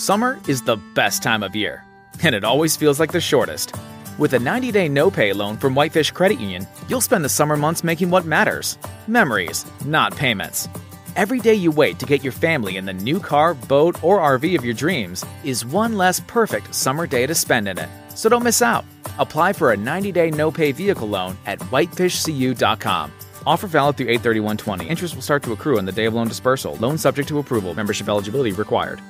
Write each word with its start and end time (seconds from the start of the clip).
Summer 0.00 0.38
is 0.48 0.62
the 0.62 0.78
best 0.94 1.22
time 1.22 1.42
of 1.42 1.54
year, 1.54 1.84
and 2.22 2.34
it 2.34 2.42
always 2.42 2.74
feels 2.74 2.98
like 2.98 3.12
the 3.12 3.20
shortest. 3.20 3.76
With 4.16 4.32
a 4.32 4.38
90 4.38 4.72
day 4.72 4.88
no 4.88 5.10
pay 5.10 5.34
loan 5.34 5.58
from 5.58 5.74
Whitefish 5.74 6.12
Credit 6.12 6.40
Union, 6.40 6.66
you'll 6.88 7.02
spend 7.02 7.22
the 7.22 7.28
summer 7.28 7.54
months 7.54 7.84
making 7.84 8.08
what 8.08 8.24
matters 8.24 8.78
memories, 9.06 9.66
not 9.84 10.16
payments. 10.16 10.70
Every 11.16 11.38
day 11.38 11.52
you 11.52 11.70
wait 11.70 11.98
to 11.98 12.06
get 12.06 12.22
your 12.22 12.32
family 12.32 12.78
in 12.78 12.86
the 12.86 12.94
new 12.94 13.20
car, 13.20 13.52
boat, 13.52 14.02
or 14.02 14.18
RV 14.20 14.56
of 14.56 14.64
your 14.64 14.72
dreams 14.72 15.22
is 15.44 15.66
one 15.66 15.98
less 15.98 16.18
perfect 16.20 16.74
summer 16.74 17.06
day 17.06 17.26
to 17.26 17.34
spend 17.34 17.68
in 17.68 17.76
it. 17.76 17.90
So 18.14 18.30
don't 18.30 18.42
miss 18.42 18.62
out. 18.62 18.86
Apply 19.18 19.52
for 19.52 19.72
a 19.72 19.76
90 19.76 20.12
day 20.12 20.30
no 20.30 20.50
pay 20.50 20.72
vehicle 20.72 21.08
loan 21.08 21.36
at 21.44 21.58
whitefishcu.com. 21.58 23.12
Offer 23.44 23.66
valid 23.66 23.96
through 23.98 24.08
83120. 24.08 24.88
Interest 24.88 25.14
will 25.14 25.20
start 25.20 25.42
to 25.42 25.52
accrue 25.52 25.76
on 25.76 25.84
the 25.84 25.92
day 25.92 26.06
of 26.06 26.14
loan 26.14 26.28
dispersal. 26.28 26.76
Loan 26.76 26.96
subject 26.96 27.28
to 27.28 27.38
approval. 27.38 27.74
Membership 27.74 28.08
eligibility 28.08 28.52
required. 28.52 29.02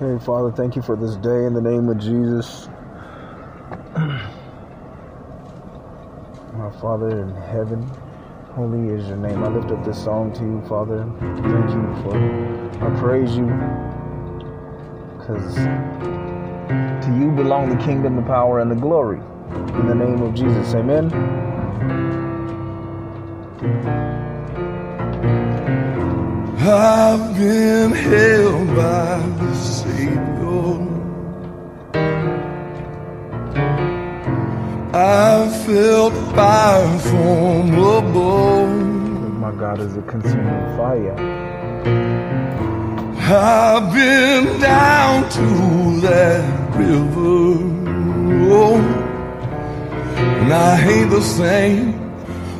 Hey, 0.00 0.16
Father, 0.24 0.52
thank 0.52 0.76
you 0.76 0.82
for 0.82 0.94
this 0.94 1.16
day 1.16 1.44
in 1.44 1.54
the 1.54 1.60
name 1.60 1.88
of 1.88 1.98
Jesus. 1.98 2.68
My 6.52 6.70
Father 6.80 7.08
in 7.22 7.34
heaven, 7.34 7.82
holy 8.52 8.94
is 8.94 9.08
your 9.08 9.16
name. 9.16 9.42
I 9.42 9.48
lift 9.48 9.72
up 9.72 9.84
this 9.84 10.00
song 10.00 10.32
to 10.34 10.42
you, 10.44 10.62
Father. 10.68 11.04
Thank 11.18 11.70
you 11.72 11.82
for, 12.04 12.16
I 12.80 12.90
praise 13.00 13.36
you, 13.36 13.46
because 15.18 15.56
to 17.04 17.16
you 17.18 17.32
belong 17.32 17.76
the 17.76 17.84
kingdom, 17.84 18.14
the 18.14 18.22
power, 18.22 18.60
and 18.60 18.70
the 18.70 18.76
glory. 18.76 19.18
In 19.80 19.88
the 19.88 19.96
name 19.96 20.22
of 20.22 20.32
Jesus, 20.32 20.74
amen. 20.74 21.10
I've 26.60 27.36
been 27.36 27.92
held 27.92 28.66
by 28.74 29.18
the 29.38 29.54
Savior. 29.54 30.88
I 34.92 35.48
felt 35.64 36.14
fire 36.34 36.98
from 36.98 37.74
above. 37.74 38.68
My 39.38 39.52
God 39.52 39.78
is 39.78 39.96
a 39.96 40.02
consuming 40.02 40.76
fire. 40.76 41.14
I've 43.20 43.94
been 43.94 44.60
down 44.60 45.30
to 45.30 46.00
that 46.00 46.76
river. 46.76 47.54
Oh, 48.50 48.78
and 50.18 50.52
I 50.52 50.88
ain't 50.88 51.10
the 51.10 51.22
same. 51.22 51.94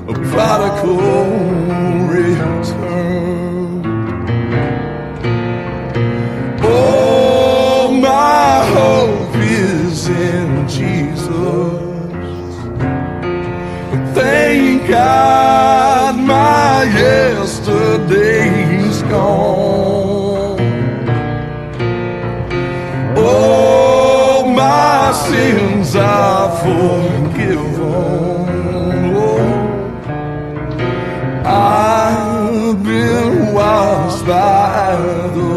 A 0.08 0.14
prodigal 0.14 1.30
return. 2.06 3.37
Hope 8.74 9.36
is 9.36 10.08
in 10.08 10.68
Jesus. 10.68 11.82
Thank 14.14 14.88
God 14.88 16.16
my 16.18 16.84
yesterday's 17.02 19.02
gone. 19.02 20.58
Oh, 23.16 24.44
my 24.62 25.12
sins 25.12 25.94
are 25.96 26.50
forgiven. 26.62 27.82
Oh, 29.16 29.88
I've 31.44 32.82
been 32.82 33.52
washed 33.54 34.26
by 34.26 34.96
the 35.34 35.47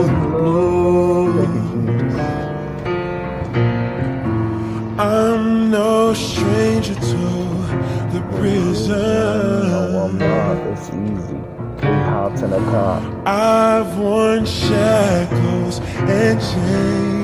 prison. 8.92 10.18
God, 10.20 10.58
it's 10.72 10.88
easy. 10.90 11.40
Three 11.80 12.02
hots 12.12 12.42
in 12.42 12.54
a 12.54 12.60
car. 12.72 12.98
I've 13.26 13.98
worn 13.98 14.46
shackles 14.46 15.80
and 16.20 16.40
chains. 16.42 17.22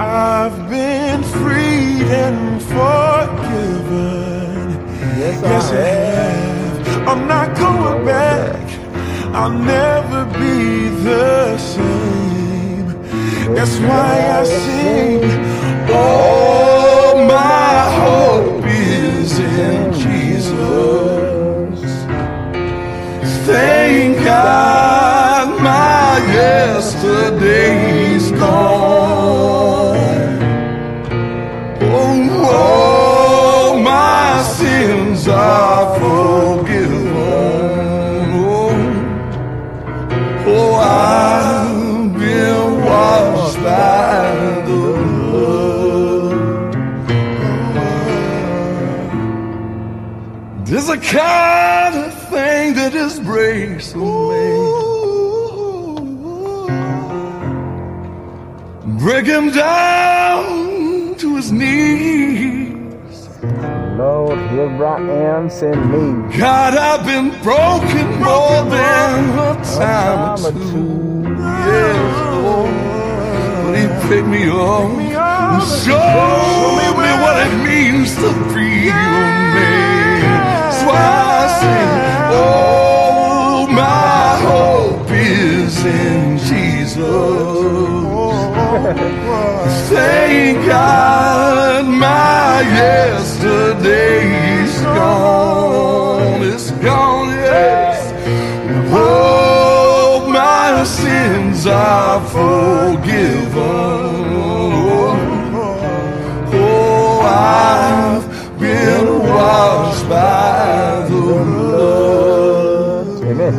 I've 0.00 0.58
been 0.70 1.22
freed 1.22 2.08
and 2.24 2.62
forgiven. 2.62 4.04
Yes, 5.18 5.42
I 5.42 5.46
Yes, 5.50 5.72
I 5.72 5.76
have. 5.76 6.86
have. 6.86 7.08
I'm 7.08 7.24
not 7.28 7.48
going 7.56 8.04
back. 8.04 8.64
I'll 9.34 9.50
never 9.76 10.20
be 10.38 10.88
the 11.08 11.58
same. 11.58 12.86
That's 13.54 13.76
why 13.88 14.12
I 14.40 14.44
sing. 14.44 15.22
Oh, 15.90 16.63
my 17.34 17.78
hope 18.00 18.64
is 18.64 19.30
in 19.40 19.92
Jesus. 20.04 21.80
Thank 23.46 24.10
God 24.24 25.46
my 25.60 26.10
yesterday's 26.40 28.26
gone. 28.32 29.96
Oh, 31.82 32.12
oh, 32.56 33.82
my 33.82 34.42
sins 34.56 35.20
are 35.28 35.83
a 50.94 50.98
kind 50.98 51.96
of 51.96 52.28
thing 52.30 52.74
that 52.74 52.94
is 52.94 53.18
breaks 53.18 53.94
me. 53.96 54.44
Break 59.02 59.26
him 59.26 59.50
down 59.50 61.16
to 61.16 61.36
his 61.36 61.50
knees. 61.50 63.28
Lord, 63.98 64.38
here 64.50 64.86
I 64.86 65.00
am, 65.34 65.50
send 65.50 65.80
me. 65.90 66.38
God, 66.38 66.74
I've 66.76 67.04
been 67.04 67.30
broken 67.42 68.06
more 68.28 68.60
than 68.76 69.38
a 69.48 69.52
time 69.76 70.46
or 70.46 70.52
two. 70.52 71.24
Yes, 71.66 72.06
Lord. 72.44 72.70
But 73.64 73.74
He 73.80 73.84
picked 74.08 74.28
me 74.28 74.44
up 74.48 74.90
and 74.90 75.62
showed 75.82 76.76
me 76.78 77.10
what 77.22 77.36
it 77.46 77.54
means 77.68 78.14
to 78.22 78.30
be 78.54 79.43
I 80.94 82.28
Oh, 82.32 83.66
my 83.70 84.38
hope 84.48 85.10
is 85.10 85.84
in 85.84 86.38
Jesus. 86.38 86.98
Thank 89.88 90.66
God 90.66 91.86
my 91.86 92.60
yesterday's 92.80 94.80
gone. 94.82 96.42
It's 96.42 96.70
gone, 96.72 97.28
yes. 97.28 98.12
Oh, 98.92 100.28
my 100.30 100.84
sins 100.84 101.66
are 101.66 102.20
forgiven. 102.26 103.54
Oh, 104.36 104.96
oh, 104.96 105.16
oh. 105.54 106.50
oh 106.52 107.20
I've 107.22 108.23
been 108.84 109.18
washed 109.20 110.08
by 110.08 111.06
the 111.08 111.20
blood. 111.20 113.06
Amen. 113.24 113.54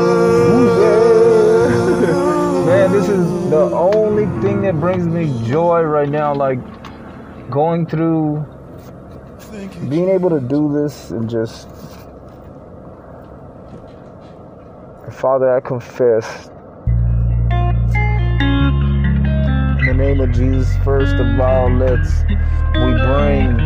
Man, 2.66 2.92
this 2.94 3.10
is 3.10 3.50
the 3.50 3.70
only 3.74 4.26
thing 4.42 4.62
that 4.62 4.80
brings 4.80 5.06
me 5.08 5.24
joy 5.46 5.82
right 5.82 6.10
now. 6.10 6.34
Like 6.34 6.60
going 7.50 7.86
through, 7.86 8.46
being 9.90 10.10
able 10.10 10.30
to 10.30 10.40
do 10.40 10.72
this 10.72 11.12
and 11.12 11.30
just. 11.30 11.68
Father, 15.12 15.50
I 15.56 15.60
confess. 15.62 16.50
Name 19.98 20.22
of 20.22 20.32
Jesus, 20.32 20.70
first 20.84 21.16
of 21.16 21.40
all, 21.40 21.72
let's 21.74 22.22
we 22.78 22.94
bring 23.02 23.58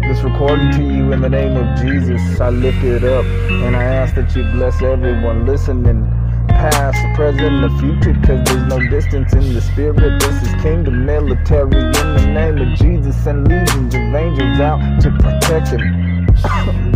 this 0.00 0.22
recording 0.24 0.72
to 0.72 0.82
you 0.82 1.12
in 1.12 1.20
the 1.20 1.28
name 1.28 1.58
of 1.58 1.78
Jesus. 1.78 2.40
I 2.40 2.48
lift 2.48 2.82
it 2.82 3.04
up 3.04 3.26
and 3.26 3.76
I 3.76 3.82
ask 3.82 4.14
that 4.14 4.34
you 4.34 4.44
bless 4.52 4.80
everyone 4.80 5.44
listening 5.44 6.08
past, 6.48 6.98
present, 7.14 7.42
and 7.42 7.64
the 7.64 7.78
future, 7.78 8.14
cause 8.26 8.42
there's 8.46 8.66
no 8.66 8.80
distance 8.88 9.34
in 9.34 9.52
the 9.52 9.60
spirit. 9.60 10.20
This 10.22 10.42
is 10.42 10.62
kingdom 10.62 11.04
military 11.04 11.76
in 11.76 11.92
the 11.92 12.26
name 12.32 12.56
of 12.56 12.78
Jesus 12.78 13.26
and 13.26 13.46
legions 13.46 13.94
of 13.94 14.14
angels 14.14 14.60
out 14.60 15.02
to 15.02 15.10
protect 15.20 15.68
him. 15.68 15.82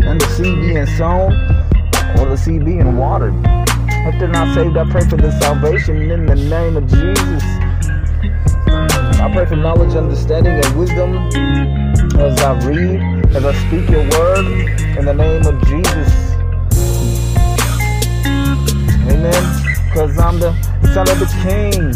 and 0.08 0.18
the 0.18 0.28
seed 0.34 0.58
being 0.60 0.86
sown 0.96 1.32
or 2.18 2.30
the 2.30 2.38
seed 2.38 2.64
being 2.64 2.96
watered. 2.96 3.34
If 4.08 4.18
they're 4.18 4.28
not 4.28 4.54
saved, 4.54 4.78
I 4.78 4.90
pray 4.90 5.06
for 5.06 5.16
the 5.16 5.30
salvation 5.40 6.10
in 6.10 6.24
the 6.24 6.36
name 6.36 6.78
of 6.78 6.86
Jesus. 6.86 7.67
I 8.66 9.30
pray 9.32 9.46
for 9.46 9.56
knowledge, 9.56 9.94
understanding, 9.94 10.54
and 10.64 10.78
wisdom 10.78 11.16
as 12.18 12.40
I 12.40 12.58
read, 12.66 13.00
as 13.36 13.44
I 13.44 13.52
speak 13.66 13.88
your 13.90 14.08
word 14.10 14.46
in 14.98 15.04
the 15.04 15.14
name 15.14 15.46
of 15.46 15.60
Jesus. 15.66 16.12
Amen. 19.10 19.44
Cause 19.94 20.18
I'm 20.18 20.38
the 20.40 20.52
son 20.92 21.08
of 21.08 21.18
the 21.18 21.28
king. 21.42 21.92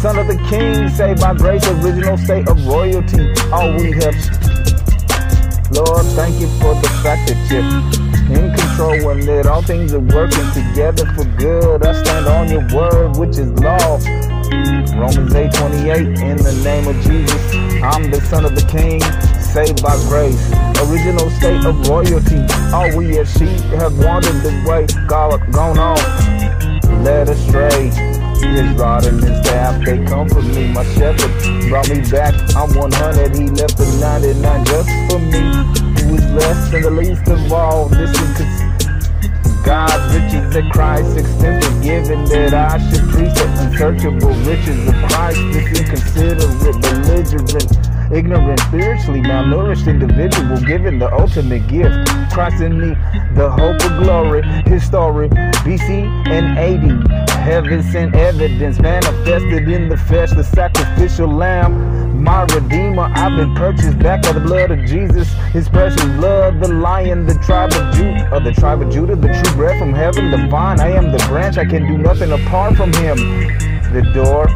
Son 0.00 0.18
of 0.18 0.26
the 0.26 0.36
king, 0.48 0.88
saved 0.88 1.20
by 1.20 1.34
grace, 1.34 1.66
original 1.66 2.16
state 2.16 2.48
of 2.48 2.66
royalty. 2.66 3.32
All 3.52 3.72
we 3.76 3.92
have. 3.92 4.16
Lord, 5.70 6.04
thank 6.16 6.40
you 6.40 6.48
for 6.58 6.74
the 6.74 6.90
fact 7.02 7.28
that 7.28 7.38
you're 7.50 8.02
in 8.72 8.78
control 8.78 9.10
and 9.10 9.22
that 9.24 9.46
all 9.46 9.62
things 9.62 9.92
are 9.92 10.00
working 10.00 10.48
together 10.52 11.06
for 11.14 11.24
good. 11.36 11.84
I 11.84 11.92
stand 12.02 12.26
on 12.26 12.48
your 12.48 12.66
word, 12.74 13.16
which 13.16 13.38
is 13.38 13.50
law. 13.60 13.98
Romans 14.96 15.34
8 15.34 15.52
28, 15.52 15.96
in 16.20 16.36
the 16.36 16.60
name 16.64 16.86
of 16.86 16.96
Jesus, 17.02 17.54
I'm 17.82 18.10
the 18.10 18.20
son 18.28 18.44
of 18.44 18.54
the 18.54 18.66
king, 18.68 19.00
saved 19.40 19.82
by 19.82 19.96
grace, 20.08 20.52
original 20.84 21.30
state 21.30 21.64
of 21.64 21.88
royalty. 21.88 22.44
All 22.72 22.94
we 22.96 23.18
as 23.18 23.32
sheep 23.32 23.58
have 23.80 23.96
wandered 23.98 24.42
the 24.42 24.52
way, 24.68 24.86
God 25.08 25.40
gone 25.52 25.78
off, 25.78 26.02
led 27.02 27.28
astray. 27.28 27.90
His 28.42 28.76
rod 28.76 29.06
and 29.06 29.22
his 29.22 29.38
staff, 29.38 29.82
they 29.84 30.04
comfort 30.04 30.44
me. 30.44 30.72
My 30.72 30.84
shepherd 30.94 31.32
brought 31.68 31.88
me 31.88 32.00
back. 32.10 32.34
I'm 32.54 32.74
100, 32.74 33.34
he 33.34 33.48
left 33.48 33.78
the 33.78 33.86
99 34.00 34.64
just 34.66 34.90
for 35.08 35.18
me. 35.18 35.82
Who 36.02 36.14
is 36.16 36.26
less 36.32 36.70
than 36.70 36.82
the 36.82 36.90
least 36.90 37.26
of 37.28 37.52
all. 37.52 37.88
This 37.88 38.10
is 38.10 38.61
God's 39.64 40.14
riches 40.14 40.56
at 40.56 40.72
Christ, 40.72 41.16
extensive 41.16 41.82
giving 41.82 42.24
that 42.26 42.54
I 42.54 42.78
should 42.90 43.08
preach 43.10 43.34
the 43.34 43.46
unsearchable 43.60 44.34
riches 44.44 44.88
of 44.88 44.94
Christ. 45.08 45.40
This 45.52 45.80
inconsiderate, 45.80 46.82
belligerent 46.82 47.92
ignorant, 48.12 48.60
spiritually 48.60 49.20
malnourished 49.20 49.86
individual 49.86 50.60
given 50.60 50.98
the 50.98 51.12
ultimate 51.14 51.66
gift. 51.68 52.08
Christ 52.32 52.62
in 52.62 52.78
me, 52.78 52.94
the 53.34 53.50
hope 53.50 53.82
of 53.84 54.02
glory, 54.02 54.42
his 54.66 54.84
story, 54.84 55.28
BC 55.28 56.04
and 56.28 56.58
AD. 56.58 57.30
Heaven 57.30 57.82
sent 57.82 58.14
evidence 58.14 58.78
manifested 58.78 59.68
in 59.68 59.88
the 59.88 59.96
flesh, 59.96 60.30
the 60.30 60.44
sacrificial 60.44 61.28
lamb. 61.28 62.11
My 62.22 62.42
redeemer, 62.42 63.10
I've 63.16 63.36
been 63.36 63.52
purchased 63.56 63.98
back 63.98 64.22
by 64.22 64.30
the 64.30 64.38
blood 64.38 64.70
of 64.70 64.78
Jesus, 64.86 65.32
his 65.50 65.68
precious 65.68 66.04
blood, 66.04 66.60
the 66.60 66.68
lion, 66.68 67.26
the 67.26 67.34
tribe 67.34 67.72
of 67.72 67.94
Judah, 67.96 68.28
uh, 68.30 68.36
of 68.36 68.44
the 68.44 68.52
tribe 68.52 68.80
of 68.80 68.92
Judah, 68.92 69.16
the 69.16 69.26
true 69.26 69.56
bread 69.56 69.76
from 69.76 69.92
heaven, 69.92 70.30
the 70.30 70.46
vine. 70.46 70.78
I 70.78 70.92
am 70.92 71.10
the 71.10 71.18
branch, 71.26 71.58
I 71.58 71.64
can 71.64 71.84
do 71.84 71.98
nothing 71.98 72.30
apart 72.30 72.76
from 72.76 72.92
him. 72.92 73.16
The 73.92 74.08
door, 74.14 74.46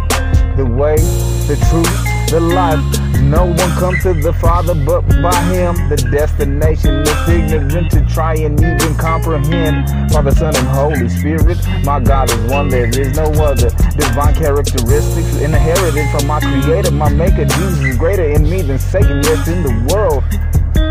the 0.57 0.65
way, 0.65 0.95
the 0.95 1.57
truth, 1.69 2.31
the 2.31 2.39
life. 2.39 3.16
No 3.27 3.47
one 3.47 3.71
comes 3.73 4.03
to 4.05 4.15
the 4.15 4.33
Father 4.35 4.75
but 4.75 5.03
by 5.21 5.35
Him. 5.51 5.75
The 5.89 5.97
destination 5.97 7.03
is 7.03 7.29
ignorant 7.29 7.91
to 7.91 8.07
try 8.07 8.35
and 8.37 8.59
even 8.61 8.95
comprehend. 8.97 10.13
Father, 10.13 10.31
Son, 10.31 10.55
and 10.55 10.69
Holy 10.69 11.09
Spirit, 11.09 11.59
my 11.85 11.99
God 11.99 12.31
is 12.31 12.39
one, 12.51 12.69
there 12.69 12.87
is 12.87 13.17
no 13.17 13.25
other. 13.43 13.71
Divine 13.99 14.35
characteristics 14.35 15.37
inherited 15.41 16.09
from 16.11 16.29
my 16.29 16.39
Creator, 16.41 16.93
my 16.93 17.09
Maker. 17.09 17.45
Jesus 17.45 17.81
is 17.81 17.97
greater 17.97 18.31
in 18.31 18.49
me 18.49 18.63
than 18.63 18.79
Satan, 18.79 19.23
yes, 19.25 19.49
in 19.49 19.63
the 19.63 19.93
world 19.93 20.23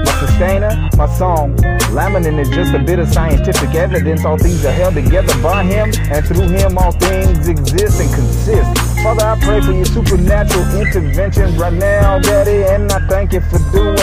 my 0.05 0.19
sustainer, 0.19 0.89
my 0.97 1.07
song. 1.17 1.55
Laminin 1.95 2.39
is 2.39 2.49
just 2.49 2.73
a 2.73 2.79
bit 2.79 2.99
of 2.99 3.07
scientific 3.11 3.73
evidence. 3.75 4.25
All 4.25 4.37
things 4.37 4.65
are 4.65 4.71
held 4.71 4.95
together 4.95 5.33
by 5.41 5.63
him, 5.63 5.91
and 6.11 6.25
through 6.25 6.47
him 6.47 6.77
all 6.77 6.91
things 6.91 7.47
exist 7.47 8.01
and 8.01 8.13
consist. 8.13 8.84
Father, 9.05 9.23
I 9.23 9.39
pray 9.39 9.61
for 9.61 9.71
your 9.71 9.85
supernatural 9.85 10.81
interventions 10.81 11.55
right 11.57 11.71
now, 11.71 12.17
Daddy, 12.17 12.63
and 12.63 12.91
I 12.91 12.97
thank 13.07 13.33
you 13.33 13.39
for 13.39 13.59
doing 13.69 13.97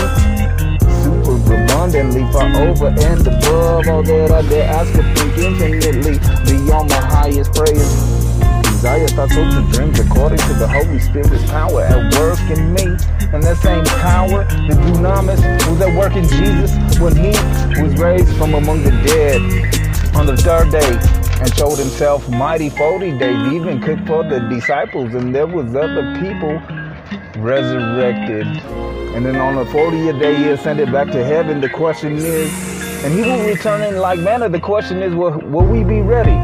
super 1.02 1.42
abundantly, 1.64 2.22
far 2.30 2.46
over 2.62 2.86
and 2.86 3.26
above 3.26 3.88
all 3.88 4.04
that 4.04 4.30
I 4.30 4.48
dare 4.48 4.70
ask 4.70 4.94
or 4.94 5.02
think 5.14 5.38
infinitely 5.38 6.20
beyond 6.46 6.90
my 6.90 7.02
highest 7.02 7.52
praise. 7.52 7.82
Desire, 8.62 9.08
thoughts, 9.08 9.34
hopes, 9.34 9.56
and 9.56 9.72
dreams 9.72 9.98
according 9.98 10.38
to 10.38 10.54
the 10.54 10.68
Holy 10.68 11.00
Spirit's 11.00 11.50
power 11.50 11.82
at 11.82 12.14
work 12.14 12.38
in 12.56 12.72
me. 12.72 12.84
And 13.34 13.42
that 13.42 13.56
same 13.56 13.84
power, 13.98 14.44
the 14.44 14.74
dunamis, 14.86 15.42
was 15.68 15.80
at 15.80 15.98
work 15.98 16.14
in 16.14 16.28
Jesus 16.28 16.70
when 17.00 17.16
he 17.16 17.30
was 17.82 17.98
raised 17.98 18.36
from 18.36 18.54
among 18.54 18.84
the 18.84 18.92
dead 19.02 19.42
on 20.14 20.26
the 20.26 20.36
third 20.36 20.70
day 20.70 21.21
and 21.42 21.52
showed 21.56 21.76
himself 21.76 22.28
mighty 22.28 22.70
40 22.70 23.18
days, 23.18 23.52
even 23.52 23.80
cooked 23.80 24.06
for 24.06 24.22
the 24.22 24.38
disciples, 24.48 25.12
and 25.14 25.34
there 25.34 25.46
was 25.46 25.74
other 25.74 26.16
people 26.20 26.54
resurrected. 27.42 28.46
And 29.16 29.26
then 29.26 29.34
on 29.36 29.56
the 29.56 29.64
40th 29.64 30.20
day, 30.20 30.36
he 30.36 30.50
ascended 30.50 30.92
back 30.92 31.08
to 31.08 31.24
heaven. 31.24 31.60
The 31.60 31.68
question 31.68 32.16
is, 32.16 32.48
and 33.04 33.12
he 33.12 33.22
will 33.22 33.44
return 33.44 33.82
in 33.82 33.98
like 33.98 34.20
manner. 34.20 34.48
The 34.48 34.60
question 34.60 35.02
is, 35.02 35.16
will, 35.16 35.36
will 35.40 35.66
we 35.66 35.82
be 35.82 36.00
ready? 36.00 36.38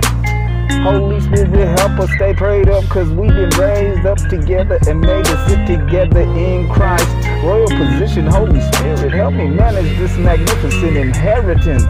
Holy 0.82 1.20
Spirit, 1.20 1.78
help 1.78 2.00
us 2.00 2.10
stay 2.16 2.34
prayed 2.34 2.68
up 2.68 2.82
because 2.82 3.08
we've 3.10 3.30
been 3.30 3.50
raised 3.50 4.04
up 4.04 4.18
together 4.28 4.80
and 4.88 5.00
made 5.00 5.24
to 5.24 5.48
sit 5.48 5.64
together 5.66 6.22
in 6.22 6.68
Christ. 6.68 7.08
Royal 7.44 7.68
position, 7.68 8.26
Holy 8.26 8.60
Spirit, 8.72 9.12
help 9.12 9.34
me 9.34 9.46
manage 9.46 9.96
this 9.98 10.16
magnificent 10.18 10.96
inheritance. 10.96 11.84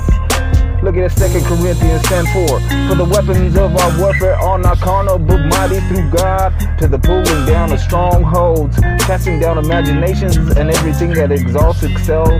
Look 0.81 0.97
at 0.97 1.11
2 1.11 1.41
Corinthians 1.43 2.03
10 2.03 2.27
4. 2.27 2.47
For 2.89 2.95
the 2.95 3.05
weapons 3.11 3.57
of 3.57 3.75
our 3.75 3.99
warfare 3.99 4.37
are 4.37 4.59
not 4.59 4.79
carnal, 4.79 5.19
but 5.19 5.45
mighty 5.47 5.81
through 5.89 6.09
God 6.11 6.55
to 6.79 6.87
the 6.87 6.99
pulling 6.99 7.47
down 7.47 7.73
of 7.73 7.81
strongholds, 7.81 8.77
casting 9.03 9.41
down 9.41 9.59
imaginations 9.59 10.37
and 10.37 10.71
everything 10.71 11.13
that 11.15 11.33
exalts 11.33 11.83
itself, 11.83 12.31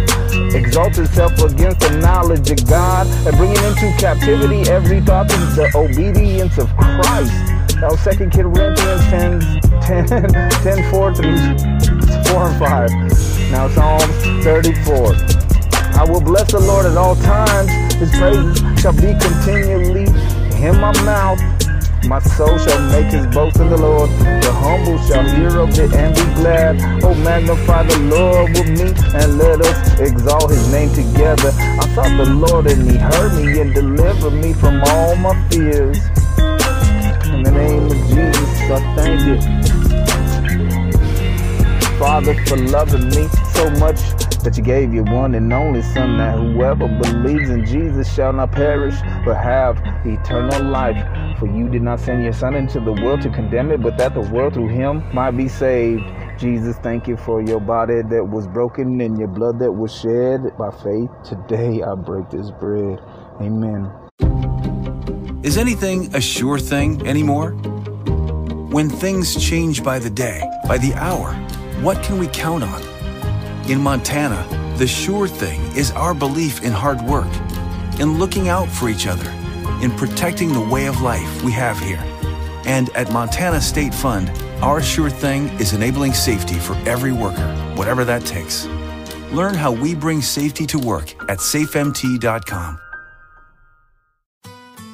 exalts 0.55 0.99
itself 0.99 1.33
against 1.43 1.81
the 1.81 1.99
knowledge 1.99 2.49
of 2.53 2.65
God, 2.69 3.09
and 3.27 3.37
bringing 3.37 3.63
into 3.65 3.93
captivity 3.99 4.71
every 4.71 5.01
thought 5.01 5.29
to 5.29 5.37
the 5.57 5.73
obedience 5.75 6.59
of 6.59 6.69
Christ. 6.77 7.35
That 7.81 7.91
was 7.91 8.05
2 8.05 8.31
Corinthians 8.31 9.03
10, 9.11 10.07
10, 10.07 10.29
10 10.63 10.91
4 10.93 11.15
through 11.15 11.39
4 12.31 12.47
and 12.47 12.59
5. 12.59 13.51
Now 13.51 13.69
Psalms 13.69 14.45
34. 14.45 15.49
I 15.99 16.05
will 16.05 16.21
bless 16.21 16.53
the 16.53 16.61
Lord 16.61 16.87
at 16.87 16.97
all 16.97 17.17
times. 17.17 17.88
His 17.99 18.11
praises 18.17 18.81
shall 18.81 18.93
be 18.93 19.13
continually 19.19 20.07
in 20.63 20.81
my 20.81 20.93
mouth. 21.03 21.41
My 22.07 22.21
soul 22.21 22.57
shall 22.59 22.81
make 22.91 23.13
his 23.13 23.27
boast 23.27 23.59
in 23.59 23.71
the 23.71 23.77
Lord. 23.77 24.09
The 24.11 24.53
humble 24.53 24.99
shall 25.09 25.29
hear 25.35 25.59
of 25.59 25.77
it 25.79 25.93
and 25.93 26.15
be 26.15 26.23
glad. 26.41 27.03
Oh, 27.03 27.15
magnify 27.15 27.83
the 27.83 27.99
Lord 27.99 28.57
with 28.57 28.69
me 28.71 28.95
and 29.19 29.37
let 29.37 29.61
us 29.61 30.01
exalt 30.01 30.51
his 30.51 30.71
name 30.73 30.91
together. 30.95 31.51
I 31.59 31.89
sought 31.95 32.17
the 32.17 32.31
Lord 32.31 32.67
and 32.67 32.89
he 32.89 32.97
heard 32.99 33.35
me 33.35 33.61
and 33.61 33.75
delivered 33.75 34.33
me 34.33 34.53
from 34.53 34.81
all 34.87 35.17
my 35.17 35.35
fears. 35.51 35.99
In 37.35 37.43
the 37.43 37.51
name 37.51 37.87
of 37.87 37.99
Jesus, 38.09 38.71
I 38.71 38.95
thank 38.95 39.21
you. 39.27 39.58
Father, 41.99 42.33
for 42.45 42.57
loving 42.57 43.09
me 43.09 43.29
so 43.55 43.69
much 43.71 43.99
that 44.45 44.55
you 44.57 44.63
gave 44.63 44.95
your 44.95 45.03
one 45.03 45.35
and 45.35 45.53
only 45.53 45.83
Son, 45.83 46.17
that 46.19 46.39
whoever 46.39 46.87
believes 46.87 47.51
in 47.51 47.67
Jesus 47.67 48.15
shall 48.15 48.33
not 48.33 48.53
perish, 48.53 48.95
but 49.25 49.35
have 49.35 49.79
eternal 50.07 50.63
life. 50.63 50.97
For 51.41 51.49
you 51.49 51.69
did 51.69 51.83
not 51.83 51.99
send 51.99 52.23
your 52.23 52.33
Son 52.33 52.55
into 52.55 52.79
the 52.79 52.93
world 52.93 53.21
to 53.23 53.31
condemn 53.31 53.73
it, 53.73 53.83
but 53.83 53.99
that 53.99 54.15
the 54.15 54.21
world 54.21 54.55
through 54.55 54.69
him 54.69 55.03
might 55.13 55.33
be 55.33 55.49
saved. 55.49 56.03
Jesus, 56.39 56.77
thank 56.77 57.09
you 57.09 57.17
for 57.17 57.43
your 57.43 57.59
body 57.59 58.03
that 58.03 58.25
was 58.25 58.47
broken 58.47 59.01
and 59.01 59.19
your 59.19 59.27
blood 59.27 59.59
that 59.59 59.73
was 59.73 59.93
shed. 59.93 60.57
By 60.57 60.71
faith, 60.71 61.11
today 61.25 61.83
I 61.83 61.97
break 61.97 62.31
this 62.31 62.53
bread. 62.53 63.01
Amen. 63.41 63.91
Is 65.43 65.59
anything 65.59 66.15
a 66.15 66.21
sure 66.21 66.61
thing 66.61 67.05
anymore? 67.09 67.53
When 68.71 68.89
things 68.89 69.35
change 69.35 69.83
by 69.83 69.99
the 69.99 70.11
day, 70.11 70.49
by 70.69 70.79
the 70.79 70.95
hour, 70.95 71.35
what 71.83 72.03
can 72.03 72.19
we 72.19 72.27
count 72.29 72.65
on? 72.65 72.83
In 73.71 73.81
Montana, 73.81 74.47
the 74.79 74.87
sure 74.87 75.29
thing 75.29 75.61
is 75.77 75.91
our 75.93 76.15
belief 76.15 76.63
in 76.63 76.73
hard 76.73 77.01
work, 77.03 77.33
in 78.01 78.19
looking 78.19 78.49
out 78.49 78.69
for 78.69 78.89
each 78.89 79.07
other, 79.07 79.31
in 79.83 79.91
protecting 79.93 80.53
the 80.53 80.61
way 80.61 80.87
of 80.87 81.01
life 81.03 81.43
we 81.45 81.53
have 81.53 81.79
here. 81.79 82.03
And 82.67 82.91
at 82.91 83.13
Montana 83.13 83.61
State 83.61 83.95
Fund, 83.95 84.31
our 84.61 84.83
sure 84.83 85.11
thing 85.11 85.49
is 85.61 85.73
enabling 85.73 86.15
safety 86.15 86.57
for 86.57 86.75
every 86.89 87.13
worker, 87.13 87.55
whatever 87.77 88.05
that 88.05 88.27
takes. 88.27 88.67
Learn 89.31 89.55
how 89.55 89.71
we 89.71 89.95
bring 89.95 90.21
safety 90.21 90.67
to 90.67 90.79
work 90.79 91.13
at 91.31 91.39
safemt.com. 91.39 92.81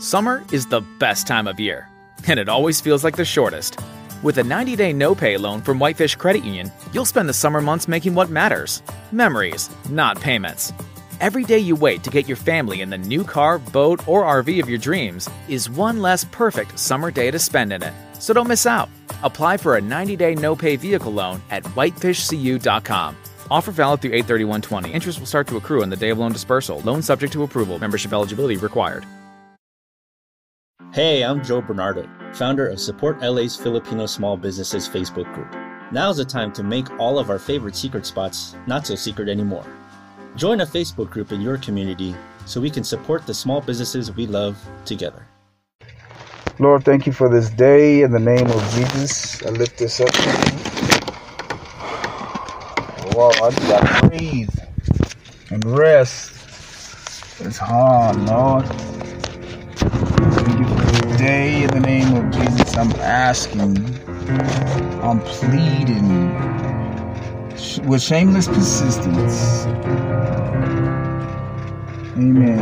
Summer 0.00 0.44
is 0.52 0.66
the 0.66 0.82
best 1.00 1.26
time 1.26 1.46
of 1.46 1.58
year, 1.58 1.88
and 2.26 2.38
it 2.38 2.48
always 2.48 2.80
feels 2.80 3.04
like 3.04 3.16
the 3.16 3.24
shortest. 3.24 3.80
With 4.24 4.38
a 4.38 4.42
90 4.42 4.76
day 4.76 4.94
no 4.94 5.14
pay 5.14 5.36
loan 5.36 5.60
from 5.60 5.78
Whitefish 5.78 6.16
Credit 6.16 6.42
Union, 6.42 6.72
you'll 6.94 7.04
spend 7.04 7.28
the 7.28 7.34
summer 7.34 7.60
months 7.60 7.86
making 7.86 8.14
what 8.14 8.30
matters 8.30 8.82
memories, 9.12 9.68
not 9.90 10.18
payments. 10.18 10.72
Every 11.20 11.44
day 11.44 11.58
you 11.58 11.76
wait 11.76 12.02
to 12.04 12.10
get 12.10 12.26
your 12.26 12.38
family 12.38 12.80
in 12.80 12.88
the 12.88 12.96
new 12.96 13.22
car, 13.22 13.58
boat, 13.58 14.00
or 14.08 14.24
RV 14.24 14.62
of 14.62 14.68
your 14.68 14.78
dreams 14.78 15.28
is 15.46 15.68
one 15.68 16.00
less 16.00 16.24
perfect 16.24 16.78
summer 16.78 17.10
day 17.10 17.30
to 17.32 17.38
spend 17.38 17.70
in 17.70 17.82
it. 17.82 17.92
So 18.18 18.32
don't 18.32 18.48
miss 18.48 18.64
out. 18.64 18.88
Apply 19.22 19.58
for 19.58 19.76
a 19.76 19.80
90 19.82 20.16
day 20.16 20.34
no 20.34 20.56
pay 20.56 20.76
vehicle 20.76 21.12
loan 21.12 21.42
at 21.50 21.62
whitefishcu.com. 21.76 23.16
Offer 23.50 23.72
valid 23.72 24.00
through 24.00 24.14
83120. 24.14 24.90
Interest 24.90 25.18
will 25.18 25.26
start 25.26 25.46
to 25.48 25.58
accrue 25.58 25.82
on 25.82 25.90
the 25.90 25.96
day 25.96 26.08
of 26.08 26.18
loan 26.18 26.32
dispersal. 26.32 26.80
Loan 26.80 27.02
subject 27.02 27.34
to 27.34 27.42
approval. 27.42 27.78
Membership 27.78 28.14
eligibility 28.14 28.56
required. 28.56 29.04
Hey, 30.94 31.22
I'm 31.22 31.44
Joe 31.44 31.60
Bernardo, 31.60 32.08
founder 32.34 32.66
of 32.66 32.80
Support 32.80 33.20
LA's 33.20 33.54
Filipino 33.54 34.06
Small 34.06 34.36
Businesses 34.36 34.88
Facebook 34.88 35.32
group. 35.34 35.54
Now's 35.92 36.16
the 36.16 36.24
time 36.24 36.52
to 36.54 36.64
make 36.64 36.90
all 36.98 37.18
of 37.18 37.30
our 37.30 37.38
favorite 37.38 37.76
secret 37.76 38.04
spots 38.04 38.56
not 38.66 38.86
so 38.86 38.96
secret 38.96 39.28
anymore. 39.28 39.64
Join 40.34 40.60
a 40.60 40.66
Facebook 40.66 41.10
group 41.10 41.30
in 41.30 41.40
your 41.40 41.58
community 41.58 42.14
so 42.44 42.60
we 42.60 42.70
can 42.70 42.82
support 42.82 43.24
the 43.26 43.34
small 43.34 43.60
businesses 43.60 44.10
we 44.10 44.26
love 44.26 44.58
together. 44.84 45.24
Lord, 46.58 46.84
thank 46.84 47.06
you 47.06 47.12
for 47.12 47.28
this 47.28 47.50
day. 47.50 48.02
In 48.02 48.10
the 48.10 48.18
name 48.18 48.46
of 48.46 48.70
Jesus, 48.72 49.44
I 49.44 49.50
lift 49.50 49.78
this 49.78 50.00
up. 50.00 50.14
Whoa, 53.14 53.28
I 53.28 53.50
just 53.50 53.68
gotta 53.68 54.08
breathe 54.08 54.50
and 55.50 55.64
rest. 55.64 56.32
It's 57.40 57.58
hard, 57.58 58.16
Lord. 58.26 58.66
Thank 61.24 61.62
you 61.62 61.68
for 61.68 61.74
this 61.74 61.78
day. 61.78 61.78
In 61.78 61.80
the 61.80 61.80
name 61.80 62.16
of 62.16 62.30
Jesus, 62.30 62.76
I'm 62.76 62.92
asking, 63.00 63.78
I'm 65.02 65.20
pleading 65.20 66.34
with 67.86 68.02
shameless 68.02 68.48
persistence. 68.48 69.66
Amen. 72.16 72.60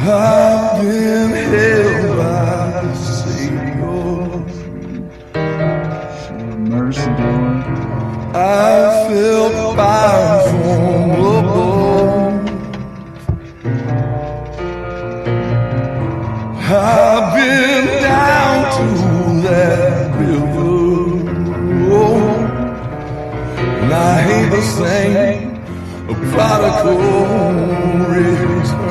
I've 0.00 0.82
been 0.82 1.30
held 1.30 2.16
by 2.16 2.82
the 2.86 2.94
Savior. 2.94 3.84
Mercy, 6.58 7.10
Lord. 7.10 7.64
I 8.34 9.08
felt 9.08 9.76
fire 9.76 10.48
from 10.48 11.51
I've 16.74 17.34
been 17.34 18.02
down 18.02 18.72
to 18.76 19.48
that 19.48 20.16
river. 20.18 20.72
Oh, 21.92 22.16
and 23.82 23.92
I 23.92 24.22
hate 24.22 24.50
the 24.50 24.62
same. 24.62 25.52
Prodigal 26.32 26.96
return. 28.08 28.81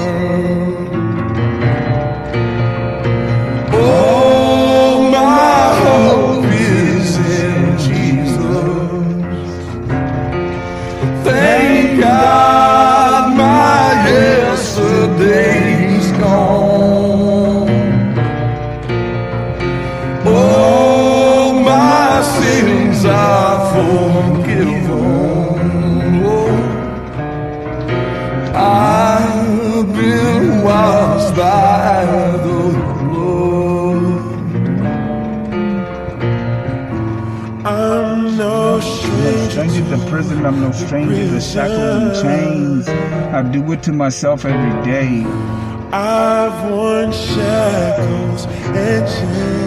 Shackles 41.51 42.21
and 42.21 42.23
chains. 42.23 42.87
I 42.87 43.41
do 43.43 43.71
it 43.73 43.83
to 43.83 43.91
myself 43.91 44.45
every 44.45 44.83
day. 44.85 45.25
I've 45.91 46.71
worn 46.71 47.11
shackles 47.11 48.45
and 48.45 49.07
chains. 49.07 49.61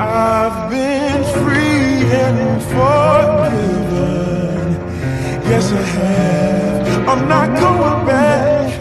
I've 0.00 0.70
been 0.70 1.22
free 1.42 2.06
and 2.24 2.62
forgiven. 2.72 4.08
Yes, 5.50 5.72
I 5.72 5.74
have. 5.82 7.08
I'm 7.08 7.28
not 7.28 7.48
going 7.60 8.06
back. 8.06 8.72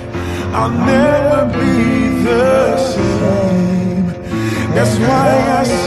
I'll 0.54 0.72
never 0.72 1.46
be 1.52 2.24
the 2.24 2.78
same. 2.78 4.08
That's 4.74 4.98
why 5.00 5.28
I 5.60 5.87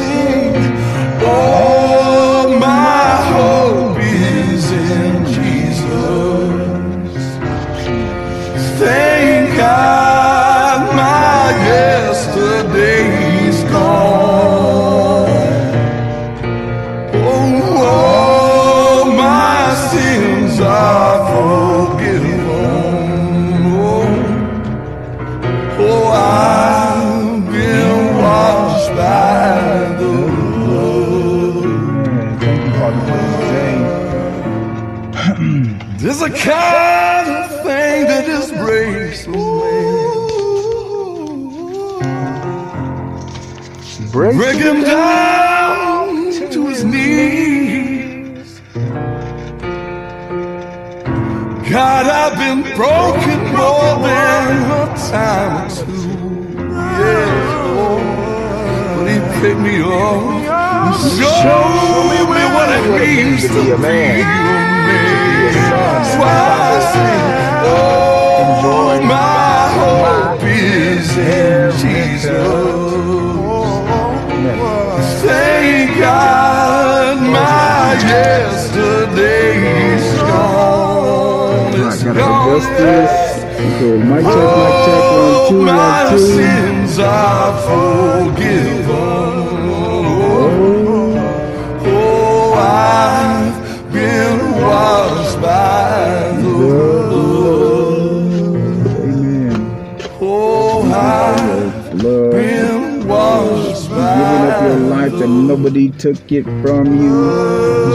kind 36.50 37.28
of 37.30 37.50
thing 37.62 38.06
that 38.10 38.26
just 38.26 38.52
breaks 38.54 39.26
man. 39.26 40.10
Break, 44.12 44.36
Break 44.36 44.58
him 44.58 44.82
down 44.82 46.32
to 46.50 46.66
his 46.66 46.84
knees. 46.84 48.60
God, 51.70 52.06
I've 52.20 52.36
been 52.36 52.62
broken 52.74 53.38
more 53.54 53.94
than 54.02 54.50
a 54.72 54.86
time 55.12 55.66
or 55.66 55.70
two. 55.70 56.10
Lord. 57.76 58.02
But 58.96 59.06
he 59.12 59.18
picked 59.40 59.60
me 59.60 59.76
up 59.80 60.22
and 60.82 60.96
showed 61.20 62.06
me 62.10 62.20
what 62.54 62.68
it 62.76 62.84
means 62.98 63.42
to 63.46 63.48
be 63.54 63.70
a 63.70 63.78
man. 63.78 64.79
I 66.22 66.80
sing, 66.92 67.26
oh, 67.66 69.00
my 69.04 69.68
hope 69.78 70.42
is 70.44 71.16
in 71.16 71.70
Jesus. 71.78 73.50
Thank 75.22 75.98
God 75.98 77.16
my 77.22 77.94
yesterday's 78.08 80.06
gone. 80.18 81.74
It's 81.74 82.02
gone. 82.02 82.50
Okay, 83.60 83.96
mic 83.98 84.24
check, 84.24 84.38
mic 84.50 84.84
check, 84.84 85.02
one, 85.04 85.48
two, 85.48 85.56
Oh, 85.56 85.62
my 85.64 86.04
one, 86.04 86.12
two. 86.12 86.18
sins 86.18 86.98
are 86.98 87.52
forgiven. 87.66 88.79
Washed 94.62 95.40
by 95.40 96.32
the 96.36 96.42
blood. 96.42 98.32
Amen. 99.04 99.98
Oh, 100.20 100.82
I've 100.92 101.94
Love. 102.02 102.32
been 102.32 103.06
washed 103.08 103.88
Giving 103.88 104.50
up 104.50 104.62
your 104.62 104.76
life 104.78 105.12
and 105.14 105.48
nobody 105.48 105.90
took 105.90 106.30
it 106.32 106.44
from 106.62 106.86
you. 107.00 107.16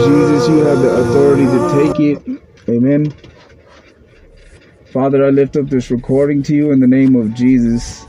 Jesus, 0.06 0.48
you 0.48 0.58
have 0.64 0.78
the 0.80 0.90
authority 1.02 1.44
to 1.44 1.60
take 1.82 2.00
it. 2.00 2.42
Amen. 2.68 3.12
Father, 4.92 5.24
I 5.24 5.30
lift 5.30 5.56
up 5.56 5.68
this 5.68 5.90
recording 5.90 6.42
to 6.44 6.54
you 6.54 6.72
in 6.72 6.80
the 6.80 6.86
name 6.86 7.16
of 7.16 7.34
Jesus. 7.34 8.04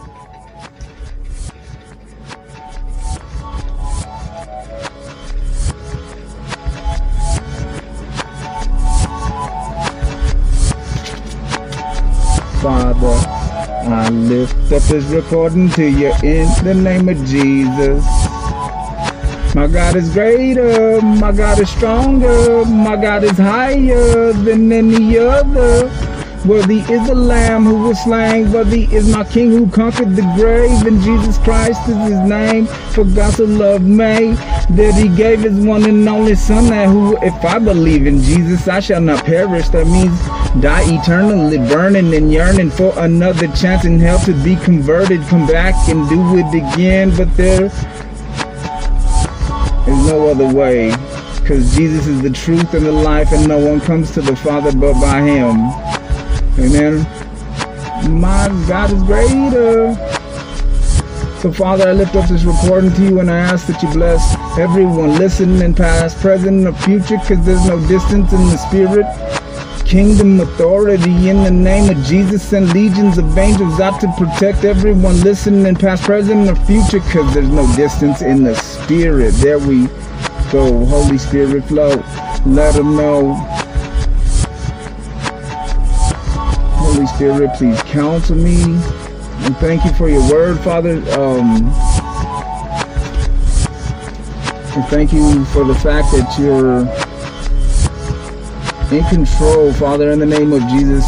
Father. 12.68 13.16
I 13.90 14.10
lift 14.10 14.74
up 14.74 14.84
this 14.84 15.06
recording 15.06 15.70
to 15.70 15.86
you 15.86 16.12
in 16.22 16.48
the 16.66 16.74
name 16.74 17.08
of 17.08 17.16
Jesus. 17.26 18.04
My 19.56 19.68
God 19.68 19.96
is 19.96 20.12
greater, 20.12 21.02
my 21.02 21.32
God 21.32 21.62
is 21.62 21.70
stronger, 21.70 22.66
my 22.66 22.98
God 22.98 23.24
is 23.24 23.38
higher 23.38 24.34
than 24.34 24.70
any 24.74 25.18
other. 25.18 25.90
Worthy 26.46 26.80
is 26.80 27.08
the 27.08 27.16
Lamb 27.16 27.66
who 27.66 27.88
was 27.88 28.02
slain. 28.04 28.52
Worthy 28.52 28.86
is 28.94 29.10
my 29.10 29.24
King 29.24 29.52
who 29.52 29.70
conquered 29.70 30.16
the 30.16 30.22
grave. 30.38 30.86
And 30.86 31.02
Jesus 31.02 31.38
Christ 31.40 31.90
is 31.90 31.98
his 31.98 32.20
name. 32.30 32.68
For 32.94 33.04
God 33.04 33.34
so 33.34 33.44
loved 33.44 33.84
me 33.84 34.34
that 34.72 34.94
he 34.98 35.10
gave 35.10 35.42
his 35.42 35.66
one 35.66 35.84
and 35.84 36.08
only 36.08 36.36
Son. 36.36 36.68
That 36.68 36.88
who, 36.88 37.18
if 37.22 37.34
I 37.44 37.60
believe 37.60 38.08
in 38.08 38.22
Jesus, 38.22 38.68
I 38.68 38.80
shall 38.80 39.02
not 39.02 39.26
perish. 39.26 39.68
That 39.70 39.88
means 39.88 40.18
die 40.62 40.84
eternally, 40.86 41.58
burning 41.58 42.14
and 42.14 42.32
yearning 42.32 42.72
for 42.72 42.94
another 42.98 43.48
chance 43.48 43.84
in 43.84 44.00
hell 44.00 44.20
to 44.20 44.34
be 44.44 44.56
converted. 44.58 45.22
Come 45.24 45.48
back 45.48 45.76
and 45.90 46.08
do 46.08 46.38
it 46.38 46.74
again. 46.74 47.12
But 47.18 47.36
there 47.36 47.66
is 47.66 47.74
no 50.08 50.30
other 50.30 50.54
way. 50.54 50.96
Because 51.42 51.76
Jesus 51.76 52.08
is 52.08 52.22
the 52.22 52.30
truth 52.30 52.74
and 52.74 52.86
the 52.86 52.92
life, 52.92 53.32
and 53.32 53.48
no 53.48 53.58
one 53.58 53.80
comes 53.80 54.12
to 54.12 54.22
the 54.22 54.36
Father 54.36 54.72
but 54.78 55.00
by 55.00 55.22
him. 55.22 55.87
Amen. 56.60 57.06
My 58.20 58.48
God 58.68 58.92
is 58.92 59.04
greater. 59.04 59.94
So, 61.40 61.52
Father, 61.52 61.90
I 61.90 61.94
lift 61.94 62.16
up 62.16 62.28
this 62.28 62.44
recording 62.44 62.92
to 62.94 63.04
you 63.04 63.20
and 63.20 63.30
I 63.30 63.38
ask 63.38 63.68
that 63.68 63.82
you 63.84 63.90
bless 63.92 64.36
everyone 64.58 65.20
listening, 65.20 65.62
in 65.62 65.76
past, 65.76 66.18
present, 66.18 66.66
or 66.66 66.74
future, 66.74 67.18
because 67.20 67.46
there's 67.46 67.64
no 67.68 67.80
distance 67.88 68.34
in 68.34 68.40
the 68.50 68.58
spirit. 68.58 69.06
Kingdom 69.86 70.40
authority 70.40 71.30
in 71.30 71.44
the 71.44 71.52
name 71.52 71.96
of 71.96 72.04
Jesus 72.06 72.52
and 72.54 72.74
legions 72.74 73.20
of 73.20 73.38
angels 73.38 73.80
out 73.80 74.02
to 74.02 74.12
protect 74.18 74.64
everyone 74.64 75.22
listening, 75.22 75.68
in 75.68 75.76
past, 75.76 76.04
present, 76.04 76.50
or 76.50 76.56
future, 76.66 77.00
because 77.00 77.32
there's 77.36 77.50
no 77.50 77.72
distance 77.76 78.24
in 78.24 78.44
the 78.44 78.56
spirit. 78.56 79.32
There 79.36 79.60
we 79.60 79.86
go. 80.52 80.86
Holy 80.86 81.20
Spirit 81.20 81.66
flow. 81.66 82.04
Let 82.48 82.74
them 82.74 82.96
know 82.96 83.57
Spirit, 87.08 87.52
please 87.56 87.82
counsel 87.84 88.36
me. 88.36 88.62
And 88.64 89.56
thank 89.58 89.84
you 89.86 89.94
for 89.94 90.10
your 90.10 90.22
word, 90.30 90.60
Father. 90.60 90.98
Um, 91.20 91.68
and 94.76 94.86
thank 94.90 95.14
you 95.14 95.46
for 95.46 95.64
the 95.64 95.76
fact 95.76 96.12
that 96.12 96.36
you're 96.38 96.82
in 98.98 99.06
control, 99.10 99.74
Father, 99.74 100.12
in 100.12 100.20
the 100.20 100.26
name 100.26 100.54
of 100.54 100.62
Jesus. 100.70 101.06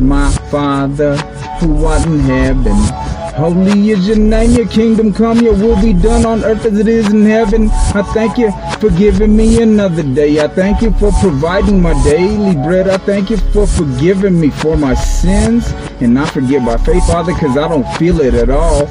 My 0.00 0.30
Father, 0.50 1.16
who 1.60 1.84
art 1.84 2.06
in 2.06 2.20
heaven 2.20 3.05
Holy 3.36 3.90
is 3.90 4.08
your 4.08 4.16
name, 4.16 4.52
your 4.52 4.66
kingdom 4.66 5.12
come, 5.12 5.40
your 5.40 5.52
will 5.52 5.78
be 5.82 5.92
done 5.92 6.24
on 6.24 6.42
earth 6.42 6.64
as 6.64 6.78
it 6.78 6.88
is 6.88 7.12
in 7.12 7.26
heaven. 7.26 7.68
I 7.94 8.00
thank 8.14 8.38
you 8.38 8.50
for 8.80 8.88
giving 8.88 9.36
me 9.36 9.60
another 9.60 10.02
day. 10.02 10.40
I 10.42 10.48
thank 10.48 10.80
you 10.80 10.90
for 10.92 11.12
providing 11.20 11.82
my 11.82 11.92
daily 12.02 12.54
bread. 12.54 12.88
I 12.88 12.96
thank 12.96 13.28
you 13.28 13.36
for 13.36 13.66
forgiving 13.66 14.40
me 14.40 14.48
for 14.48 14.78
my 14.78 14.94
sins. 14.94 15.70
And 16.00 16.18
I 16.18 16.24
forgive 16.24 16.64
by 16.64 16.78
faith, 16.78 17.06
Father, 17.06 17.34
because 17.34 17.58
I 17.58 17.68
don't 17.68 17.86
feel 17.98 18.22
it 18.22 18.32
at 18.32 18.48
all. 18.48 18.86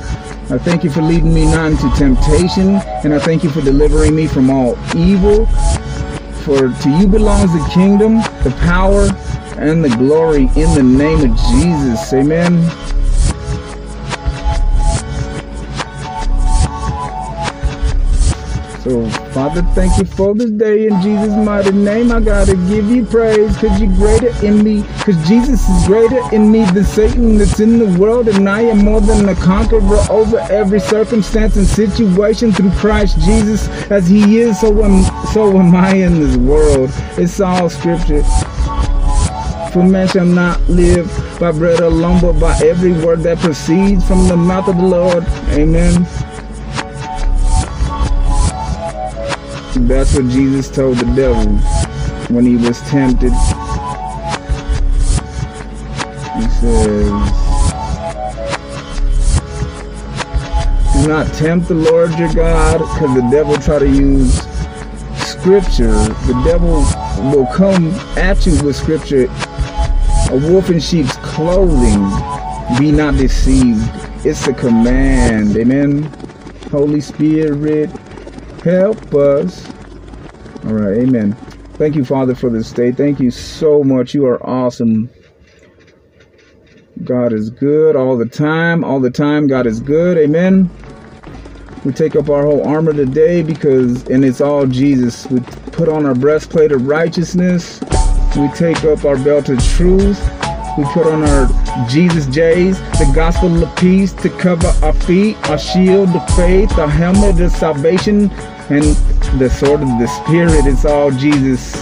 I 0.53 0.59
thank 0.59 0.83
you 0.83 0.91
for 0.91 1.01
leading 1.01 1.33
me 1.33 1.45
not 1.45 1.71
into 1.71 1.89
temptation. 1.97 2.75
And 3.03 3.15
I 3.15 3.19
thank 3.19 3.43
you 3.43 3.49
for 3.49 3.61
delivering 3.61 4.15
me 4.15 4.27
from 4.27 4.51
all 4.51 4.77
evil. 4.95 5.47
For 6.45 6.69
to 6.69 6.89
you 6.99 7.07
belongs 7.07 7.51
the 7.51 7.67
kingdom, 7.73 8.17
the 8.43 8.55
power, 8.59 9.09
and 9.57 9.83
the 9.83 9.89
glory 9.97 10.51
in 10.55 10.71
the 10.75 10.83
name 10.83 11.31
of 11.31 11.35
Jesus. 11.35 12.13
Amen. 12.13 12.69
So, 18.85 19.09
Father, 19.33 19.63
thank 19.73 19.97
you 19.97 20.05
for 20.05 20.35
this 20.35 20.51
day 20.51 20.85
in 20.85 21.01
Jesus' 21.01 21.33
mighty 21.43 21.71
name. 21.71 22.11
I 22.11 22.19
gotta 22.19 22.55
give 22.69 22.87
you 22.87 23.03
praise 23.03 23.51
because 23.55 23.81
you're 23.81 23.91
greater 23.95 24.29
in 24.45 24.63
me. 24.63 24.83
Because 24.99 25.17
Jesus 25.27 25.67
is 25.67 25.87
greater 25.87 26.21
in 26.31 26.51
me 26.51 26.65
than 26.65 26.83
Satan 26.83 27.39
that's 27.39 27.59
in 27.59 27.79
the 27.79 27.99
world. 27.99 28.27
And 28.27 28.47
I 28.47 28.61
am 28.61 28.85
more 28.85 29.01
than 29.01 29.27
a 29.27 29.33
conqueror 29.33 30.05
over 30.11 30.37
every 30.51 30.79
circumstance 30.79 31.55
and 31.55 31.65
situation 31.65 32.51
through 32.51 32.69
Christ 32.73 33.19
Jesus. 33.21 33.67
As 33.89 34.07
he 34.07 34.37
is, 34.37 34.59
so 34.61 34.83
am, 34.83 35.03
so 35.33 35.57
am 35.57 35.75
I 35.75 35.95
in 35.95 36.19
this 36.19 36.37
world. 36.37 36.91
It's 37.17 37.39
all 37.39 37.71
scripture. 37.71 38.21
For 39.73 39.83
man 39.83 40.07
shall 40.09 40.27
not 40.27 40.61
live 40.69 41.07
by 41.39 41.53
bread 41.53 41.79
alone, 41.79 42.21
but 42.21 42.33
by 42.33 42.55
every 42.63 42.93
word 43.03 43.21
that 43.21 43.39
proceeds 43.39 44.07
from 44.07 44.27
the 44.27 44.37
mouth 44.37 44.67
of 44.67 44.77
the 44.77 44.83
Lord. 44.83 45.23
Amen. 45.57 46.05
That's 49.75 50.15
what 50.15 50.29
Jesus 50.29 50.69
told 50.71 50.97
the 50.97 51.05
devil 51.15 51.57
when 52.33 52.45
he 52.45 52.55
was 52.55 52.79
tempted. 52.89 53.31
He 56.33 56.47
says, 56.59 57.09
Do 60.93 61.07
not 61.07 61.27
tempt 61.33 61.67
the 61.67 61.75
Lord 61.75 62.17
your 62.17 62.33
God, 62.33 62.79
because 62.79 63.15
the 63.15 63.29
devil 63.29 63.57
try 63.57 63.79
to 63.79 63.87
use 63.87 64.41
scripture. 65.17 65.91
The 65.91 66.41
devil 66.45 66.85
will 67.31 67.45
come 67.47 67.91
at 68.17 68.45
you 68.45 68.63
with 68.63 68.77
scripture. 68.77 69.25
A 70.31 70.39
wolf 70.49 70.69
in 70.69 70.79
sheep's 70.79 71.15
clothing. 71.17 72.09
Be 72.79 72.91
not 72.91 73.15
deceived. 73.15 73.87
It's 74.25 74.47
a 74.47 74.53
command. 74.53 75.55
Amen. 75.57 76.03
Holy 76.71 77.01
Spirit, 77.01 77.91
Help 78.65 79.13
us. 79.13 79.63
All 80.65 80.73
right, 80.73 80.97
amen. 80.97 81.33
Thank 81.73 81.95
you, 81.95 82.03
Father, 82.03 82.33
for 82.33 82.49
this 82.49 82.71
day. 82.71 82.91
Thank 82.91 83.19
you 83.19 83.29
so 83.29 83.83
much. 83.83 84.15
You 84.15 84.25
are 84.25 84.43
awesome. 84.43 85.07
God 87.03 87.31
is 87.31 87.51
good 87.51 87.95
all 87.95 88.17
the 88.17 88.25
time. 88.25 88.83
All 88.83 88.99
the 88.99 89.11
time, 89.11 89.45
God 89.45 89.67
is 89.67 89.79
good. 89.79 90.17
Amen. 90.17 90.67
We 91.83 91.91
take 91.91 92.15
up 92.15 92.27
our 92.27 92.41
whole 92.41 92.67
armor 92.67 92.91
today 92.91 93.43
because, 93.43 94.03
and 94.07 94.25
it's 94.25 94.41
all 94.41 94.65
Jesus. 94.65 95.27
We 95.27 95.41
put 95.71 95.87
on 95.87 96.07
our 96.07 96.15
breastplate 96.15 96.71
of 96.71 96.87
righteousness. 96.87 97.79
We 98.35 98.47
take 98.53 98.83
up 98.83 99.05
our 99.05 99.23
belt 99.23 99.47
of 99.49 99.63
truth. 99.63 100.19
We 100.75 100.85
put 100.85 101.05
on 101.05 101.23
our 101.23 101.87
Jesus 101.87 102.25
J's, 102.27 102.79
the 102.97 103.11
gospel 103.13 103.63
of 103.63 103.75
peace 103.75 104.11
to 104.13 104.29
cover 104.29 104.73
our 104.83 104.93
feet, 104.93 105.37
our 105.51 105.59
shield 105.59 106.09
of 106.09 106.27
faith, 106.35 106.75
our 106.79 106.89
helmet 106.89 107.39
of 107.39 107.51
salvation, 107.51 108.31
and 108.69 108.83
the 109.39 109.49
sword 109.49 109.81
of 109.81 109.87
the 109.99 110.07
spirit 110.23 110.65
it's 110.65 110.85
all 110.85 111.11
jesus. 111.11 111.75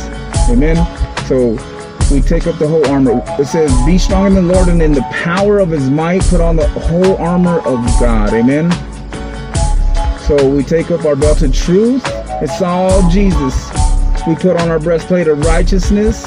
Amen. 0.49 0.75
So 1.27 1.51
we 2.11 2.21
take 2.21 2.47
up 2.47 2.59
the 2.59 2.67
whole 2.67 2.85
armor. 2.87 3.23
It 3.39 3.45
says 3.45 3.71
be 3.85 3.97
strong 3.97 4.27
in 4.27 4.33
the 4.35 4.53
lord 4.53 4.67
and 4.67 4.81
in 4.81 4.91
the 4.91 5.03
power 5.11 5.59
of 5.59 5.69
his 5.69 5.89
might. 5.89 6.21
Put 6.23 6.41
on 6.41 6.55
the 6.57 6.67
whole 6.67 7.15
armor 7.17 7.59
of 7.59 7.83
god. 7.99 8.33
Amen. 8.33 8.71
So 10.27 10.49
we 10.49 10.63
take 10.63 10.91
up 10.91 11.05
our 11.05 11.15
belt 11.15 11.41
of 11.41 11.53
truth. 11.53 12.03
It's 12.41 12.61
all 12.61 13.09
jesus. 13.09 13.69
We 14.27 14.35
put 14.35 14.57
on 14.57 14.69
our 14.69 14.79
breastplate 14.79 15.27
of 15.27 15.39
righteousness. 15.45 16.23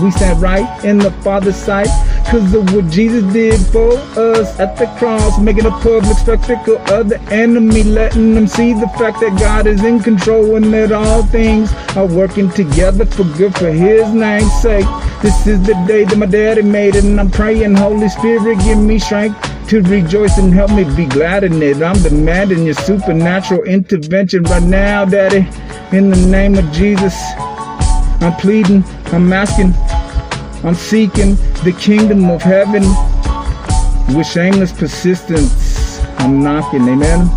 We 0.00 0.10
stand 0.12 0.40
right 0.40 0.84
in 0.84 0.98
the 0.98 1.10
father's 1.22 1.56
sight 1.56 1.88
Cause 2.30 2.54
of 2.54 2.72
what 2.72 2.88
Jesus 2.88 3.24
did 3.32 3.58
for 3.72 3.92
us 4.16 4.60
at 4.60 4.76
the 4.76 4.86
cross, 4.98 5.40
making 5.40 5.66
a 5.66 5.70
public 5.70 6.16
spectacle 6.16 6.78
of 6.92 7.08
the 7.08 7.20
enemy, 7.22 7.82
letting 7.82 8.36
them 8.36 8.46
see 8.46 8.72
the 8.72 8.86
fact 8.90 9.18
that 9.18 9.36
God 9.36 9.66
is 9.66 9.82
in 9.82 9.98
control 9.98 10.54
and 10.54 10.72
that 10.72 10.92
all 10.92 11.24
things 11.24 11.72
are 11.96 12.06
working 12.06 12.48
together 12.50 13.04
for 13.04 13.24
good 13.36 13.52
for 13.56 13.72
his 13.72 14.14
name's 14.14 14.52
sake. 14.62 14.86
This 15.22 15.44
is 15.48 15.60
the 15.66 15.74
day 15.88 16.04
that 16.04 16.16
my 16.16 16.26
daddy 16.26 16.62
made 16.62 16.94
it, 16.94 17.02
and 17.02 17.18
I'm 17.18 17.32
praying, 17.32 17.74
Holy 17.74 18.08
Spirit, 18.08 18.60
give 18.60 18.78
me 18.78 19.00
strength 19.00 19.36
to 19.70 19.82
rejoice 19.82 20.38
and 20.38 20.54
help 20.54 20.70
me 20.70 20.84
be 20.94 21.06
glad 21.06 21.42
in 21.42 21.60
it. 21.60 21.82
I'm 21.82 22.00
demanding 22.00 22.64
your 22.64 22.74
supernatural 22.74 23.64
intervention 23.64 24.44
right 24.44 24.62
now, 24.62 25.04
Daddy. 25.04 25.48
In 25.90 26.10
the 26.10 26.26
name 26.28 26.54
of 26.56 26.70
Jesus, 26.70 27.14
I'm 28.20 28.34
pleading, 28.34 28.84
I'm 29.06 29.32
asking, 29.32 29.74
I'm 30.62 30.74
seeking 30.74 31.36
the 31.64 31.74
kingdom 31.80 32.28
of 32.28 32.42
heaven 32.42 32.82
with 34.14 34.26
shameless 34.26 34.72
persistence. 34.72 36.00
I'm 36.18 36.42
knocking, 36.42 36.86
amen. 36.86 37.30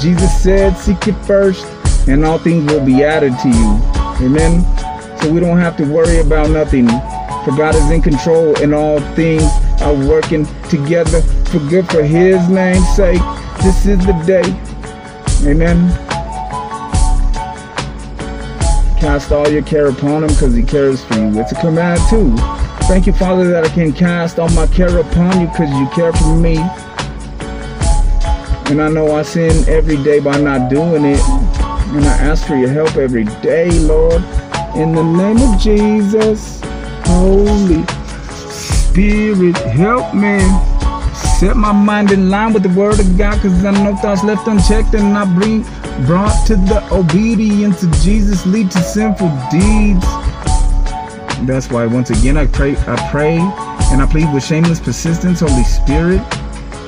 Jesus 0.00 0.42
said, 0.42 0.74
Seek 0.78 1.08
it 1.08 1.14
first, 1.26 1.66
and 2.08 2.24
all 2.24 2.38
things 2.38 2.72
will 2.72 2.84
be 2.84 3.04
added 3.04 3.34
to 3.40 3.48
you. 3.48 4.26
Amen. 4.26 4.64
So 5.20 5.30
we 5.30 5.38
don't 5.38 5.58
have 5.58 5.76
to 5.76 5.84
worry 5.84 6.20
about 6.20 6.48
nothing. 6.48 6.86
For 7.44 7.54
God 7.56 7.74
is 7.74 7.90
in 7.90 8.00
control, 8.00 8.56
and 8.62 8.74
all 8.74 9.00
things 9.14 9.42
are 9.82 9.94
working 10.08 10.46
together 10.70 11.20
for 11.20 11.58
good 11.68 11.86
for 11.90 12.02
His 12.02 12.48
name's 12.48 12.88
sake. 12.96 13.20
This 13.62 13.84
is 13.84 13.98
the 14.06 14.12
day. 14.26 14.44
Amen. 15.46 16.07
Cast 19.00 19.30
all 19.30 19.48
your 19.48 19.62
care 19.62 19.86
upon 19.86 20.24
him 20.24 20.28
because 20.28 20.54
he 20.54 20.62
cares 20.62 21.04
for 21.04 21.14
you. 21.14 21.40
It's 21.40 21.52
a 21.52 21.60
command 21.60 22.00
too. 22.10 22.34
Thank 22.88 23.06
you, 23.06 23.12
Father, 23.12 23.48
that 23.50 23.64
I 23.64 23.68
can 23.68 23.92
cast 23.92 24.38
all 24.38 24.48
my 24.50 24.66
care 24.66 24.98
upon 24.98 25.40
you 25.40 25.46
because 25.46 25.70
you 25.70 25.86
care 25.94 26.12
for 26.12 26.34
me. 26.34 26.56
And 28.70 28.82
I 28.82 28.88
know 28.88 29.14
I 29.14 29.22
sin 29.22 29.68
every 29.68 29.96
day 30.02 30.18
by 30.18 30.38
not 30.40 30.68
doing 30.68 31.04
it. 31.04 31.20
And 31.20 32.04
I 32.04 32.16
ask 32.18 32.46
for 32.46 32.56
your 32.56 32.70
help 32.70 32.96
every 32.96 33.24
day, 33.40 33.70
Lord. 33.70 34.22
In 34.74 34.94
the 34.94 35.02
name 35.02 35.38
of 35.38 35.60
Jesus, 35.60 36.60
Holy 37.04 37.84
Spirit, 38.42 39.56
help 39.56 40.12
me. 40.12 40.40
Set 41.38 41.56
my 41.56 41.72
mind 41.72 42.10
in 42.10 42.30
line 42.30 42.52
with 42.52 42.64
the 42.64 42.68
word 42.70 42.98
of 42.98 43.16
God, 43.16 43.36
because 43.36 43.64
I 43.64 43.70
know 43.70 43.94
thoughts 43.96 44.24
left 44.24 44.48
unchecked 44.48 44.94
and 44.94 45.16
I 45.16 45.24
bring 45.38 45.64
brought 46.06 46.46
to 46.46 46.56
the 46.56 46.86
obedience 46.92 47.82
of 47.82 47.92
Jesus 48.00 48.46
lead 48.46 48.70
to 48.70 48.78
sinful 48.78 49.28
deeds. 49.50 50.04
That's 51.46 51.70
why 51.70 51.86
once 51.86 52.10
again 52.10 52.36
I 52.36 52.46
pray 52.46 52.76
I 52.76 53.08
pray 53.10 53.38
and 53.90 54.02
I 54.02 54.06
plead 54.06 54.32
with 54.32 54.44
shameless 54.44 54.80
persistence, 54.80 55.40
Holy 55.40 55.64
Spirit, 55.64 56.20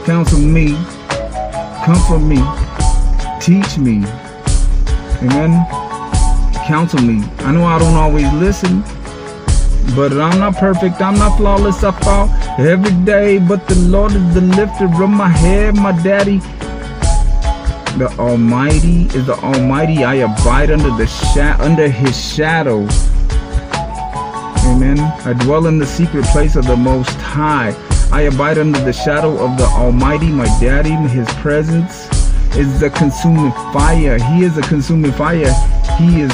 counsel 0.05 0.39
me, 0.39 0.75
comfort 1.85 2.21
me, 2.21 2.43
teach 3.41 3.79
me. 3.79 4.05
Amen. 5.23 5.67
Counsel 6.67 7.03
me. 7.03 7.25
I 7.41 7.53
know 7.53 7.65
I 7.65 7.79
don't 7.79 7.95
always 7.95 8.31
listen, 8.35 8.83
but 9.95 10.13
I'm 10.13 10.39
not 10.39 10.57
perfect, 10.57 11.01
I'm 11.01 11.15
not 11.15 11.37
flawless, 11.37 11.83
I 11.83 11.93
fall 12.01 12.29
every 12.59 12.93
day. 13.05 13.39
But 13.39 13.67
the 13.67 13.75
Lord 13.77 14.13
is 14.13 14.35
the 14.35 14.41
lifter 14.41 14.85
of 14.85 15.11
my 15.11 15.29
head, 15.29 15.75
my 15.75 15.93
daddy. 16.03 16.41
The 17.99 18.09
Almighty 18.19 19.03
is 19.17 19.27
the 19.27 19.35
Almighty. 19.43 20.05
I 20.05 20.15
abide 20.17 20.71
under 20.71 20.91
the 20.97 21.07
sha- 21.07 21.57
under 21.61 21.89
His 21.89 22.17
shadow. 22.35 22.87
Amen. 24.67 24.99
I 25.27 25.33
dwell 25.45 25.67
in 25.67 25.79
the 25.79 25.87
secret 25.87 26.25
place 26.27 26.57
of 26.57 26.67
the 26.67 26.77
Most 26.77 27.11
High. 27.17 27.75
I 28.13 28.23
abide 28.23 28.59
under 28.59 28.79
the 28.81 28.93
shadow 28.93 29.33
of 29.45 29.57
the 29.59 29.65
Almighty, 29.65 30.29
my 30.29 30.47
Daddy. 30.61 30.91
His 31.09 31.29
presence 31.35 32.09
is 32.57 32.81
the 32.81 32.91
consuming 32.91 33.53
fire. 33.73 34.19
He 34.19 34.45
is 34.45 34.57
a 34.57 34.63
consuming 34.63 35.13
fire. 35.13 35.53
He 35.99 36.21
is 36.23 36.33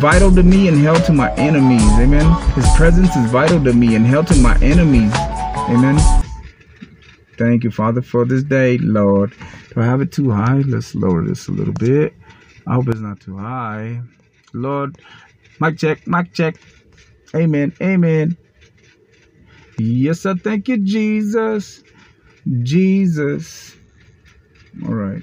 vital 0.00 0.34
to 0.34 0.42
me 0.42 0.68
and 0.68 0.78
hell 0.78 0.96
to 1.02 1.12
my 1.12 1.32
enemies. 1.34 1.82
Amen. 1.98 2.26
His 2.54 2.66
presence 2.76 3.14
is 3.16 3.30
vital 3.30 3.62
to 3.64 3.72
me 3.72 3.94
and 3.94 4.06
hell 4.06 4.24
to 4.24 4.36
my 4.36 4.56
enemies. 4.62 5.12
Amen. 5.68 5.98
Thank 7.36 7.62
you, 7.64 7.70
Father, 7.70 8.02
for 8.02 8.24
this 8.24 8.42
day, 8.42 8.78
Lord. 8.78 9.32
I 9.78 9.84
have 9.84 10.00
it 10.00 10.12
too 10.12 10.30
high? 10.30 10.62
Let's 10.66 10.94
lower 10.94 11.24
this 11.24 11.48
a 11.48 11.52
little 11.52 11.74
bit. 11.74 12.14
I 12.66 12.74
hope 12.74 12.88
it's 12.88 13.00
not 13.00 13.20
too 13.20 13.36
high. 13.36 14.00
Lord, 14.52 14.98
mic 15.60 15.78
check, 15.78 16.06
mic 16.06 16.32
check. 16.32 16.56
Amen, 17.34 17.72
amen. 17.80 18.36
Yes, 19.78 20.26
I 20.26 20.34
thank 20.34 20.68
you, 20.68 20.78
Jesus. 20.78 21.82
Jesus. 22.62 23.76
All 24.86 24.94
right. 24.94 25.22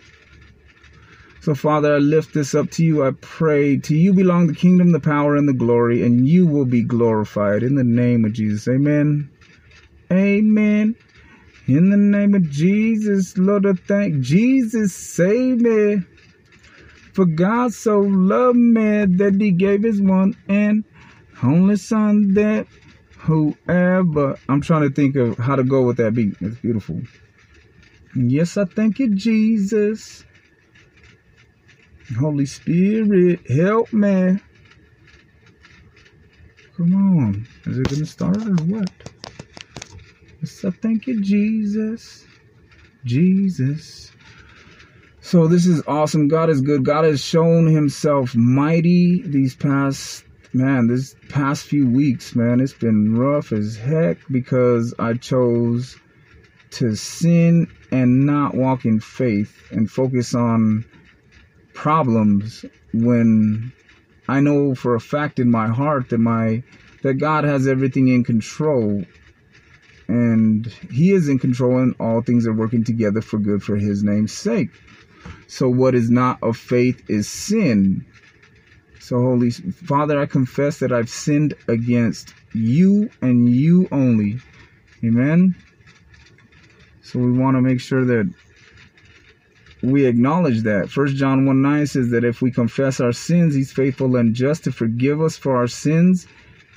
So, 1.41 1.53
Father, 1.53 1.95
I 1.95 1.97
lift 1.99 2.33
this 2.33 2.55
up 2.55 2.71
to 2.71 2.83
you. 2.83 3.05
I 3.05 3.11
pray 3.21 3.77
to 3.77 3.95
you 3.95 4.13
belong 4.13 4.47
the 4.47 4.55
kingdom, 4.55 4.91
the 4.91 4.99
power, 4.99 5.35
and 5.35 5.47
the 5.47 5.53
glory, 5.53 6.03
and 6.03 6.27
you 6.27 6.47
will 6.47 6.65
be 6.65 6.81
glorified 6.81 7.61
in 7.61 7.75
the 7.75 7.83
name 7.83 8.25
of 8.25 8.33
Jesus. 8.33 8.67
Amen. 8.67 9.29
Amen. 10.11 10.95
In 11.67 11.89
the 11.89 11.97
name 11.97 12.35
of 12.35 12.49
Jesus, 12.49 13.37
Lord, 13.37 13.65
I 13.65 13.73
thank 13.73 14.19
Jesus, 14.21 14.93
save 14.93 15.61
me. 15.61 16.03
For 17.13 17.25
God 17.25 17.73
so 17.73 18.01
loved 18.01 18.57
me 18.57 19.05
that 19.05 19.37
he 19.39 19.51
gave 19.51 19.83
his 19.83 20.01
one 20.01 20.35
and 20.47 20.83
only 21.41 21.77
son 21.77 22.33
that 22.35 22.67
whoever. 23.17 24.37
I'm 24.47 24.61
trying 24.61 24.83
to 24.83 24.93
think 24.93 25.15
of 25.15 25.37
how 25.37 25.55
to 25.55 25.63
go 25.63 25.81
with 25.81 25.97
that 25.97 26.13
beat. 26.13 26.35
It's 26.39 26.59
beautiful. 26.59 27.01
Yes, 28.15 28.57
I 28.57 28.65
thank 28.65 28.99
you, 28.99 29.15
Jesus. 29.15 30.23
Holy 32.19 32.45
Spirit, 32.45 33.49
help 33.49 33.91
me. 33.91 34.39
Come 36.77 36.93
on. 36.93 37.47
Is 37.65 37.79
it 37.79 37.89
going 37.89 38.01
to 38.01 38.05
start 38.05 38.37
or 38.37 38.55
what? 38.65 39.14
I 40.63 40.71
thank 40.71 41.07
you, 41.07 41.21
Jesus. 41.21 42.25
Jesus. 43.03 44.11
So 45.21 45.47
this 45.47 45.65
is 45.65 45.81
awesome. 45.87 46.27
God 46.27 46.49
is 46.49 46.61
good. 46.61 46.85
God 46.85 47.03
has 47.03 47.19
shown 47.19 47.65
himself 47.65 48.35
mighty 48.35 49.23
these 49.25 49.55
past 49.55 50.23
man, 50.53 50.87
this 50.87 51.15
past 51.29 51.65
few 51.65 51.89
weeks, 51.89 52.35
man. 52.35 52.59
It's 52.59 52.73
been 52.73 53.17
rough 53.17 53.51
as 53.51 53.75
heck 53.75 54.17
because 54.29 54.93
I 54.99 55.13
chose 55.15 55.97
to 56.71 56.95
sin 56.95 57.67
and 57.91 58.25
not 58.25 58.53
walk 58.53 58.85
in 58.85 58.99
faith 58.99 59.67
and 59.71 59.89
focus 59.89 60.35
on 60.35 60.85
problems 61.73 62.65
when 62.93 63.71
I 64.27 64.41
know 64.41 64.75
for 64.75 64.95
a 64.95 64.99
fact 64.99 65.39
in 65.39 65.49
my 65.49 65.67
heart 65.67 66.09
that 66.09 66.19
my 66.19 66.63
that 67.03 67.15
God 67.15 67.43
has 67.43 67.67
everything 67.67 68.07
in 68.07 68.23
control 68.23 69.03
and 70.07 70.67
he 70.91 71.11
is 71.11 71.27
in 71.27 71.39
control 71.39 71.79
and 71.79 71.95
all 71.99 72.21
things 72.21 72.45
are 72.45 72.53
working 72.53 72.83
together 72.83 73.21
for 73.21 73.39
good 73.39 73.63
for 73.63 73.75
his 73.75 74.03
name's 74.03 74.33
sake. 74.33 74.69
So 75.47 75.69
what 75.69 75.95
is 75.95 76.09
not 76.09 76.41
of 76.43 76.57
faith 76.57 77.09
is 77.09 77.27
sin. 77.27 78.05
So 78.99 79.17
Holy 79.21 79.51
Father, 79.51 80.19
I 80.19 80.25
confess 80.25 80.79
that 80.79 80.91
I've 80.91 81.09
sinned 81.09 81.53
against 81.67 82.33
you 82.53 83.09
and 83.21 83.49
you 83.49 83.87
only. 83.91 84.39
Amen. 85.03 85.55
So 87.01 87.19
we 87.19 87.31
want 87.31 87.55
to 87.55 87.61
make 87.61 87.79
sure 87.79 88.03
that 88.05 88.31
we 89.83 90.05
acknowledge 90.05 90.61
that. 90.63 90.89
First 90.89 91.15
John 91.15 91.45
1 91.45 91.61
9 91.61 91.87
says 91.87 92.09
that 92.09 92.23
if 92.23 92.41
we 92.41 92.51
confess 92.51 92.99
our 92.99 93.11
sins, 93.11 93.53
he's 93.53 93.71
faithful 93.71 94.15
and 94.15 94.33
just 94.33 94.63
to 94.63 94.71
forgive 94.71 95.21
us 95.21 95.37
for 95.37 95.55
our 95.55 95.67
sins 95.67 96.27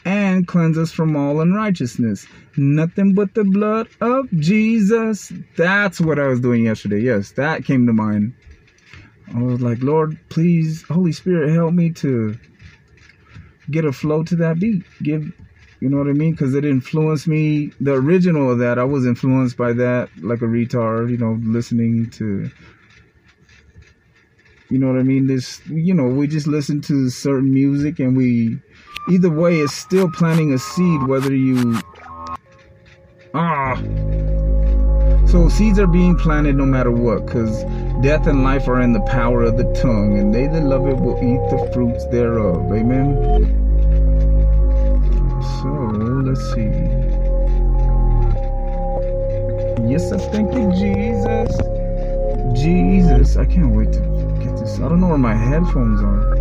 and 0.08 0.48
cleanse 0.48 0.78
us 0.78 0.90
from 0.90 1.14
all 1.14 1.42
unrighteousness. 1.42 2.26
Nothing 2.56 3.12
but 3.12 3.34
the 3.34 3.44
blood 3.44 3.88
of 4.00 4.30
Jesus. 4.38 5.30
That's 5.54 6.00
what 6.00 6.18
I 6.18 6.28
was 6.28 6.40
doing 6.40 6.64
yesterday. 6.64 7.00
Yes, 7.00 7.32
that 7.32 7.66
came 7.66 7.86
to 7.86 7.92
mind. 7.92 8.32
I 9.34 9.42
was 9.42 9.60
like, 9.60 9.82
Lord, 9.82 10.18
please, 10.30 10.82
Holy 10.88 11.12
Spirit, 11.12 11.52
help 11.52 11.74
me 11.74 11.90
to 11.90 12.38
get 13.70 13.84
a 13.84 13.92
flow 13.92 14.22
to 14.22 14.36
that 14.36 14.58
beat. 14.58 14.82
Give, 15.02 15.30
you 15.80 15.90
know 15.90 15.98
what 15.98 16.08
I 16.08 16.14
mean? 16.14 16.30
Because 16.30 16.54
it 16.54 16.64
influenced 16.64 17.28
me. 17.28 17.72
The 17.78 17.92
original 17.92 18.50
of 18.50 18.60
that, 18.60 18.78
I 18.78 18.84
was 18.84 19.04
influenced 19.04 19.58
by 19.58 19.74
that 19.74 20.08
like 20.22 20.40
a 20.40 20.46
retard, 20.46 21.10
you 21.10 21.18
know, 21.18 21.38
listening 21.42 22.08
to 22.12 22.50
you 24.70 24.78
know 24.78 24.86
what 24.86 24.98
I 24.98 25.02
mean? 25.02 25.26
This, 25.26 25.60
you 25.66 25.94
know, 25.94 26.08
we 26.08 26.26
just 26.26 26.46
listen 26.46 26.80
to 26.82 27.08
certain 27.08 27.52
music 27.52 28.00
and 28.00 28.16
we, 28.16 28.58
either 29.08 29.30
way, 29.30 29.60
it's 29.60 29.74
still 29.74 30.10
planting 30.10 30.52
a 30.52 30.58
seed, 30.58 31.02
whether 31.06 31.34
you, 31.34 31.80
ah. 33.34 33.76
So 35.26 35.48
seeds 35.48 35.78
are 35.78 35.86
being 35.86 36.16
planted 36.16 36.56
no 36.56 36.64
matter 36.64 36.90
what, 36.90 37.26
because 37.26 37.64
death 38.02 38.26
and 38.26 38.42
life 38.42 38.66
are 38.66 38.80
in 38.80 38.92
the 38.92 39.02
power 39.02 39.42
of 39.42 39.58
the 39.58 39.64
tongue, 39.74 40.18
and 40.18 40.34
they 40.34 40.46
that 40.46 40.62
love 40.62 40.86
it 40.88 40.96
will 40.96 41.18
eat 41.18 41.50
the 41.50 41.70
fruits 41.72 42.06
thereof. 42.06 42.72
Amen. 42.72 43.14
So 45.60 45.68
let's 46.24 46.40
see. 46.54 46.70
Yes, 49.86 50.12
I 50.12 50.18
thank 50.32 50.54
you, 50.54 50.70
Jesus. 50.72 51.56
Jesus, 52.58 53.36
I 53.36 53.44
can't 53.44 53.74
wait 53.74 53.92
to 53.92 54.00
get 54.42 54.56
this. 54.56 54.80
I 54.80 54.88
don't 54.88 55.00
know 55.00 55.08
where 55.08 55.18
my 55.18 55.34
headphones 55.34 56.00
are. 56.02 56.37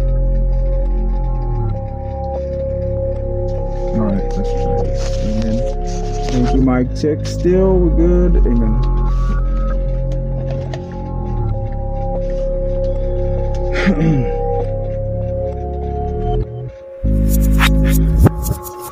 All 3.97 4.03
right. 4.03 4.31
Amen. 5.23 5.57
Thank 6.29 6.53
you, 6.55 6.61
Mike. 6.61 6.95
Check. 6.95 7.25
Still, 7.25 7.79
we're 7.79 8.29
good. 8.29 8.35
Amen. 8.45 8.83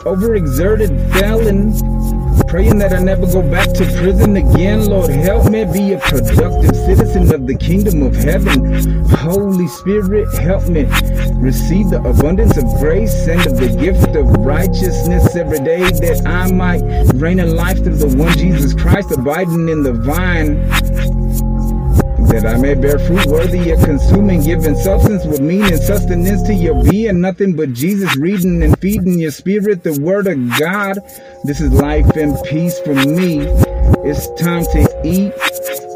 Overexerted 0.06 0.94
felon 1.20 1.95
Praying 2.48 2.78
that 2.78 2.94
I 2.94 3.00
never 3.00 3.26
go 3.26 3.42
back 3.42 3.70
to 3.74 3.86
prison 3.98 4.38
again. 4.38 4.86
Lord, 4.86 5.10
help 5.10 5.50
me 5.52 5.66
be 5.66 5.94
a 5.94 6.00
productive 6.00 6.76
citizen 6.76 7.34
of 7.34 7.48
the 7.48 7.56
kingdom 7.56 8.04
of 8.04 8.16
heaven. 8.16 9.04
Holy 9.06 9.68
Spirit, 9.68 10.32
help 10.36 10.68
me 10.68 10.84
receive 11.34 11.90
the 11.90 12.02
abundance 12.06 12.56
of 12.58 12.66
grace 12.80 13.28
and 13.28 13.46
of 13.48 13.58
the 13.58 13.76
gift 13.80 14.16
of 14.16 14.28
righteousness 14.46 15.36
every 15.36 15.60
day 15.60 15.82
that 15.82 16.24
I 16.26 16.52
might 16.52 16.82
reign 17.16 17.40
in 17.40 17.56
life 17.56 17.84
through 17.84 17.98
the 17.98 18.16
one 18.16 18.38
Jesus 18.38 18.74
Christ 18.74 19.12
abiding 19.12 19.68
in 19.68 19.84
the 19.84 19.94
vine 19.94 20.70
that 22.36 22.46
I 22.46 22.60
may 22.60 22.74
bear 22.74 23.00
fruit 23.00 23.26
worthy 23.28 23.72
of 23.72 23.82
consuming, 23.82 24.44
giving 24.44 24.76
substance 24.76 25.26
with 25.26 25.40
meaning, 25.40 25.78
sustenance 25.78 26.44
to 26.44 26.54
your 26.54 26.84
being, 26.84 27.22
nothing 27.22 27.56
but 27.56 27.72
Jesus 27.72 28.18
reading 28.18 28.62
and 28.62 28.78
feeding 28.80 29.20
your 29.20 29.32
spirit, 29.32 29.84
the 29.84 29.98
word 30.02 30.28
of 30.28 30.38
God. 30.60 31.00
This 31.46 31.62
is 31.62 31.72
life 31.72 32.10
and 32.18 32.36
peace 32.46 32.78
for 32.80 32.94
me. 32.94 33.40
It's 34.04 34.28
time 34.42 34.66
to 34.66 35.02
eat. 35.06 35.32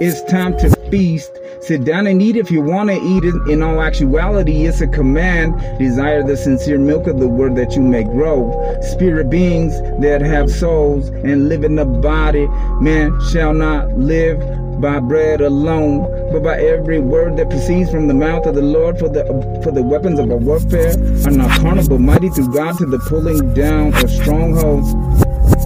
It's 0.01 0.23
time 0.31 0.57
to 0.59 0.69
feast. 0.89 1.29
Sit 1.61 1.83
down 1.83 2.07
and 2.07 2.21
eat 2.21 2.37
if 2.37 2.49
you 2.49 2.61
want 2.61 2.89
to 2.89 2.95
eat 2.95 3.25
it. 3.25 3.35
In 3.49 3.61
all 3.61 3.81
actuality, 3.81 4.65
it's 4.65 4.79
a 4.79 4.87
command. 4.87 5.59
Desire 5.77 6.23
the 6.23 6.37
sincere 6.37 6.79
milk 6.79 7.05
of 7.07 7.19
the 7.19 7.27
word 7.27 7.57
that 7.57 7.75
you 7.75 7.81
may 7.81 8.03
grow. 8.03 8.49
Spirit 8.81 9.29
beings 9.29 9.73
that 10.01 10.21
have 10.21 10.49
souls 10.49 11.09
and 11.09 11.49
live 11.49 11.65
in 11.65 11.75
the 11.75 11.85
body, 11.85 12.47
man 12.79 13.19
shall 13.29 13.53
not 13.53 13.89
live 13.97 14.39
by 14.81 14.99
bread 14.99 15.41
alone, 15.41 16.31
but 16.31 16.43
by 16.43 16.59
every 16.59 16.99
word 16.99 17.37
that 17.37 17.49
proceeds 17.49 17.91
from 17.91 18.07
the 18.07 18.13
mouth 18.13 18.45
of 18.45 18.55
the 18.55 18.61
Lord. 18.61 18.97
For 18.97 19.09
the 19.09 19.23
for 19.63 19.71
the 19.71 19.83
weapons 19.83 20.19
of 20.19 20.31
our 20.31 20.37
warfare 20.37 20.91
are 21.25 21.31
not 21.31 21.59
carnal, 21.59 21.87
but 21.87 21.99
mighty 21.99 22.29
through 22.29 22.53
God 22.53 22.77
to 22.77 22.85
the 22.85 22.99
pulling 22.99 23.53
down 23.53 23.93
of 23.93 24.09
strongholds. 24.09 24.93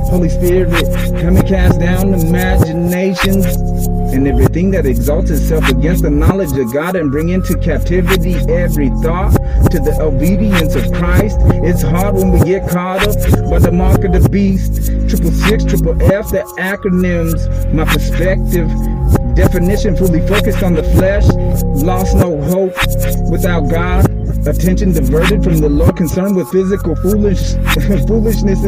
Holy 0.09 0.29
Spirit, 0.29 0.69
come 1.21 1.37
and 1.37 1.47
cast 1.47 1.79
down 1.79 2.13
imaginations 2.13 3.45
and 4.13 4.27
everything 4.27 4.71
that 4.71 4.85
exalts 4.85 5.31
itself 5.31 5.67
against 5.69 6.03
the 6.03 6.09
knowledge 6.09 6.57
of 6.57 6.71
God 6.71 6.95
and 6.95 7.11
bring 7.11 7.29
into 7.29 7.57
captivity 7.57 8.35
every 8.51 8.89
thought 9.01 9.33
to 9.71 9.79
the 9.79 9.97
obedience 9.99 10.75
of 10.75 10.91
Christ. 10.93 11.37
It's 11.63 11.81
hard 11.81 12.15
when 12.15 12.31
we 12.31 12.39
get 12.45 12.69
caught 12.69 13.07
up 13.07 13.15
by 13.49 13.59
the 13.59 13.71
mark 13.71 14.03
of 14.03 14.13
the 14.13 14.29
beast. 14.29 14.85
Triple 15.09 15.31
six, 15.31 15.65
triple 15.65 15.99
F, 16.01 16.29
the 16.29 16.43
acronyms, 16.59 17.73
my 17.73 17.85
perspective. 17.85 18.69
Definition 19.35 19.97
fully 19.97 20.25
focused 20.27 20.61
on 20.61 20.75
the 20.75 20.83
flesh, 20.83 21.25
lost 21.83 22.15
no 22.15 22.39
hope 22.41 22.73
without 23.31 23.67
God. 23.69 24.05
Attention 24.47 24.93
diverted 24.93 25.43
from 25.43 25.57
the 25.57 25.69
Lord, 25.69 25.97
concerned 25.97 26.35
with 26.35 26.49
physical 26.49 26.95
foolish 26.97 27.53
foolishness 28.07 28.63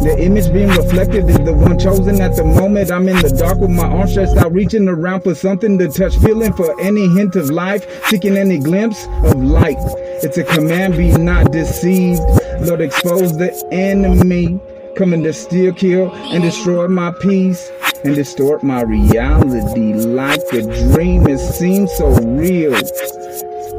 the 0.00 0.16
image 0.18 0.52
being 0.52 0.68
reflected 0.68 1.28
is 1.28 1.38
the 1.38 1.52
one 1.52 1.78
chosen 1.78 2.20
at 2.20 2.34
the 2.34 2.44
moment. 2.44 2.90
I'm 2.90 3.08
in 3.08 3.16
the 3.16 3.30
dark 3.30 3.58
with 3.58 3.70
my 3.70 3.84
arms 3.84 4.12
stretched 4.12 4.36
out, 4.36 4.52
reaching 4.52 4.88
around 4.88 5.22
for 5.22 5.34
something 5.34 5.78
to 5.78 5.88
touch, 5.88 6.16
feeling 6.18 6.52
for 6.54 6.78
any 6.80 7.08
hint 7.08 7.36
of 7.36 7.50
life, 7.50 8.06
seeking 8.06 8.36
any 8.36 8.58
glimpse 8.58 9.06
of 9.24 9.42
light. 9.42 9.76
It's 10.22 10.38
a 10.38 10.44
command, 10.44 10.96
be 10.96 11.12
not 11.12 11.52
deceived. 11.52 12.22
Lord, 12.60 12.80
expose 12.80 13.36
the 13.36 13.52
enemy 13.72 14.58
coming 14.96 15.22
to 15.22 15.32
steal, 15.32 15.72
kill, 15.72 16.12
and 16.14 16.42
destroy 16.42 16.88
my 16.88 17.12
peace 17.20 17.70
and 18.04 18.14
distort 18.14 18.62
my 18.62 18.82
reality 18.82 19.92
like 19.94 20.40
a 20.52 20.62
dream. 20.92 21.26
It 21.26 21.38
seems 21.38 21.92
so 21.92 22.08
real. 22.20 22.72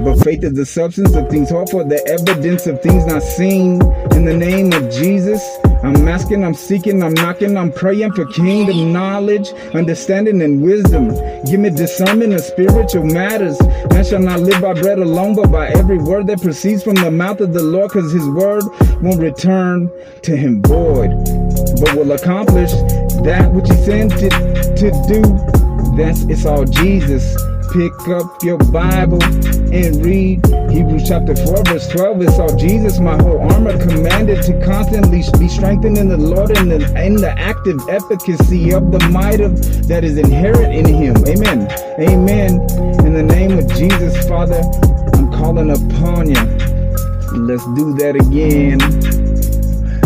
But 0.04 0.24
faith 0.24 0.44
is 0.44 0.54
the 0.54 0.66
substance 0.66 1.16
of 1.16 1.30
things 1.30 1.50
hoped 1.50 1.72
for, 1.72 1.84
the 1.84 2.04
evidence 2.08 2.66
of 2.66 2.82
things 2.82 3.06
not 3.06 3.22
seen. 3.22 3.82
In 4.14 4.26
the 4.26 4.36
name 4.36 4.74
of 4.74 4.92
Jesus, 4.92 5.42
I'm 5.84 6.08
asking, 6.08 6.44
I'm 6.44 6.54
seeking, 6.54 7.02
I'm 7.02 7.14
knocking, 7.14 7.58
I'm 7.58 7.72
praying 7.72 8.14
for 8.14 8.26
kingdom 8.28 8.94
knowledge, 8.94 9.52
understanding, 9.74 10.42
and 10.42 10.62
wisdom. 10.62 11.10
Give 11.46 11.60
me 11.60 11.72
discernment 11.72 12.34
of 12.34 12.42
spiritual 12.42 13.06
matters. 13.06 13.60
Man 13.90 14.06
shall 14.06 14.22
not 14.22 14.42
live 14.42 14.62
by 14.62 14.74
bread 14.74 15.00
alone, 15.00 15.36
but 15.36 15.52
by 15.52 15.70
every 15.70 15.98
word 15.98 16.28
that 16.28 16.42
proceeds 16.42 16.84
from 16.84 16.96
the 16.96 17.10
mouth 17.10 17.42
of 17.42 17.54
the 17.54 17.64
Lord, 17.64 17.90
because 17.92 18.12
his 18.12 18.28
word 18.30 18.64
won't 19.02 19.20
return 19.20 19.92
to 20.22 20.36
him 20.38 20.62
void, 20.62 21.10
but 21.80 21.96
will 21.96 22.12
accomplish 22.12 22.72
that 23.24 23.52
which 23.52 23.68
he 23.68 23.76
sent 23.78 24.14
it 24.18 24.32
to 24.78 24.92
do. 25.08 25.22
That's 25.98 26.22
it's 26.24 26.46
all 26.46 26.66
Jesus 26.66 27.36
pick 27.72 28.08
up 28.10 28.44
your 28.44 28.58
Bible 28.58 29.24
and 29.24 30.04
read 30.04 30.46
Hebrews 30.70 31.08
chapter 31.08 31.36
4, 31.36 31.64
verse 31.64 31.88
12. 31.88 32.22
It's 32.22 32.38
all 32.38 32.56
Jesus, 32.58 33.00
my 33.00 33.16
whole 33.16 33.40
armor, 33.40 33.78
commanded 33.80 34.44
to 34.44 34.66
constantly 34.66 35.24
be 35.40 35.48
strengthened 35.48 35.98
in 35.98 36.10
the 36.10 36.18
Lord 36.18 36.58
and 36.58 36.72
in 36.72 37.16
the 37.16 37.34
active 37.38 37.80
efficacy 37.88 38.74
of 38.74 38.92
the 38.92 39.00
might 39.10 39.40
of 39.40 39.88
that 39.88 40.04
is 40.04 40.18
inherent 40.18 40.74
in 40.74 40.86
Him. 40.86 41.16
Amen. 41.26 41.72
Amen. 42.00 42.60
In 43.06 43.14
the 43.14 43.24
name 43.24 43.58
of 43.58 43.68
Jesus, 43.74 44.28
Father, 44.28 44.62
I'm 45.14 45.32
calling 45.32 45.72
upon 45.72 46.30
you. 46.30 46.42
Let's 47.38 47.66
do 47.76 47.94
that 48.00 48.18
again 48.18 49.31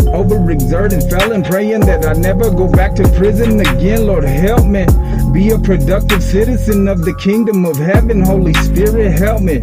overexerted, 0.06 1.08
fell 1.10 1.32
and 1.32 1.44
praying 1.44 1.80
that 1.80 2.06
I 2.06 2.12
never 2.14 2.50
go 2.50 2.68
back 2.70 2.94
to 2.96 3.08
prison 3.10 3.60
again. 3.60 4.06
Lord, 4.06 4.24
help 4.24 4.66
me. 4.66 4.86
Be 5.32 5.50
a 5.50 5.58
productive 5.58 6.22
citizen 6.22 6.88
of 6.88 7.04
the 7.04 7.14
kingdom 7.14 7.64
of 7.64 7.76
heaven. 7.76 8.22
Holy 8.22 8.54
Spirit, 8.54 9.18
help 9.18 9.42
me. 9.42 9.58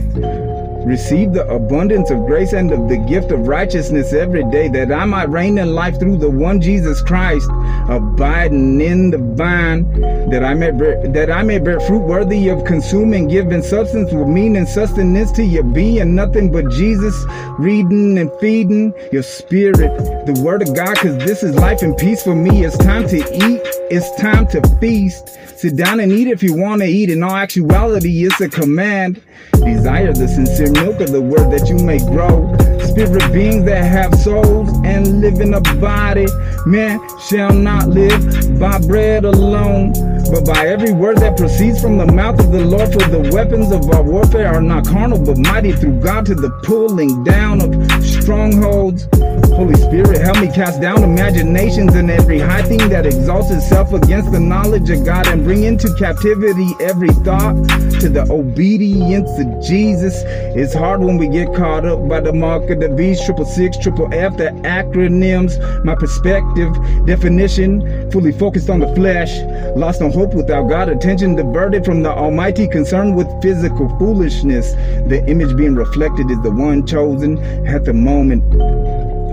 Receive 0.85 1.31
the 1.31 1.47
abundance 1.47 2.09
of 2.09 2.25
grace 2.25 2.51
and 2.51 2.71
of 2.71 2.89
the 2.89 2.97
gift 2.97 3.31
of 3.31 3.47
righteousness 3.47 4.11
every 4.11 4.43
day, 4.51 4.67
that 4.67 4.91
I 4.91 5.05
might 5.05 5.29
reign 5.29 5.57
in 5.57 5.73
life 5.73 5.97
through 5.97 6.17
the 6.17 6.29
one 6.29 6.59
Jesus 6.59 7.01
Christ, 7.01 7.49
abiding 7.87 8.81
in 8.81 9.11
the 9.11 9.17
vine, 9.17 9.89
that 10.29 10.43
I 10.43 10.53
may 10.53 10.71
bear, 10.71 11.07
that 11.07 11.31
I 11.31 11.43
may 11.43 11.59
bear 11.59 11.79
fruit 11.79 12.01
worthy 12.01 12.49
of 12.49 12.65
consuming, 12.65 13.29
giving 13.29 13.61
substance 13.61 14.11
with 14.11 14.27
meaning, 14.27 14.65
sustenance 14.65 15.31
to 15.33 15.43
your 15.43 15.63
being, 15.63 16.15
nothing 16.15 16.51
but 16.51 16.69
Jesus, 16.69 17.15
reading 17.57 18.17
and 18.17 18.31
feeding 18.39 18.93
your 19.11 19.23
spirit, 19.23 19.77
the 20.25 20.41
word 20.43 20.61
of 20.61 20.75
God, 20.75 20.95
because 20.95 21.17
this 21.19 21.43
is 21.43 21.55
life 21.55 21.81
and 21.81 21.97
peace 21.97 22.23
for 22.23 22.35
me. 22.35 22.65
It's 22.65 22.77
time 22.77 23.07
to 23.07 23.17
eat, 23.17 23.61
it's 23.89 24.13
time 24.19 24.47
to 24.47 24.61
feast. 24.79 25.39
Sit 25.57 25.77
down 25.77 26.01
and 26.01 26.11
eat 26.11 26.27
if 26.27 26.43
you 26.43 26.53
want 26.53 26.81
to 26.81 26.87
eat. 26.87 27.09
In 27.09 27.23
all 27.23 27.35
actuality, 27.35 28.25
it's 28.25 28.41
a 28.41 28.49
command. 28.49 29.21
Desire 29.53 30.11
the 30.11 30.27
sincere 30.27 30.72
milk 30.73 31.01
of 31.01 31.11
the 31.11 31.21
word 31.21 31.51
that 31.51 31.67
you 31.69 31.75
may 31.75 31.99
grow. 31.99 32.55
Spirit 32.79 33.31
beings 33.33 33.65
that 33.65 33.83
have 33.83 34.13
souls 34.15 34.69
and 34.83 35.21
live 35.21 35.39
in 35.39 35.53
a 35.53 35.61
body. 35.61 36.25
Man 36.65 36.99
shall 37.19 37.53
not 37.53 37.87
live 37.87 38.59
by 38.59 38.79
bread 38.79 39.25
alone, 39.25 39.93
but 40.33 40.47
by 40.47 40.65
every 40.67 40.91
word 40.91 41.17
that 41.17 41.37
proceeds 41.37 41.79
from 41.79 41.99
the 41.99 42.07
mouth 42.07 42.39
of 42.39 42.51
the 42.51 42.65
Lord. 42.65 42.91
For 42.91 43.07
the 43.07 43.29
weapons 43.31 43.71
of 43.71 43.87
our 43.91 44.01
warfare 44.01 44.51
are 44.51 44.63
not 44.63 44.87
carnal, 44.87 45.23
but 45.23 45.37
mighty 45.37 45.73
through 45.73 45.99
God 45.99 46.25
to 46.25 46.33
the 46.33 46.49
pulling 46.63 47.23
down 47.23 47.61
of 47.61 48.03
strongholds. 48.03 49.07
Holy 49.53 49.75
Spirit, 49.75 50.19
help 50.19 50.39
me 50.39 50.47
cast 50.47 50.81
down 50.81 51.03
imaginations 51.03 51.93
and 51.93 52.09
every 52.09 52.39
high 52.39 52.63
thing 52.63 52.89
that 52.89 53.05
exalts 53.05 53.51
itself 53.51 53.93
against 53.93 54.31
the 54.31 54.39
knowledge 54.39 54.89
of 54.89 55.05
God 55.05 55.27
and 55.27 55.43
bring 55.43 55.63
into 55.63 55.93
captivity 55.99 56.71
every 56.79 57.09
thought 57.09 57.53
to 58.01 58.09
the 58.09 58.25
obedience 58.31 59.29
of 59.37 59.63
Jesus. 59.63 60.23
It's 60.57 60.73
hard 60.73 61.01
when 61.01 61.19
we 61.19 61.27
get 61.27 61.53
caught 61.53 61.85
up 61.85 62.09
by 62.09 62.19
the 62.19 62.33
mark 62.33 62.67
of 62.71 62.79
the 62.79 62.89
beast, 62.89 63.25
triple 63.25 63.45
six, 63.45 63.77
triple 63.77 64.11
F, 64.11 64.37
the 64.37 64.49
acronyms, 64.63 65.53
my 65.85 65.93
perspective, 65.93 66.73
definition, 67.05 68.09
fully 68.09 68.31
focused 68.31 68.71
on 68.71 68.79
the 68.79 68.93
flesh, 68.95 69.31
lost 69.77 70.01
on 70.01 70.11
without 70.31 70.69
God, 70.69 70.89
attention 70.89 71.35
diverted 71.35 71.83
from 71.83 72.03
the 72.03 72.09
Almighty, 72.09 72.67
concerned 72.67 73.15
with 73.15 73.27
physical 73.41 73.89
foolishness. 73.97 74.73
The 75.07 75.23
image 75.27 75.55
being 75.57 75.75
reflected 75.75 76.29
is 76.31 76.41
the 76.41 76.51
one 76.51 76.85
chosen 76.85 77.37
at 77.67 77.85
the 77.85 77.93
moment. 77.93 78.43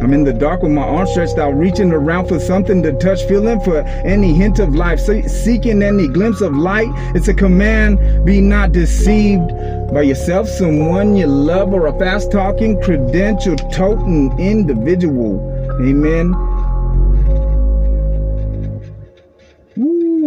I'm 0.02 0.14
in 0.14 0.24
the 0.24 0.32
dark 0.32 0.62
with 0.62 0.72
my 0.72 0.82
arms 0.82 1.10
stretched 1.10 1.36
out, 1.36 1.50
reaching 1.50 1.92
around 1.92 2.28
for 2.28 2.40
something 2.40 2.82
to 2.84 2.92
touch, 2.94 3.22
feeling 3.24 3.60
for 3.60 3.80
any 3.80 4.32
hint 4.32 4.58
of 4.58 4.74
life, 4.74 4.98
seeking 4.98 5.82
any 5.82 6.08
glimpse 6.08 6.40
of 6.40 6.56
light. 6.56 6.88
It's 7.14 7.28
a 7.28 7.34
command, 7.34 8.24
be 8.24 8.40
not 8.40 8.72
deceived 8.72 9.50
by 9.92 10.02
yourself, 10.02 10.48
someone 10.48 11.16
you 11.16 11.26
love, 11.26 11.74
or 11.74 11.86
a 11.86 11.98
fast 11.98 12.32
talking, 12.32 12.80
credential 12.80 13.56
toting 13.56 14.38
individual. 14.38 15.38
Amen. 15.82 16.49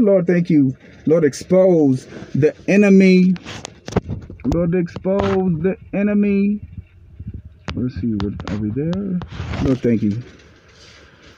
Lord, 0.04 0.28
thank 0.28 0.50
you. 0.50 0.76
Lord, 1.06 1.24
expose 1.24 2.08
the 2.36 2.54
enemy. 2.68 3.34
Lord, 4.54 4.76
expose 4.76 5.62
the 5.62 5.78
enemy. 5.94 6.60
Let's 7.74 7.96
see, 8.02 8.14
are 8.14 8.58
we 8.58 8.70
there? 8.72 9.20
Lord, 9.64 9.82
thank 9.82 10.04
you. 10.04 10.22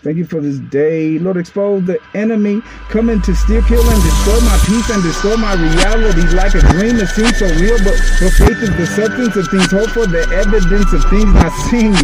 Thank 0.06 0.18
you 0.18 0.26
for 0.26 0.40
this 0.40 0.60
day. 0.70 1.18
Lord, 1.18 1.38
expose 1.38 1.86
the 1.86 1.98
enemy 2.14 2.62
coming 2.90 3.22
to 3.24 3.34
steal, 3.34 3.64
kill, 3.64 3.82
and 3.82 4.04
destroy 4.04 4.40
my 4.42 4.58
peace 4.66 4.90
and 4.94 5.02
destroy 5.02 5.36
my 5.36 5.54
reality 5.54 6.22
like 6.38 6.54
a 6.54 6.62
dream 6.78 6.98
that 6.98 7.10
seems 7.10 7.38
so 7.42 7.50
real, 7.58 7.82
but, 7.82 7.98
but 8.22 8.30
faith 8.38 8.62
is 8.62 8.70
the 8.78 8.86
substance 8.86 9.36
of 9.36 9.50
things 9.50 9.72
hoped 9.74 9.98
for, 9.98 10.06
the 10.06 10.22
evidence 10.30 10.94
of 10.94 11.02
things 11.10 11.34
not 11.34 11.50
seen. 11.74 11.98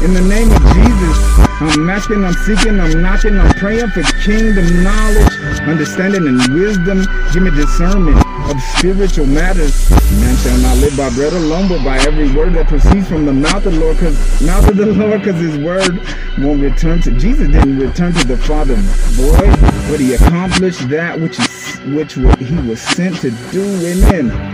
In 0.00 0.16
the 0.16 0.24
name 0.24 0.48
of 0.48 0.62
Jesus, 0.72 1.18
I'm 1.60 1.90
asking, 1.90 2.24
I'm 2.24 2.32
seeking, 2.48 2.80
I'm 2.80 3.02
knocking, 3.02 3.36
I'm 3.36 3.52
praying 3.60 3.92
for 3.92 4.02
kingdom 4.24 4.64
knowledge, 4.82 5.36
understanding, 5.66 6.26
and 6.26 6.54
wisdom. 6.54 7.04
Give 7.32 7.42
me 7.42 7.50
discernment 7.50 8.18
of 8.50 8.60
spiritual 8.76 9.26
matters. 9.26 9.90
Man 10.20 10.36
shall 10.36 10.58
not 10.58 10.78
live 10.78 10.96
by 10.96 11.10
bread 11.10 11.32
alone, 11.32 11.68
but 11.68 11.84
by 11.84 11.98
every 11.98 12.30
word 12.32 12.54
that 12.54 12.68
proceeds 12.68 13.08
from 13.08 13.26
the 13.26 13.32
mouth 13.32 13.66
of 13.66 13.72
the 13.72 13.80
Lord, 13.80 13.96
because 13.96 14.42
mouth 14.42 14.68
of 14.68 14.76
the 14.76 14.86
Lord, 14.86 15.22
because 15.22 15.40
His 15.40 15.58
word 15.58 16.00
won't 16.38 16.62
return 16.62 17.00
to 17.02 17.10
Jesus. 17.12 17.48
Didn't 17.48 17.78
return 17.78 18.12
to 18.14 18.26
the 18.26 18.36
Father 18.36 18.76
void, 18.76 19.50
but 19.90 20.00
He 20.00 20.14
accomplished 20.14 20.88
that 20.88 21.18
which 21.18 21.36
He 21.36 21.44
which 21.84 22.14
he 22.14 22.54
was 22.66 22.80
sent 22.80 23.16
to 23.16 23.30
do. 23.52 23.62
Amen 23.86 24.53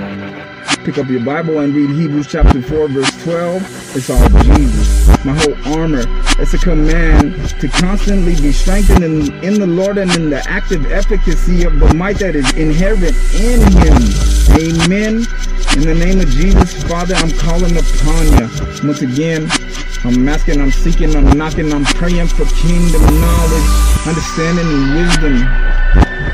pick 0.85 0.99
up 0.99 1.09
your 1.09 1.25
Bible 1.25 1.59
and 1.59 1.75
read 1.75 1.90
Hebrews 1.90 2.27
chapter 2.27 2.62
4, 2.62 2.88
verse 2.88 3.23
12. 3.23 3.97
It's 3.97 4.09
all 4.09 4.29
Jesus. 4.45 5.25
My 5.25 5.35
whole 5.35 5.79
armor. 5.79 6.05
It's 6.38 6.55
a 6.55 6.59
command 6.59 7.35
to 7.61 7.69
constantly 7.69 8.35
be 8.37 8.53
strengthened 8.53 9.05
in, 9.05 9.33
in 9.45 9.55
the 9.61 9.66
Lord 9.66 9.99
and 9.99 10.11
in 10.12 10.31
the 10.31 10.43
active 10.49 10.90
efficacy 10.90 11.64
of 11.64 11.79
the 11.79 11.93
might 11.95 12.19
that 12.19 12.35
is 12.35 12.51
inherent 12.55 13.16
in 13.35 13.61
Him. 13.61 13.97
Amen. 14.57 15.27
In 15.77 15.83
the 15.87 15.95
name 15.95 16.21
of 16.21 16.29
Jesus, 16.31 16.83
Father, 16.85 17.14
I'm 17.14 17.31
calling 17.38 17.77
upon 17.77 18.27
you. 18.38 18.49
Once 18.87 19.03
again, 19.03 19.49
I'm 20.05 20.27
asking, 20.29 20.61
I'm 20.61 20.73
seeking, 20.73 21.14
I'm 21.14 21.37
knocking, 21.37 21.73
I'm 21.73 21.85
praying 21.85 22.29
for 22.29 22.47
kingdom 22.47 23.03
knowledge, 23.03 24.07
understanding, 24.07 24.66
and 24.66 24.95
wisdom. 24.97 25.37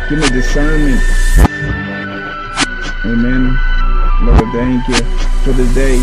Give 0.09 0.19
me 0.21 0.29
discernment. 0.31 1.03
Amen. 3.05 3.76
Lord, 4.27 4.53
thank 4.53 4.89
you 4.89 4.97
for 5.45 5.53
this 5.53 5.73
day. 5.73 5.99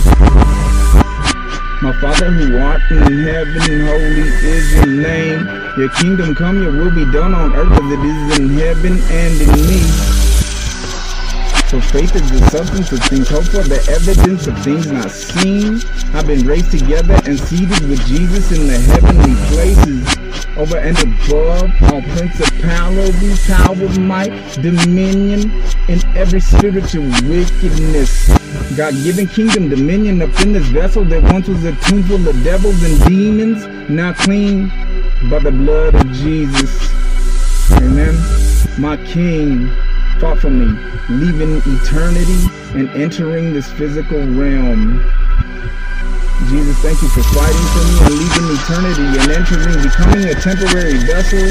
My 1.82 1.92
Father 2.00 2.32
who 2.32 2.58
art 2.58 2.82
in 2.90 3.28
heaven, 3.28 3.86
holy 3.86 4.30
is 4.48 4.74
your 4.76 4.86
name. 4.86 5.46
Your 5.78 5.90
kingdom 5.90 6.34
come, 6.34 6.64
your 6.64 6.72
will 6.72 6.96
be 6.96 7.04
done 7.12 7.36
on 7.36 7.54
earth 7.54 7.74
as 7.74 7.92
it 7.92 8.00
is 8.00 8.40
in 8.40 8.50
heaven 8.52 8.94
and 9.12 9.42
in 9.42 9.52
me. 9.68 9.82
For 11.68 11.82
faith 11.82 12.16
is 12.16 12.32
the 12.32 12.50
substance 12.50 12.94
of 12.94 13.04
things 13.04 13.28
hoped 13.28 13.50
for, 13.50 13.64
the 13.64 13.84
evidence 13.92 14.48
of 14.48 14.58
things 14.64 14.90
not 14.90 15.12
seen. 15.12 15.82
I've 16.14 16.26
been 16.26 16.48
raised 16.48 16.72
together 16.72 17.20
and 17.26 17.38
seated 17.38 17.90
with 17.90 18.06
Jesus 18.06 18.54
in 18.54 18.68
the 18.68 18.80
heavenly 18.80 19.36
places 19.52 20.23
over 20.58 20.78
and 20.78 20.98
above 21.00 21.72
all 21.84 22.02
principality, 22.02 23.36
power, 23.48 24.00
might, 24.00 24.32
dominion, 24.62 25.52
and 25.90 26.04
every 26.16 26.40
spiritual 26.40 27.04
wickedness. 27.28 28.28
God-given 28.78 29.28
kingdom 29.28 29.70
dominion 29.70 30.22
up 30.22 30.40
in 30.42 30.54
this 30.54 30.66
vessel 30.68 31.04
that 31.06 31.24
once 31.32 31.48
was 31.48 31.64
a 31.64 31.76
tomb 31.88 32.04
full 32.04 32.28
of 32.28 32.44
devils 32.44 32.82
and 32.84 33.04
demons, 33.06 33.66
now 33.90 34.14
clean 34.14 34.68
by 35.30 35.40
the 35.40 35.52
blood 35.52 35.96
of 35.96 36.12
Jesus. 36.12 36.92
Amen. 37.72 38.16
My 38.80 38.98
King 38.98 39.70
fought 40.20 40.40
for 40.40 40.50
me, 40.50 40.68
leaving 41.10 41.62
eternity 41.66 42.48
and 42.78 42.90
entering 42.90 43.54
this 43.54 43.72
physical 43.74 44.20
realm. 44.20 45.04
Jesus, 46.54 46.78
thank 46.86 47.02
you 47.02 47.08
for 47.08 47.24
fighting 47.34 47.68
for 47.74 47.82
me 47.82 47.98
and 48.06 48.14
leaving 48.14 48.46
eternity 48.54 49.10
and 49.18 49.32
entering, 49.34 49.74
becoming 49.82 50.30
a 50.30 50.36
temporary 50.38 50.94
vessel 51.02 51.50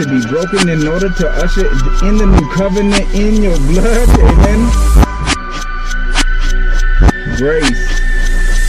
to 0.00 0.02
be 0.08 0.24
broken 0.32 0.70
in 0.70 0.88
order 0.88 1.10
to 1.12 1.28
usher 1.44 1.68
in 2.08 2.16
the 2.16 2.24
new 2.24 2.48
covenant 2.54 3.04
in 3.12 3.42
your 3.42 3.58
blood. 3.68 4.08
Amen. 4.08 4.64
Grace. 7.36 7.84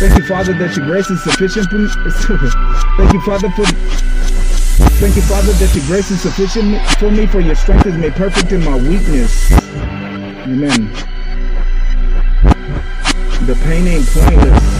Thank 0.04 0.19
you, 0.19 0.28
Father, 0.28 0.52
that 0.60 0.75
your 0.75 0.86
grace 0.86 1.10
is 1.10 1.23
sufficient 1.23 1.69
for 1.69 1.78
me. 1.78 1.88
Thank 2.99 3.13
you, 3.13 3.21
Father, 3.21 3.49
for 3.56 3.63
Thank 4.99 5.15
you, 5.15 5.21
Father, 5.21 5.54
that 5.54 5.71
your 5.73 5.86
grace 5.86 6.12
is 6.12 6.19
sufficient 6.19 6.86
for 6.99 7.10
me, 7.10 7.28
for 7.28 7.39
your 7.39 7.56
strength 7.56 7.86
is 7.86 7.95
made 7.95 8.12
perfect 8.12 8.52
in 8.52 8.62
my 8.65 8.75
weakness. 8.75 9.49
Amen. 9.54 10.91
The 13.47 13.56
pain 13.63 13.88
ain't 13.88 14.06
pointless. 14.06 14.79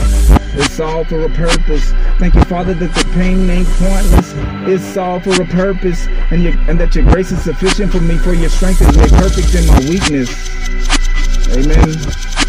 It's 0.54 0.80
all 0.80 1.04
for 1.06 1.26
a 1.26 1.30
purpose. 1.30 1.92
Thank 2.18 2.36
you, 2.36 2.44
Father, 2.44 2.74
that 2.74 2.94
the 2.94 3.04
pain 3.14 3.50
ain't 3.50 3.68
pointless. 3.68 4.34
It's 4.68 4.98
all 4.98 5.20
for 5.20 5.42
a 5.42 5.46
purpose. 5.46 6.08
And, 6.32 6.46
and 6.70 6.80
that 6.80 6.96
your 6.96 7.06
grace 7.06 7.32
is 7.32 7.42
sufficient 7.44 7.92
for 7.92 8.02
me, 8.02 8.18
for 8.18 8.34
your 8.34 8.50
strength 8.50 8.82
is 8.82 8.98
made 8.98 9.12
perfect 9.12 9.54
in 9.56 9.68
my 9.68 9.80
weakness. 9.90 10.30
Amen. 11.56 11.94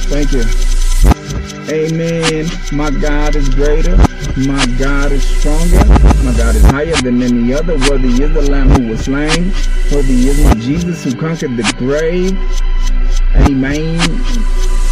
Thank 0.08 0.32
you. 0.32 0.44
Amen. 1.70 2.46
My 2.72 2.90
God 2.90 3.36
is 3.36 3.48
greater. 3.48 3.96
My 4.36 4.66
God 4.78 5.12
is 5.12 5.22
stronger. 5.22 5.84
My 6.24 6.34
God 6.36 6.56
is 6.56 6.64
higher 6.64 6.96
than 6.96 7.22
any 7.22 7.52
other. 7.52 7.76
Worthy 7.88 8.22
is 8.22 8.32
the 8.32 8.42
Lamb 8.50 8.70
who 8.70 8.88
was 8.88 9.04
slain. 9.04 9.52
Worthy 9.92 10.28
is 10.28 10.42
my 10.44 10.54
Jesus 10.54 11.04
who 11.04 11.14
conquered 11.14 11.56
the 11.56 11.74
grave. 11.78 12.36
Amen. 13.36 13.98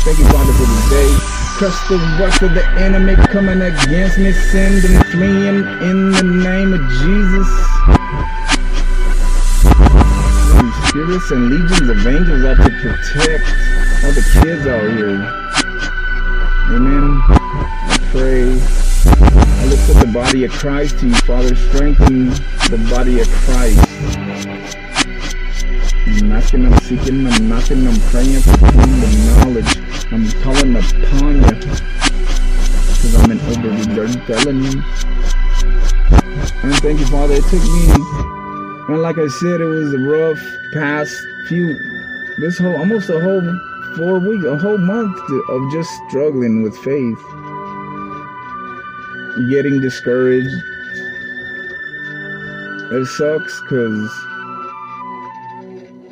Thank 0.05 0.19
you, 0.19 0.25
Father, 0.27 0.53
for 0.53 0.67
this 0.67 0.91
day. 0.91 1.38
Crush 1.59 1.89
the 1.89 1.99
works 2.21 2.41
of 2.43 2.55
the 2.55 2.65
enemy 2.79 3.17
coming 3.17 3.61
against 3.61 4.17
me. 4.17 4.31
Send 4.31 4.81
them 4.81 5.03
fleeing 5.11 5.57
in 5.83 6.13
the 6.13 6.23
name 6.23 6.73
of 6.73 6.81
Jesus. 7.03 7.49
Spirits 10.89 11.31
and 11.33 11.51
legions 11.51 11.89
of 11.91 12.07
angels 12.07 12.45
are 12.45 12.55
to 12.55 12.71
protect 12.81 13.45
all 14.05 14.13
the 14.13 14.23
kids 14.41 14.69
out 14.69 14.89
here. 14.89 15.19
Amen. 16.77 17.21
I 17.27 17.99
pray. 18.13 18.43
I 19.59 19.65
lift 19.67 19.91
up 19.91 19.97
the 20.07 20.13
body 20.15 20.45
of 20.45 20.53
Christ 20.53 21.01
to 21.01 21.09
you, 21.09 21.15
Father. 21.17 21.57
Strengthen 21.57 22.29
the 22.71 22.87
body 22.89 23.19
of 23.19 23.29
Christ. 23.29 24.88
I'm 26.21 26.33
asking, 26.33 26.67
I'm 26.67 26.77
seeking, 26.81 27.27
I'm 27.29 27.49
knocking, 27.49 27.87
I'm 27.87 28.01
praying 28.11 28.41
for 28.41 28.59
kingdom 28.59 29.27
knowledge. 29.27 29.77
I'm 30.11 30.29
calling 30.43 30.75
upon 30.75 31.37
you 31.37 31.53
because 31.53 33.15
I'm 33.15 33.31
an 33.31 33.41
overburdened 33.41 34.25
felony. 34.25 34.83
And 36.65 36.75
thank 36.83 36.99
you, 36.99 37.07
Father. 37.07 37.35
It 37.35 37.45
took 37.45 37.63
me, 37.63 37.91
and 38.89 39.01
like 39.01 39.17
I 39.17 39.29
said, 39.29 39.61
it 39.61 39.65
was 39.65 39.95
a 39.95 39.99
rough 39.99 40.41
past 40.73 41.15
few, 41.47 41.79
this 42.39 42.59
whole, 42.59 42.77
almost 42.77 43.09
a 43.11 43.21
whole 43.21 43.41
four 43.97 44.19
weeks, 44.19 44.45
a 44.45 44.59
whole 44.59 44.79
month 44.79 45.17
of 45.49 45.73
just 45.73 45.89
struggling 46.09 46.63
with 46.63 46.77
faith, 46.79 47.23
getting 49.49 49.81
discouraged. 49.81 50.57
It 52.91 53.07
sucks 53.07 53.61
because 53.61 54.11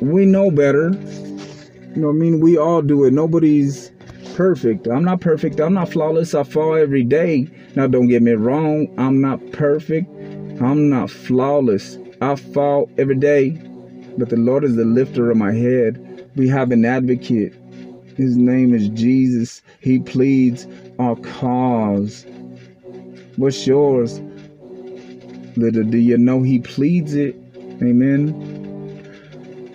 we 0.01 0.25
know 0.25 0.51
better. 0.51 0.91
You 1.95 2.01
know, 2.01 2.09
I 2.09 2.13
mean, 2.13 2.39
we 2.39 2.57
all 2.57 2.81
do 2.81 3.05
it. 3.05 3.13
Nobody's 3.13 3.91
perfect. 4.35 4.87
I'm 4.87 5.03
not 5.03 5.21
perfect. 5.21 5.59
I'm 5.59 5.73
not 5.73 5.89
flawless. 5.89 6.35
I 6.35 6.43
fall 6.43 6.75
every 6.75 7.03
day. 7.03 7.47
Now, 7.75 7.87
don't 7.87 8.07
get 8.07 8.21
me 8.21 8.33
wrong. 8.33 8.93
I'm 8.97 9.19
not 9.21 9.51
perfect. 9.51 10.07
I'm 10.61 10.89
not 10.89 11.09
flawless. 11.09 11.97
I 12.21 12.35
fall 12.35 12.89
every 12.97 13.15
day. 13.15 13.51
But 14.17 14.29
the 14.29 14.37
Lord 14.37 14.63
is 14.63 14.75
the 14.75 14.85
lifter 14.85 15.31
of 15.31 15.37
my 15.37 15.53
head. 15.53 16.29
We 16.35 16.47
have 16.49 16.71
an 16.71 16.85
advocate. 16.85 17.53
His 18.15 18.37
name 18.37 18.73
is 18.73 18.89
Jesus. 18.89 19.61
He 19.79 19.99
pleads 19.99 20.67
our 20.99 21.15
cause. 21.15 22.25
What's 23.35 23.65
yours? 23.67 24.19
Little 25.55 25.83
do 25.83 25.97
you 25.97 26.17
know 26.17 26.41
he 26.41 26.59
pleads 26.59 27.15
it. 27.15 27.35
Amen. 27.81 28.56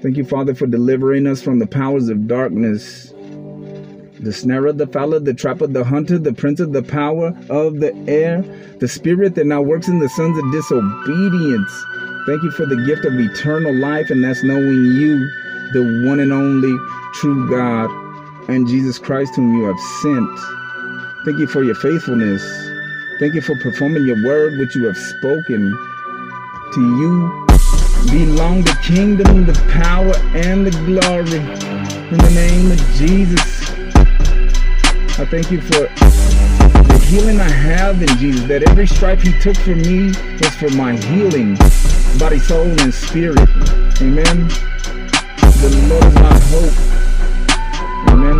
Thank 0.02 0.16
you, 0.16 0.24
Father, 0.24 0.52
for 0.52 0.66
delivering 0.66 1.28
us 1.28 1.40
from 1.40 1.60
the 1.60 1.66
powers 1.66 2.08
of 2.08 2.26
darkness. 2.26 3.14
The 4.18 4.32
snare 4.32 4.66
of 4.66 4.78
the 4.78 4.88
fowler, 4.88 5.20
the 5.20 5.32
trap 5.32 5.60
of 5.60 5.74
the 5.74 5.84
hunter, 5.84 6.18
the 6.18 6.32
prince 6.32 6.58
of 6.58 6.72
the 6.72 6.82
power 6.82 7.28
of 7.48 7.78
the 7.78 7.94
air, 8.08 8.42
the 8.80 8.88
spirit 8.88 9.36
that 9.36 9.46
now 9.46 9.62
works 9.62 9.86
in 9.86 10.00
the 10.00 10.08
sons 10.08 10.36
of 10.36 10.52
disobedience. 10.52 11.84
Thank 12.26 12.42
you 12.42 12.50
for 12.50 12.66
the 12.66 12.84
gift 12.84 13.04
of 13.04 13.14
eternal 13.14 13.74
life, 13.74 14.10
and 14.10 14.24
that's 14.24 14.42
knowing 14.42 14.84
you, 14.96 15.18
the 15.72 16.04
one 16.08 16.18
and 16.18 16.32
only 16.32 16.76
true 17.14 17.48
God, 17.48 17.88
and 18.48 18.66
Jesus 18.66 18.98
Christ, 18.98 19.36
whom 19.36 19.56
you 19.56 19.64
have 19.64 19.80
sent. 20.02 21.24
Thank 21.24 21.38
you 21.38 21.46
for 21.46 21.62
your 21.62 21.76
faithfulness. 21.76 22.42
Thank 23.20 23.34
you 23.34 23.40
for 23.40 23.56
performing 23.56 24.04
your 24.06 24.20
word, 24.24 24.58
which 24.58 24.74
you 24.74 24.84
have 24.86 24.98
spoken. 24.98 25.70
To 26.74 26.80
you 26.80 27.41
belong 28.10 28.62
the 28.62 28.76
kingdom, 28.82 29.46
the 29.46 29.54
power, 29.70 30.14
and 30.34 30.66
the 30.66 30.70
glory. 30.84 31.38
In 32.10 32.18
the 32.18 32.30
name 32.34 32.70
of 32.72 32.78
Jesus, 32.94 33.70
I 35.18 35.24
thank 35.26 35.50
you 35.50 35.60
for 35.60 35.88
the 36.88 37.06
healing 37.08 37.40
I 37.40 37.48
have 37.48 38.02
in 38.02 38.08
Jesus, 38.18 38.46
that 38.48 38.62
every 38.68 38.86
stripe 38.86 39.20
he 39.20 39.32
took 39.40 39.56
for 39.56 39.74
me 39.74 40.08
was 40.40 40.54
for 40.56 40.70
my 40.70 40.96
healing, 40.96 41.56
body, 42.18 42.38
soul, 42.38 42.68
and 42.80 42.92
spirit. 42.92 43.48
Amen. 44.00 44.48
The 45.60 45.70
Lord 45.88 46.04
is 46.04 46.14
my 46.14 46.38
hope. 46.50 46.76
Amen. 48.08 48.38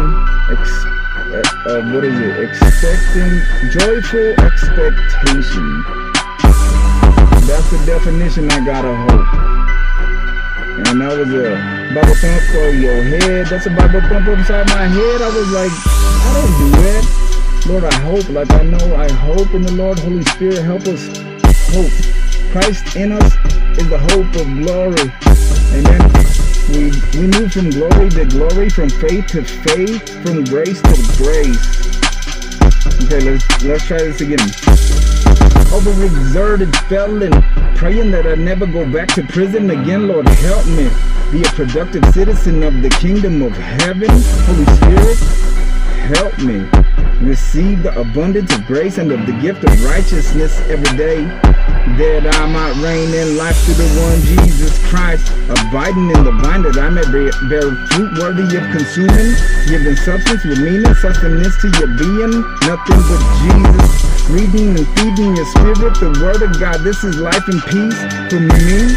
Ex- 0.50 0.92
uh, 1.32 1.80
what 1.94 2.04
is 2.04 2.18
it? 2.18 2.40
Expecting, 2.50 3.40
joyful 3.70 4.34
expectation. 4.44 5.82
That's 7.46 7.70
the 7.70 7.82
definition 7.86 8.50
I 8.50 8.64
gotta 8.64 8.94
hope. 8.94 9.61
And 10.88 11.00
that 11.00 11.16
was 11.16 11.32
a 11.32 11.54
Bible 11.94 12.16
pump 12.20 12.42
for 12.50 12.70
your 12.70 13.02
head. 13.02 13.46
That's 13.46 13.66
a 13.66 13.70
Bible 13.70 14.00
thump 14.08 14.28
inside 14.28 14.66
my 14.68 14.86
head. 14.86 15.22
I 15.22 15.28
was 15.28 15.50
like, 15.52 15.72
I 15.72 16.30
don't 16.34 16.52
do 16.58 16.68
that. 16.82 17.22
Lord, 17.66 17.84
I 17.84 17.94
hope, 18.00 18.28
like 18.28 18.50
I 18.52 18.64
know 18.64 18.96
I 18.96 19.10
hope 19.10 19.54
in 19.54 19.62
the 19.62 19.72
Lord. 19.72 19.98
Holy 19.98 20.24
Spirit, 20.24 20.62
help 20.62 20.82
us 20.86 21.06
hope. 21.70 21.92
Christ 22.52 22.96
in 22.96 23.12
us 23.12 23.34
is 23.78 23.88
the 23.88 23.98
hope 24.12 24.28
of 24.36 24.46
glory. 24.60 25.08
Amen. 25.72 26.12
We, 26.74 26.90
we 27.18 27.26
move 27.38 27.52
from 27.52 27.70
glory 27.70 28.10
to 28.10 28.24
glory, 28.26 28.68
from 28.68 28.90
faith 28.90 29.26
to 29.28 29.44
faith, 29.44 30.08
from 30.22 30.44
grace 30.44 30.80
to 30.82 30.94
grace. 31.16 31.82
Okay, 33.04 33.20
let's 33.20 33.64
let's 33.64 33.86
try 33.86 33.98
this 33.98 34.20
again. 34.20 34.38
Overexerted 35.72 36.76
felon, 36.86 37.32
praying 37.76 38.10
that 38.10 38.26
I 38.26 38.34
never 38.34 38.66
go 38.66 38.84
back 38.92 39.08
to 39.14 39.22
prison 39.22 39.70
again. 39.70 40.06
Lord, 40.06 40.28
help 40.28 40.66
me 40.66 40.90
be 41.32 41.40
a 41.40 41.50
productive 41.52 42.04
citizen 42.12 42.62
of 42.62 42.82
the 42.82 42.90
kingdom 42.90 43.40
of 43.40 43.52
heaven. 43.52 44.10
Holy 44.10 44.66
Spirit, 44.76 45.16
help 46.02 46.36
me 46.42 46.66
receive 47.22 47.82
the 47.82 47.92
abundance 47.98 48.52
of 48.52 48.66
grace 48.66 48.98
and 48.98 49.12
of 49.12 49.26
the 49.26 49.32
gift 49.40 49.62
of 49.62 49.84
righteousness 49.84 50.58
every 50.68 50.96
day, 50.98 51.22
that 51.98 52.26
I 52.26 52.46
might 52.50 52.74
reign 52.82 53.14
in 53.14 53.36
life 53.36 53.56
through 53.62 53.78
the 53.78 53.90
one 54.02 54.18
Jesus 54.26 54.74
Christ, 54.90 55.30
abiding 55.46 56.10
in 56.10 56.24
the 56.24 56.34
vine 56.42 56.62
that 56.62 56.76
I 56.78 56.90
may 56.90 57.06
bear 57.46 57.70
fruit 57.94 58.18
worthy 58.18 58.50
of 58.58 58.64
consuming, 58.74 59.34
giving 59.70 59.96
substance 59.96 60.42
with 60.44 60.58
meaning, 60.58 60.94
sustenance 60.98 61.54
to 61.62 61.68
your 61.78 61.94
being, 61.94 62.42
nothing 62.66 63.00
but 63.06 63.22
Jesus. 63.46 64.12
Reading 64.30 64.78
and 64.78 64.86
feeding 64.98 65.36
your 65.36 65.46
spirit, 65.46 65.94
the 65.98 66.18
word 66.22 66.42
of 66.42 66.58
God. 66.58 66.80
This 66.82 67.02
is 67.04 67.18
life 67.18 67.46
and 67.48 67.60
peace 67.70 67.98
for 68.30 68.40
me. 68.40 68.94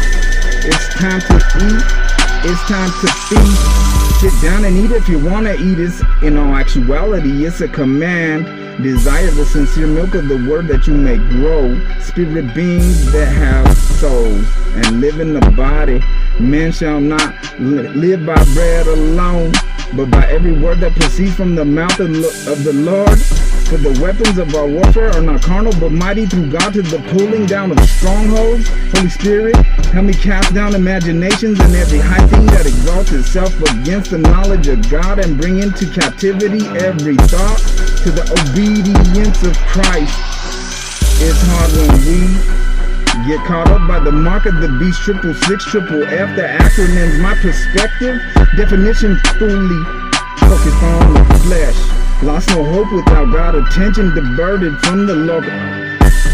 It's 0.66 0.86
time 0.94 1.20
to 1.20 1.36
eat. 1.62 2.06
It's 2.48 2.62
time 2.68 2.90
to 2.90 3.08
feast. 3.28 3.95
Sit 4.20 4.32
down 4.40 4.64
and 4.64 4.76
eat 4.78 4.90
if 4.92 5.10
you 5.10 5.18
want 5.18 5.46
to 5.46 5.54
eat. 5.54 5.78
It's, 5.78 6.02
in 6.22 6.38
all 6.38 6.54
actuality, 6.54 7.44
it's 7.44 7.60
a 7.60 7.68
command. 7.68 8.46
Desire 8.82 9.30
the 9.30 9.44
sincere 9.44 9.86
milk 9.86 10.14
of 10.14 10.28
the 10.28 10.36
word 10.48 10.68
that 10.68 10.86
you 10.86 10.94
may 10.94 11.18
grow. 11.18 11.78
Spirit 12.00 12.54
beings 12.54 13.12
that 13.12 13.26
have 13.26 13.76
souls 13.76 14.46
and 14.74 15.02
live 15.02 15.20
in 15.20 15.34
the 15.34 15.50
body. 15.50 16.02
Man 16.40 16.72
shall 16.72 16.98
not 16.98 17.34
live 17.60 18.24
by 18.24 18.42
bread 18.54 18.86
alone, 18.86 19.52
but 19.94 20.10
by 20.10 20.26
every 20.28 20.52
word 20.52 20.80
that 20.80 20.94
proceeds 20.94 21.34
from 21.34 21.54
the 21.54 21.64
mouth 21.64 22.00
of 22.00 22.08
the 22.64 22.72
Lord. 22.72 23.55
For 23.66 23.78
the 23.78 23.98
weapons 24.00 24.38
of 24.38 24.54
our 24.54 24.68
warfare 24.68 25.10
are 25.10 25.20
not 25.20 25.42
carnal, 25.42 25.72
but 25.80 25.90
mighty 25.90 26.24
through 26.24 26.52
God 26.52 26.72
to 26.74 26.82
the 26.82 27.02
pulling 27.10 27.46
down 27.46 27.72
of 27.72 27.80
strongholds. 27.98 28.68
Holy 28.94 29.10
Spirit, 29.10 29.56
help 29.90 30.06
me 30.06 30.14
cast 30.14 30.54
down 30.54 30.76
imaginations 30.76 31.58
and 31.58 31.74
every 31.74 31.98
high 31.98 32.24
thing 32.28 32.46
that 32.46 32.64
exalts 32.64 33.10
itself 33.10 33.50
against 33.74 34.12
the 34.12 34.18
knowledge 34.18 34.68
of 34.68 34.88
God 34.88 35.18
and 35.18 35.36
bring 35.36 35.58
into 35.58 35.90
captivity 35.90 36.62
every 36.78 37.16
thought 37.26 37.58
to 38.06 38.14
the 38.14 38.22
obedience 38.46 39.42
of 39.42 39.58
Christ. 39.66 40.14
It's 41.18 41.42
hard 41.50 41.74
when 41.74 41.90
we 42.06 42.22
get 43.26 43.44
caught 43.50 43.66
up 43.66 43.88
by 43.88 43.98
the 43.98 44.12
mark 44.12 44.46
of 44.46 44.62
the 44.62 44.70
beast 44.78 45.02
triple 45.02 45.34
six 45.34 45.64
triple 45.64 46.06
F 46.06 46.36
the 46.36 46.46
acronyms 46.46 47.18
my 47.18 47.34
perspective 47.42 48.14
definition 48.54 49.18
fully 49.42 49.82
focused 50.38 50.82
on 50.86 51.14
the 51.14 51.40
flesh 51.42 51.95
Lost 52.22 52.48
no 52.48 52.64
hope 52.64 52.90
without 52.92 53.30
God, 53.30 53.54
attention 53.54 54.14
diverted 54.14 54.78
from 54.80 55.06
the 55.06 55.14
Lord. 55.14 55.44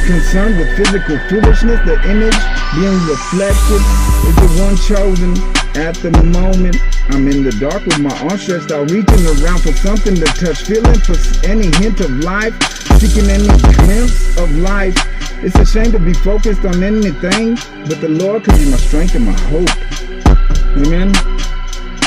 Concerned 0.07 0.57
with 0.59 0.77
physical 0.77 1.19
foolishness, 1.29 1.81
the 1.85 1.99
image 2.09 2.39
being 2.75 2.99
reflected 3.11 3.83
is 4.31 4.37
the 4.39 4.51
one 4.63 4.77
chosen 4.77 5.35
at 5.75 5.97
the 5.97 6.11
moment. 6.31 6.77
I'm 7.11 7.27
in 7.27 7.43
the 7.43 7.51
dark 7.59 7.85
with 7.85 7.99
my 7.99 8.17
arms 8.21 8.43
stretched 8.43 8.71
out, 8.71 8.91
reaching 8.93 9.27
around 9.27 9.63
for 9.63 9.73
something 9.73 10.15
to 10.15 10.25
touch, 10.25 10.63
feeling 10.63 11.01
for 11.01 11.19
any 11.45 11.75
hint 11.77 12.01
of 12.01 12.11
life, 12.21 12.55
seeking 13.01 13.29
any 13.29 13.49
glimpse 13.83 14.39
of 14.39 14.51
life. 14.59 14.95
It's 15.43 15.57
a 15.57 15.67
shame 15.67 15.91
to 15.93 15.99
be 15.99 16.15
focused 16.15 16.65
on 16.65 16.81
anything 16.83 17.57
but 17.89 18.01
the 18.01 18.09
Lord, 18.09 18.45
cause 18.45 18.59
be 18.59 18.71
my 18.71 18.77
strength 18.77 19.17
and 19.17 19.27
my 19.27 19.39
hope. 19.51 19.71
Amen. 20.79 21.13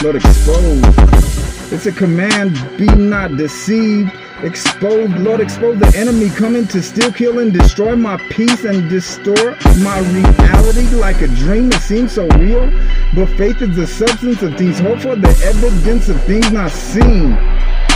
Lord, 0.01 0.15
expose 0.15 1.54
it's 1.71 1.85
a 1.87 1.91
command, 1.91 2.53
be 2.77 2.85
not 2.85 3.37
deceived. 3.37 4.11
Expose, 4.43 5.09
Lord, 5.19 5.39
expose 5.39 5.79
the 5.79 5.91
enemy 5.97 6.29
coming 6.29 6.67
to 6.67 6.81
steal, 6.81 7.11
kill, 7.11 7.39
and 7.39 7.51
destroy 7.51 7.95
my 7.95 8.17
peace 8.29 8.63
and 8.65 8.89
distort 8.89 9.57
my 9.79 9.99
reality 10.11 10.87
like 10.95 11.21
a 11.21 11.27
dream. 11.27 11.71
It 11.71 11.81
seems 11.81 12.11
so 12.11 12.27
real, 12.37 12.69
but 13.15 13.27
faith 13.37 13.61
is 13.61 13.75
the 13.75 13.87
substance 13.87 14.41
of 14.43 14.57
things 14.57 14.79
hoped 14.79 15.01
for, 15.01 15.15
the 15.15 15.29
evidence 15.43 16.09
of 16.09 16.21
things 16.23 16.51
not 16.51 16.71
seen. 16.71 17.37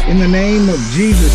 In 0.07 0.17
the 0.17 0.27
name 0.27 0.69
of 0.69 0.79
Jesus, 0.91 1.33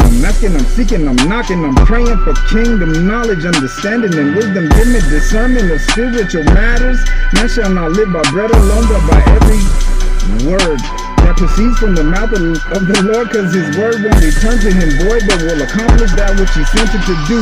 I'm 0.00 0.24
asking, 0.24 0.56
I'm 0.56 0.64
seeking, 0.64 1.06
I'm 1.06 1.16
knocking, 1.28 1.64
I'm 1.64 1.76
praying 1.86 2.18
for 2.24 2.34
kingdom 2.48 3.06
knowledge, 3.06 3.44
understanding, 3.44 4.12
and 4.18 4.34
wisdom. 4.34 4.68
Give 4.70 4.88
me 4.88 5.00
discernment 5.08 5.70
of 5.70 5.80
spiritual 5.82 6.44
matters. 6.44 6.98
Man 7.34 7.48
shall 7.48 7.70
not 7.70 7.92
live 7.92 8.12
by 8.12 8.22
bread 8.30 8.50
alone, 8.50 8.88
but 8.88 9.08
by 9.08 9.22
every 9.30 9.99
word 10.48 10.78
that 11.24 11.36
proceeds 11.36 11.78
from 11.78 11.94
the 11.94 12.04
mouth 12.04 12.32
of, 12.32 12.42
of 12.72 12.86
the 12.86 13.02
Lord, 13.02 13.28
because 13.28 13.54
his 13.54 13.76
word 13.76 14.02
won't 14.02 14.24
return 14.24 14.58
to 14.60 14.70
him 14.72 14.88
void, 15.06 15.22
but 15.28 15.42
will 15.42 15.62
accomplish 15.62 16.12
that 16.12 16.38
which 16.38 16.50
he 16.54 16.64
sent 16.64 16.90
it 16.94 17.02
to 17.06 17.16
do. 17.28 17.40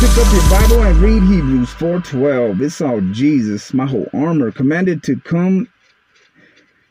Pick 0.00 0.18
up 0.18 0.32
your 0.32 0.50
Bible 0.50 0.82
and 0.82 0.96
read 0.98 1.22
Hebrews 1.22 1.70
4:12. 1.74 2.60
It's 2.60 2.80
all 2.80 3.00
Jesus, 3.12 3.72
my 3.72 3.86
whole 3.86 4.08
armor, 4.12 4.50
commanded 4.50 5.02
to 5.04 5.16
come 5.20 5.68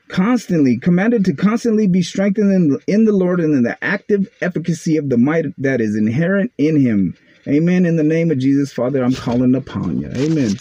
constantly, 0.08 0.78
commanded 0.78 1.26
to 1.26 1.34
constantly 1.34 1.88
be 1.88 2.02
strengthened 2.02 2.54
in 2.54 2.78
in 2.88 3.06
the 3.06 3.12
Lord 3.12 3.40
and 3.40 3.54
in 3.54 3.64
the 3.64 3.78
active 3.84 4.30
efficacy 4.42 4.98
of 4.98 5.10
the 5.10 5.18
might 5.18 5.46
that 5.58 5.82
is 5.82 5.96
inherent 5.96 6.52
in 6.58 6.80
him. 6.80 7.16
Amen. 7.48 7.86
In 7.86 7.96
the 7.96 8.04
name 8.04 8.30
of 8.30 8.38
Jesus, 8.38 8.72
Father, 8.72 9.04
I'm 9.04 9.16
calling 9.16 9.56
upon 9.56 10.00
you. 10.00 10.08
Amen. 10.16 10.56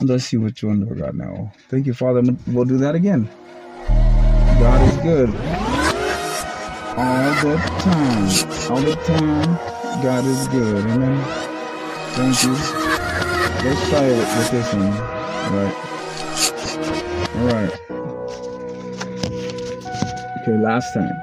Let's 0.00 0.26
see 0.26 0.36
which 0.36 0.62
one 0.62 0.88
we 0.88 0.94
got 0.96 1.16
now. 1.16 1.52
Thank 1.68 1.86
you, 1.86 1.92
Father. 1.92 2.22
We'll 2.46 2.64
do 2.64 2.78
that 2.78 2.94
again. 2.94 3.28
God 3.88 4.88
is 4.88 4.96
good. 4.98 5.28
All 6.96 7.34
the 7.42 7.56
time. 7.80 8.28
All 8.70 8.80
the 8.80 8.94
time. 9.04 9.58
God 10.00 10.24
is 10.24 10.46
good. 10.48 10.84
Amen. 10.86 11.24
Thank 12.14 12.42
you. 12.44 12.52
Let's 13.64 13.88
try 13.88 14.04
it 14.04 14.18
with 14.38 14.50
this 14.52 14.72
one. 14.72 14.94
Alright. 15.48 15.76
Alright. 17.36 17.74
Okay, 20.42 20.56
last 20.62 20.94
time. 20.94 21.16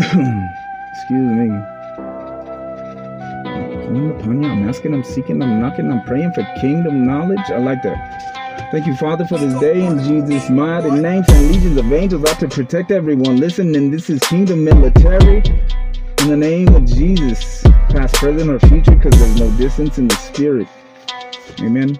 Excuse 0.96 1.30
me. 1.30 1.79
I'm 3.90 4.12
upon 4.12 4.42
you. 4.42 4.48
I'm 4.48 4.68
asking, 4.68 4.94
I'm 4.94 5.02
seeking, 5.02 5.42
I'm 5.42 5.60
knocking, 5.60 5.90
I'm 5.90 6.02
praying 6.04 6.32
for 6.32 6.46
kingdom 6.60 7.04
knowledge. 7.04 7.40
I 7.48 7.58
like 7.58 7.82
that. 7.82 8.70
Thank 8.70 8.86
you, 8.86 8.94
Father, 8.94 9.26
for 9.26 9.36
this 9.36 9.58
day 9.58 9.84
in 9.84 9.98
Jesus' 9.98 10.48
mighty 10.48 10.90
name. 10.90 11.24
Send 11.24 11.48
legions 11.48 11.76
of 11.76 11.92
angels 11.92 12.24
out 12.24 12.38
to 12.38 12.46
protect 12.46 12.92
everyone 12.92 13.38
Listen, 13.38 13.74
and 13.74 13.92
This 13.92 14.08
is 14.08 14.20
Kingdom 14.20 14.62
Military. 14.62 15.42
In 16.20 16.28
the 16.28 16.36
name 16.36 16.68
of 16.76 16.84
Jesus, 16.84 17.62
past, 17.88 18.14
present, 18.14 18.48
or 18.48 18.60
future, 18.68 18.94
because 18.94 19.18
there's 19.18 19.40
no 19.40 19.50
distance 19.56 19.98
in 19.98 20.06
the 20.06 20.14
spirit. 20.14 20.68
Amen. 21.60 21.96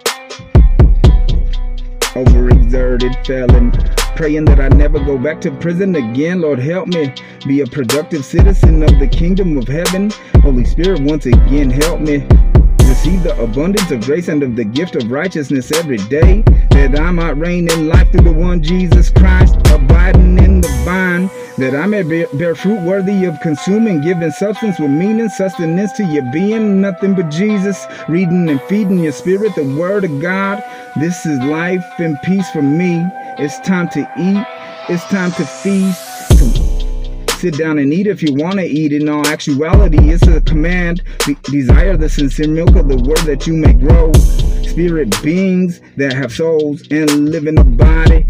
Overexerted 2.14 3.26
felon, 3.26 3.72
praying 4.20 4.44
that 4.44 4.60
I 4.60 4.68
never 4.68 4.98
go 4.98 5.16
back 5.16 5.40
to 5.40 5.50
prison 5.50 5.96
again. 5.96 6.42
Lord, 6.42 6.58
help 6.58 6.88
me 6.88 7.10
be 7.46 7.62
a 7.62 7.66
productive 7.66 8.22
citizen 8.22 8.82
of 8.82 8.98
the 8.98 9.08
kingdom 9.08 9.56
of 9.56 9.66
heaven. 9.66 10.10
Holy 10.42 10.66
Spirit, 10.66 11.00
once 11.00 11.24
again, 11.24 11.70
help 11.70 12.00
me 12.00 12.26
receive 12.80 13.22
the 13.22 13.34
abundance 13.42 13.90
of 13.90 14.02
grace 14.02 14.28
and 14.28 14.42
of 14.42 14.56
the 14.56 14.64
gift 14.64 14.94
of 14.94 15.10
righteousness 15.10 15.72
every 15.72 15.96
day, 15.96 16.42
that 16.68 17.00
I 17.00 17.10
might 17.12 17.38
reign 17.38 17.72
in 17.72 17.88
life 17.88 18.12
through 18.12 18.24
the 18.24 18.32
one 18.32 18.62
Jesus 18.62 19.08
Christ, 19.08 19.56
that 21.60 21.74
I 21.74 21.84
may 21.84 22.02
bear 22.02 22.54
fruit 22.54 22.80
worthy 22.80 23.26
of 23.26 23.38
consuming, 23.40 24.00
giving 24.00 24.30
substance 24.30 24.78
with 24.78 24.90
meaning, 24.90 25.28
sustenance 25.28 25.92
to 25.92 26.04
your 26.04 26.24
being, 26.32 26.80
nothing 26.80 27.14
but 27.14 27.28
Jesus, 27.28 27.86
reading 28.08 28.48
and 28.48 28.60
feeding 28.62 28.98
your 28.98 29.12
spirit, 29.12 29.54
the 29.54 29.64
word 29.76 30.04
of 30.04 30.22
God. 30.22 30.64
This 30.96 31.26
is 31.26 31.38
life 31.40 31.84
and 31.98 32.18
peace 32.22 32.50
for 32.50 32.62
me. 32.62 33.06
It's 33.38 33.60
time 33.60 33.90
to 33.90 34.00
eat. 34.18 34.46
It's 34.88 35.04
time 35.04 35.32
to 35.32 35.44
feast 35.44 36.06
sit 37.40 37.56
down 37.56 37.78
and 37.78 37.90
eat 37.90 38.06
if 38.06 38.22
you 38.22 38.34
want 38.34 38.58
to 38.58 38.66
eat. 38.66 38.92
In 38.92 39.08
all 39.08 39.26
actuality, 39.26 40.10
it's 40.10 40.26
a 40.26 40.42
command. 40.42 41.02
desire 41.44 41.96
the 41.96 42.08
sincere 42.08 42.48
milk 42.48 42.76
of 42.76 42.88
the 42.88 42.96
word 42.96 43.20
that 43.20 43.46
you 43.46 43.54
may 43.54 43.72
grow. 43.72 44.12
Spirit 44.62 45.14
beings 45.22 45.80
that 45.96 46.12
have 46.12 46.32
souls 46.32 46.82
and 46.90 47.30
live 47.30 47.46
in 47.46 47.54
the 47.54 47.64
body. 47.64 48.26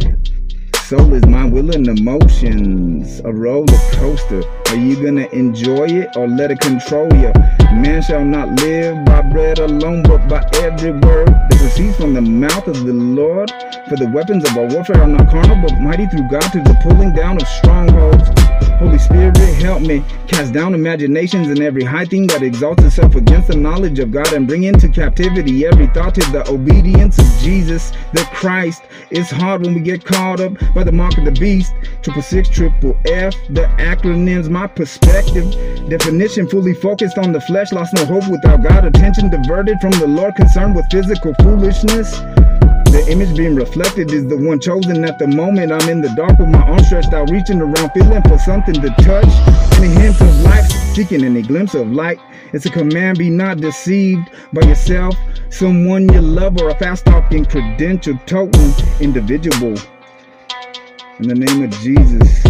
Soul 0.90 1.14
is 1.14 1.24
my 1.26 1.44
will 1.44 1.72
and 1.72 1.86
emotions, 1.86 3.20
a 3.20 3.32
roller 3.32 3.78
coaster 3.92 4.42
Are 4.70 4.74
you 4.74 5.00
gonna 5.00 5.28
enjoy 5.32 5.86
it 5.86 6.16
or 6.16 6.26
let 6.26 6.50
it 6.50 6.58
control 6.58 7.06
you? 7.14 7.32
Man 7.70 8.02
shall 8.02 8.24
not 8.24 8.60
live 8.60 9.04
by 9.04 9.22
bread 9.22 9.60
alone, 9.60 10.02
but 10.02 10.26
by 10.26 10.44
every 10.54 10.90
word 10.90 11.28
that 11.28 11.58
proceeds 11.58 11.94
from 11.94 12.14
the 12.14 12.20
mouth 12.20 12.66
of 12.66 12.84
the 12.84 12.92
Lord. 12.92 13.52
For 13.88 13.94
the 13.94 14.10
weapons 14.12 14.42
of 14.50 14.56
our 14.56 14.66
warfare 14.66 15.00
are 15.00 15.06
not 15.06 15.30
carnal, 15.30 15.62
but 15.62 15.78
mighty 15.78 16.08
through 16.08 16.28
God 16.28 16.50
to 16.50 16.58
the 16.58 16.76
pulling 16.82 17.14
down 17.14 17.40
of 17.40 17.46
strongholds. 17.46 18.49
Holy 18.78 18.98
Spirit, 18.98 19.36
help 19.60 19.82
me 19.82 20.04
cast 20.26 20.52
down 20.52 20.74
imaginations 20.74 21.48
and 21.48 21.60
every 21.60 21.84
high 21.84 22.04
thing 22.04 22.26
that 22.28 22.42
exalts 22.42 22.82
itself 22.82 23.14
against 23.14 23.48
the 23.48 23.56
knowledge 23.56 23.98
of 23.98 24.10
God 24.10 24.32
and 24.32 24.46
bring 24.46 24.64
into 24.64 24.88
captivity 24.88 25.66
every 25.66 25.86
thought 25.88 26.14
to 26.14 26.20
the 26.32 26.48
obedience 26.50 27.18
of 27.18 27.26
Jesus, 27.40 27.92
the 28.12 28.26
Christ. 28.32 28.82
It's 29.10 29.30
hard 29.30 29.62
when 29.62 29.74
we 29.74 29.80
get 29.80 30.04
caught 30.04 30.40
up 30.40 30.54
by 30.74 30.84
the 30.84 30.92
mark 30.92 31.18
of 31.18 31.24
the 31.24 31.32
beast. 31.32 31.72
Triple 32.02 32.22
six, 32.22 32.48
triple 32.48 32.98
F, 33.06 33.34
the 33.50 33.66
acronyms, 33.78 34.48
my 34.48 34.66
perspective. 34.66 35.50
Definition 35.88 36.48
fully 36.48 36.74
focused 36.74 37.18
on 37.18 37.32
the 37.32 37.40
flesh, 37.40 37.72
lost 37.72 37.94
no 37.94 38.04
hope 38.06 38.30
without 38.30 38.62
God. 38.62 38.84
Attention 38.84 39.30
diverted 39.30 39.78
from 39.80 39.92
the 39.92 40.06
Lord, 40.06 40.34
concerned 40.36 40.74
with 40.74 40.86
physical 40.90 41.34
foolishness. 41.40 42.18
The 42.90 43.06
image 43.08 43.36
being 43.36 43.54
reflected 43.54 44.10
is 44.12 44.26
the 44.26 44.36
one 44.36 44.58
chosen 44.58 45.04
at 45.04 45.18
the 45.18 45.28
moment. 45.28 45.70
I'm 45.70 45.88
in 45.88 46.00
the 46.02 46.12
dark 46.16 46.38
with 46.38 46.48
my 46.48 46.60
arms 46.60 46.86
stretched 46.86 47.12
out, 47.12 47.30
reaching 47.30 47.60
around, 47.60 47.90
feeling 47.92 48.22
for 48.22 48.36
something 48.38 48.74
to 48.74 48.88
touch. 49.00 49.30
Any 49.78 49.88
hint 49.88 50.20
of 50.20 50.40
life, 50.40 50.68
seeking 50.94 51.22
any 51.22 51.42
glimpse 51.42 51.74
of 51.74 51.90
light. 51.92 52.18
It's 52.52 52.66
a 52.66 52.70
command, 52.70 53.18
be 53.18 53.30
not 53.30 53.58
deceived 53.58 54.28
by 54.52 54.62
yourself, 54.62 55.14
someone 55.50 56.12
you 56.12 56.20
love, 56.20 56.60
or 56.60 56.70
a 56.70 56.74
fast 56.74 57.06
talking 57.06 57.44
credential 57.44 58.18
token 58.26 58.72
individual. 58.98 59.76
In 61.20 61.28
the 61.28 61.34
name 61.36 61.62
of 61.62 61.70
Jesus, 61.78 62.42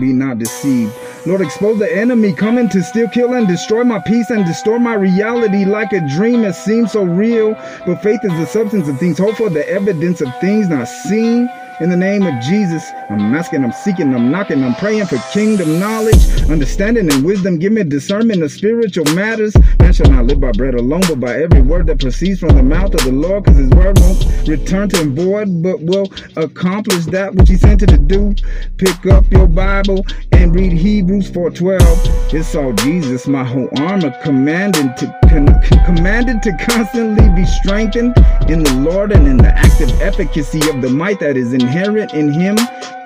be 0.00 0.12
not 0.12 0.38
deceived. 0.38 1.07
Lord, 1.28 1.42
expose 1.42 1.78
the 1.78 1.94
enemy 1.94 2.32
coming 2.32 2.70
to 2.70 2.82
steal, 2.82 3.06
kill, 3.06 3.34
and 3.34 3.46
destroy 3.46 3.84
my 3.84 3.98
peace 3.98 4.30
and 4.30 4.46
distort 4.46 4.80
my 4.80 4.94
reality 4.94 5.66
like 5.66 5.92
a 5.92 6.00
dream. 6.00 6.40
that 6.40 6.54
seems 6.54 6.92
so 6.92 7.04
real, 7.04 7.52
but 7.84 8.02
faith 8.02 8.24
is 8.24 8.32
the 8.32 8.46
substance 8.46 8.88
of 8.88 8.98
things 8.98 9.18
hoped 9.18 9.36
for, 9.36 9.50
the 9.50 9.68
evidence 9.68 10.22
of 10.22 10.34
things 10.40 10.70
not 10.70 10.88
seen. 10.88 11.50
In 11.80 11.90
the 11.90 11.96
name 11.96 12.26
of 12.26 12.40
Jesus, 12.40 12.90
I'm 13.08 13.32
asking, 13.36 13.62
I'm 13.62 13.70
seeking, 13.70 14.12
I'm 14.12 14.32
knocking, 14.32 14.64
I'm 14.64 14.74
praying 14.74 15.06
for 15.06 15.16
kingdom 15.32 15.78
knowledge, 15.78 16.42
understanding, 16.50 17.08
and 17.12 17.24
wisdom. 17.24 17.56
Give 17.56 17.72
me 17.72 17.84
discernment 17.84 18.42
of 18.42 18.50
spiritual 18.50 19.04
matters. 19.14 19.56
Man 19.78 19.92
shall 19.92 20.10
not 20.10 20.24
live 20.24 20.40
by 20.40 20.50
bread 20.50 20.74
alone, 20.74 21.02
but 21.02 21.20
by 21.20 21.40
every 21.40 21.62
word 21.62 21.86
that 21.86 22.00
proceeds 22.00 22.40
from 22.40 22.56
the 22.56 22.64
mouth 22.64 22.94
of 22.94 23.04
the 23.04 23.12
Lord, 23.12 23.44
because 23.44 23.58
his 23.58 23.70
word 23.70 23.96
won't 24.00 24.48
return 24.48 24.88
to 24.88 24.96
him 24.98 25.14
void, 25.14 25.62
but 25.62 25.80
will 25.80 26.12
accomplish 26.34 27.04
that 27.06 27.36
which 27.36 27.48
he 27.48 27.56
sent 27.56 27.82
it 27.84 27.90
to 27.90 27.98
do. 27.98 28.34
Pick 28.78 29.06
up 29.06 29.30
your 29.30 29.46
Bible 29.46 30.04
and 30.32 30.52
read 30.52 30.72
Hebrews 30.72 31.30
4:12. 31.30 32.34
It's 32.34 32.56
all 32.56 32.72
Jesus, 32.72 33.28
my 33.28 33.44
whole 33.44 33.68
armor, 33.78 34.10
commanded 34.24 34.96
to 34.96 35.06
con- 35.28 35.62
commanded 35.86 36.42
to 36.42 36.52
constantly 36.56 37.28
be 37.36 37.44
strengthened 37.44 38.16
in 38.48 38.64
the 38.64 38.74
Lord 38.74 39.12
and 39.12 39.28
in 39.28 39.36
the 39.36 39.56
active 39.56 39.90
efficacy 40.00 40.58
of 40.70 40.82
the 40.82 40.90
might 40.90 41.20
that 41.20 41.36
is 41.36 41.52
inherent 41.68 42.14
in 42.14 42.32
Him. 42.32 42.56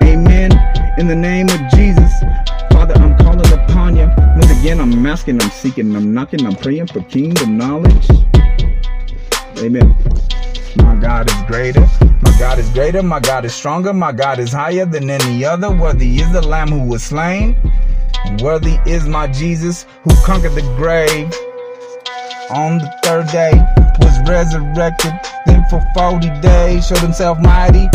Amen. 0.03 0.51
In 0.97 1.07
the 1.07 1.15
name 1.15 1.49
of 1.49 1.59
Jesus, 1.71 2.11
Father, 2.71 2.93
I'm 2.95 3.17
calling 3.17 3.51
upon 3.51 3.97
you. 3.97 4.07
Once 4.39 4.51
again, 4.57 4.79
I'm 4.79 5.05
asking, 5.05 5.41
I'm 5.41 5.49
seeking, 5.49 5.93
I'm 5.95 6.13
knocking, 6.13 6.45
I'm 6.45 6.55
praying 6.55 6.87
for 6.87 7.01
kingdom 7.03 7.57
knowledge. 7.57 8.07
Amen. 9.57 9.93
My 10.77 10.95
God 10.95 11.29
is 11.29 11.43
greater. 11.43 11.85
My 12.21 12.35
God 12.39 12.57
is 12.57 12.69
greater. 12.69 13.03
My 13.03 13.19
God 13.19 13.43
is 13.43 13.53
stronger. 13.53 13.93
My 13.93 14.13
God 14.13 14.39
is 14.39 14.53
higher 14.53 14.85
than 14.85 15.09
any 15.09 15.43
other. 15.43 15.69
Worthy 15.69 16.21
is 16.21 16.31
the 16.31 16.41
Lamb 16.41 16.69
who 16.69 16.87
was 16.87 17.03
slain. 17.03 17.57
Worthy 18.41 18.77
is 18.85 19.05
my 19.07 19.27
Jesus 19.27 19.85
who 20.03 20.11
conquered 20.23 20.55
the 20.55 20.61
grave. 20.77 21.31
On 22.49 22.77
the 22.77 22.89
third 23.03 23.27
day 23.27 23.51
was 23.99 24.17
resurrected. 24.29 25.13
Then 25.45 25.65
for 25.69 25.81
40 25.95 26.29
days 26.39 26.87
showed 26.87 26.99
himself 26.99 27.39
mighty. 27.39 27.89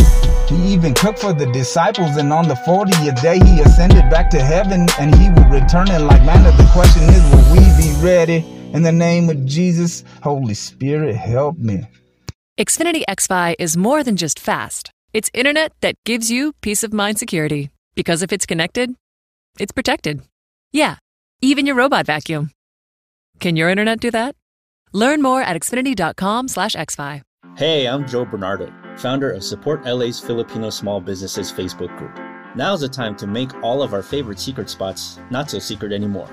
He 0.48 0.72
even 0.72 0.94
cooked 0.94 1.18
for 1.18 1.32
the 1.32 1.46
disciples, 1.52 2.16
and 2.16 2.32
on 2.32 2.48
the 2.48 2.54
40th 2.54 3.20
day 3.20 3.38
he 3.38 3.60
ascended 3.60 4.08
back 4.10 4.30
to 4.30 4.40
heaven, 4.40 4.86
and 4.98 5.14
he 5.14 5.28
will 5.30 5.48
return 5.48 5.90
in 5.90 6.06
like 6.06 6.24
manner. 6.24 6.50
The 6.52 6.68
question 6.72 7.02
is, 7.02 7.22
will 7.30 7.52
we 7.52 7.60
be 7.76 7.94
ready? 8.02 8.38
In 8.72 8.82
the 8.82 8.92
name 8.92 9.28
of 9.30 9.44
Jesus, 9.44 10.04
Holy 10.22 10.54
Spirit, 10.54 11.16
help 11.16 11.58
me. 11.58 11.86
Xfinity 12.58 13.02
XFi 13.08 13.54
is 13.58 13.76
more 13.76 14.02
than 14.02 14.16
just 14.16 14.38
fast. 14.38 14.90
It's 15.12 15.30
internet 15.32 15.72
that 15.80 15.94
gives 16.04 16.30
you 16.30 16.52
peace 16.60 16.82
of 16.82 16.92
mind 16.92 17.18
security. 17.18 17.70
Because 17.94 18.22
if 18.22 18.32
it's 18.32 18.46
connected, 18.46 18.94
it's 19.58 19.72
protected. 19.72 20.22
Yeah, 20.72 20.96
even 21.40 21.66
your 21.66 21.76
robot 21.76 22.06
vacuum. 22.06 22.50
Can 23.40 23.56
your 23.56 23.68
internet 23.70 24.00
do 24.00 24.10
that? 24.10 24.34
Learn 24.92 25.22
more 25.22 25.42
at 25.42 25.60
xfinity.com 25.60 26.48
slash 26.48 26.74
xfi. 26.74 27.22
Hey, 27.56 27.86
I'm 27.86 28.06
Joe 28.06 28.24
Bernardo, 28.24 28.72
founder 28.98 29.30
of 29.30 29.44
Support 29.44 29.84
LA's 29.84 30.18
Filipino 30.18 30.70
Small 30.70 31.00
Businesses 31.00 31.52
Facebook 31.52 31.96
group. 31.98 32.18
Now's 32.56 32.80
the 32.80 32.88
time 32.88 33.14
to 33.16 33.26
make 33.28 33.54
all 33.62 33.80
of 33.80 33.94
our 33.94 34.02
favorite 34.02 34.40
secret 34.40 34.68
spots 34.68 35.20
not 35.30 35.48
so 35.48 35.60
secret 35.60 35.92
anymore. 35.92 36.28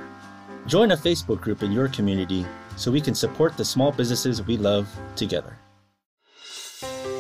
Join 0.66 0.92
a 0.92 0.98
Facebook 0.98 1.42
group 1.42 1.62
in 1.62 1.72
your 1.72 1.88
community 1.90 2.44
so 2.76 2.92
we 2.92 3.02
can 3.02 3.14
support 3.14 3.56
the 3.56 3.64
small 3.64 3.92
businesses 3.92 4.42
we 4.42 4.58
love 4.58 4.88
together. 5.16 5.58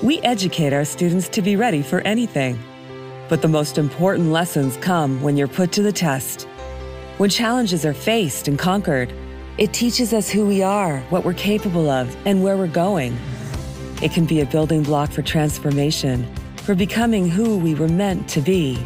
We 0.02 0.20
educate 0.22 0.74
our 0.74 0.84
students 0.84 1.30
to 1.30 1.42
be 1.44 1.56
ready 1.56 1.84
for 1.84 2.02
anything. 2.02 2.60
But 3.30 3.42
the 3.42 3.48
most 3.48 3.78
important 3.78 4.32
lessons 4.32 4.78
come 4.78 5.22
when 5.22 5.38
you're 5.38 5.48
put 5.48 5.72
to 5.74 5.84
the 5.84 5.92
test. 5.92 6.44
When 7.18 7.30
challenges 7.30 7.86
are 7.86 7.94
faced 7.94 8.48
and 8.48 8.58
conquered, 8.58 9.14
it 9.58 9.74
teaches 9.74 10.12
us 10.12 10.30
who 10.30 10.46
we 10.46 10.64
are, 10.64 11.00
what 11.10 11.24
we're 11.24 11.34
capable 11.34 11.90
of, 11.90 12.16
and 12.26 12.44
where 12.44 12.58
we're 12.58 12.68
going. 12.68 13.18
It 14.02 14.12
can 14.12 14.26
be 14.26 14.42
a 14.42 14.46
building 14.46 14.84
block 14.84 15.12
for 15.12 15.22
transformation, 15.22 16.28
for 16.58 16.76
becoming 16.76 17.30
who 17.30 17.58
we 17.58 17.76
were 17.76 17.88
meant 17.88 18.28
to 18.30 18.42
be. 18.42 18.78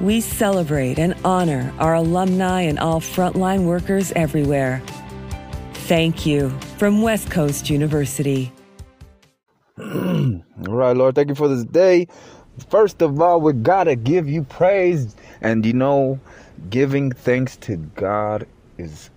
We 0.00 0.20
celebrate 0.20 0.98
and 0.98 1.14
honor 1.24 1.72
our 1.78 1.94
alumni 1.94 2.62
and 2.62 2.78
all 2.78 3.00
frontline 3.00 3.66
workers 3.66 4.12
everywhere. 4.16 4.82
Thank 5.74 6.26
you 6.26 6.50
from 6.78 7.02
West 7.02 7.30
Coast 7.30 7.70
University. 7.70 8.52
All 9.78 10.42
right, 10.68 10.96
Lord, 10.96 11.14
thank 11.14 11.28
you 11.28 11.34
for 11.34 11.48
this 11.48 11.64
day. 11.64 12.06
First 12.68 13.02
of 13.02 13.20
all, 13.20 13.40
we 13.40 13.52
gotta 13.52 13.96
give 13.96 14.28
you 14.28 14.44
praise. 14.44 15.16
And 15.40 15.66
you 15.66 15.72
know, 15.72 16.20
giving 16.70 17.10
thanks 17.10 17.56
to 17.58 17.76
God 17.76 18.46
is 18.78 19.10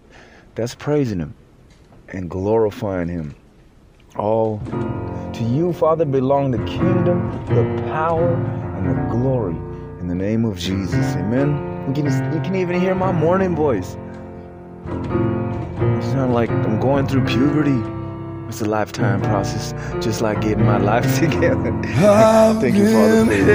that's 0.55 0.75
praising 0.75 1.19
Him 1.19 1.35
and 2.09 2.29
glorifying 2.29 3.09
Him. 3.09 3.35
All 4.17 4.61
to 5.33 5.43
you, 5.43 5.73
Father, 5.73 6.05
belong 6.05 6.51
the 6.51 6.59
kingdom, 6.59 7.29
the 7.47 7.83
power, 7.89 8.33
and 8.77 8.89
the 8.89 9.11
glory. 9.11 9.55
In 9.99 10.07
the 10.07 10.15
name 10.15 10.45
of 10.45 10.57
Jesus, 10.57 11.15
Amen. 11.15 11.49
You 11.87 11.93
can, 11.93 12.33
you 12.33 12.39
can 12.41 12.55
even 12.55 12.79
hear 12.79 12.95
my 12.95 13.11
morning 13.11 13.55
voice. 13.55 13.97
You 14.87 16.01
sound 16.01 16.33
like 16.33 16.49
I'm 16.49 16.79
going 16.79 17.07
through 17.07 17.25
puberty. 17.25 17.81
It's 18.47 18.61
a 18.61 18.65
lifetime 18.65 19.21
process, 19.21 19.73
just 20.03 20.21
like 20.21 20.39
getting 20.41 20.65
my 20.65 20.77
life 20.77 21.19
together. 21.19 21.73
Thank 22.61 22.75
you, 22.75 22.93
Father, 22.93 23.25
for 23.25 23.33
your 23.33 23.45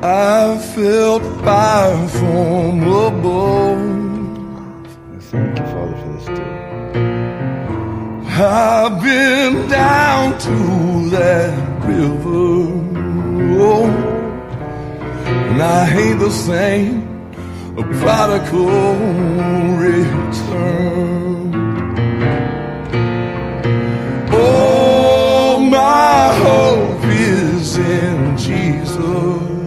I 0.01 0.57
felt 0.77 1.23
fire 1.43 2.09
from 2.09 2.83
above. 2.83 3.79
Thank 5.23 5.59
you, 5.59 5.65
Father, 5.65 5.97
for 5.97 6.13
this 6.13 6.27
day. 6.27 6.59
I've 8.41 9.03
been 9.03 9.69
down 9.69 10.39
to 10.39 11.11
that 11.11 11.85
river. 11.85 12.79
Oh, 13.61 13.87
and 15.27 15.61
I 15.61 15.91
ain't 15.91 16.21
the 16.21 16.31
same. 16.31 17.03
A 17.77 17.83
prodigal 17.83 18.95
return. 19.79 21.53
Oh, 24.33 25.59
my 25.59 26.35
hope 26.45 27.05
is 27.05 27.77
in 27.79 28.37
Jesus. 28.39 29.58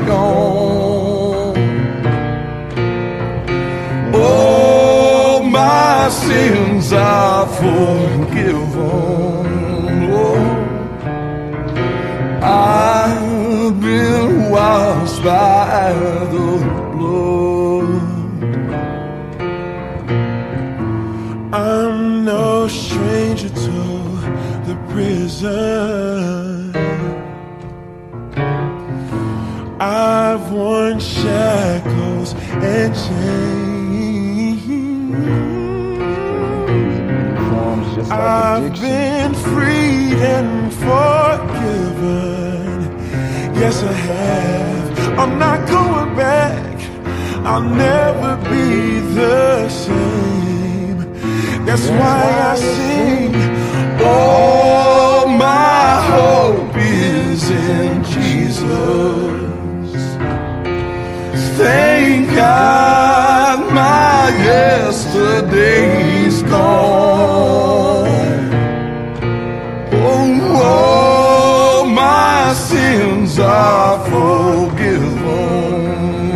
gone. 0.00 1.56
Oh, 4.12 5.42
my 5.42 6.10
sins 6.10 6.92
are 6.92 7.46
forgiven. 7.46 8.76
Oh, 10.12 10.44
I've 12.42 13.80
been 13.80 14.50
washed 14.50 15.22
by 15.24 15.94
the 16.30 16.75
prison. 24.96 26.72
I've 29.78 30.50
worn 30.50 30.98
shackles 31.00 32.32
and 32.72 32.94
chains. 33.04 33.56
I've 38.10 38.72
been 38.80 39.34
freed 39.34 40.18
and 40.34 40.72
forgiven. 40.86 42.68
Yes, 43.60 43.82
I 43.82 43.92
have. 43.92 45.18
I'm 45.18 45.38
not 45.38 45.58
going 45.68 46.16
back. 46.16 46.76
I'll 47.44 47.68
never 47.88 48.36
be 48.50 49.00
the 49.20 49.68
same. 49.68 50.98
That's 51.66 51.86
why 51.98 52.22
I 52.50 52.54
sing. 52.56 53.55
Oh, 54.08 55.26
my 55.26 56.00
hope 56.12 56.76
is 56.76 57.50
in 57.50 58.04
Jesus. 58.04 60.02
Thank 61.58 62.20
God 62.36 63.58
my 63.72 64.28
yesterday's 64.50 66.42
gone. 66.42 68.06
Oh, 69.92 70.24
all 70.62 71.86
my 71.86 72.52
sins 72.54 73.38
are 73.40 73.98
forgiven. 74.10 75.18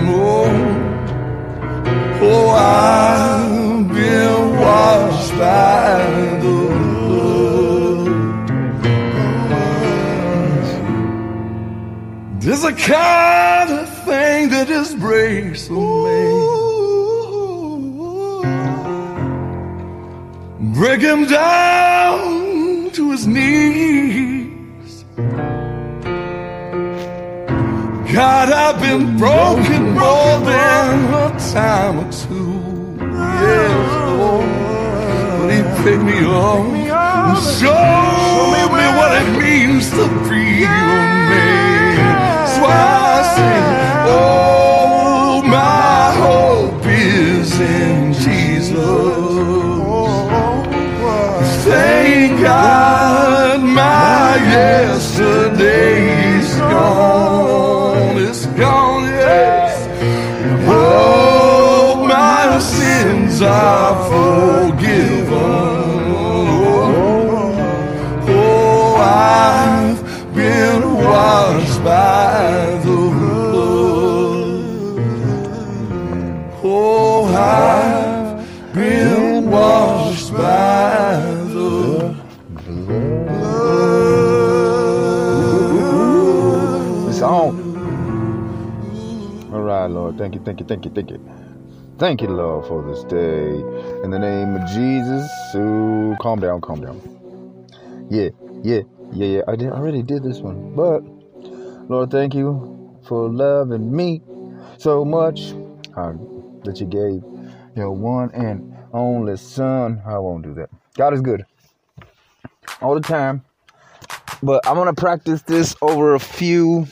Oh, 0.09 0.51
oh 2.23 2.49
I've 2.51 3.20
a 12.71 12.75
kind 12.75 13.71
of 13.71 13.89
thing 14.05 14.49
that 14.51 14.69
just 14.69 14.97
breaks 14.99 15.69
a 15.69 15.73
man. 15.73 16.61
Break 20.75 21.01
him 21.01 21.27
down 21.27 22.91
to 22.93 23.11
his 23.11 23.27
knees. 23.27 25.05
God, 28.15 28.53
I've 28.53 28.81
been 28.81 29.17
broken 29.17 29.91
more 29.91 30.39
than 30.53 31.15
a 31.15 31.31
time 31.53 31.99
or 31.99 32.13
two. 32.13 32.99
Yes, 33.01 33.81
Lord. 34.19 34.47
But 35.41 35.51
He 35.55 35.61
picked 35.83 36.05
me 36.05 36.19
up 36.25 36.65
and 37.27 37.39
showed 37.59 38.71
me 38.77 38.85
what 38.99 39.11
it 39.21 39.29
means 39.41 39.91
to 39.91 40.05
be 40.29 41.20
My 45.45 46.13
hope 46.23 46.87
is 46.87 47.61
in 47.61 48.13
Jesus. 48.13 48.77
Thank 51.65 52.41
God 52.41 53.63
my 53.63 54.37
yesterday's 54.57 56.51
gone. 56.57 58.17
It's 58.19 58.47
gone, 58.47 59.05
yes. 59.05 59.89
My 62.07 62.59
sins 62.59 63.43
are 63.43 63.95
forgiven. 64.09 64.60
All 89.53 89.63
right, 89.63 89.87
Lord, 89.87 90.17
thank 90.19 90.35
you, 90.35 90.41
thank 90.45 90.61
you, 90.61 90.67
thank 90.67 90.85
you, 90.85 90.91
thank 90.93 91.11
you. 91.11 91.21
Thank 91.99 92.23
you, 92.23 92.29
Lord, 92.29 92.67
for 92.67 92.83
this 92.83 93.05
day. 93.05 93.51
In 94.05 94.11
the 94.11 94.19
name 94.19 94.55
of 94.57 94.69
Jesus. 94.69 95.29
Ooh, 95.57 96.17
calm 96.21 96.41
down, 96.41 96.61
calm 96.61 96.81
down. 96.81 97.01
Yeah, 98.11 98.31
yeah, 98.63 98.83
yeah, 99.13 99.27
yeah. 99.27 99.43
I 99.49 99.57
did 99.57 99.71
I 99.71 99.77
already 99.77 100.03
did 100.03 100.23
this 100.23 100.39
one. 100.39 100.75
But 100.75 101.03
Lord, 101.91 102.13
thank 102.13 102.37
you 102.37 103.01
for 103.03 103.29
loving 103.29 103.91
me 103.91 104.23
so 104.79 105.05
much 105.05 105.55
uh, 105.97 106.13
that 106.63 106.79
you 106.79 106.87
gave 106.87 107.21
your 107.75 107.91
one 107.91 108.31
and 108.33 108.77
only 108.93 109.37
son. 109.37 110.01
I 110.07 110.17
won't 110.19 110.45
do 110.45 110.55
that. 110.55 110.71
God 110.97 111.15
is 111.15 111.21
good. 111.21 111.45
All 112.81 112.95
the 112.95 113.01
time. 113.01 113.45
But 114.41 114.65
I'm 114.69 114.77
gonna 114.77 114.95
practice 114.95 115.43
this 115.43 115.75
over 115.83 116.15
a 116.15 116.21
few 116.21 116.87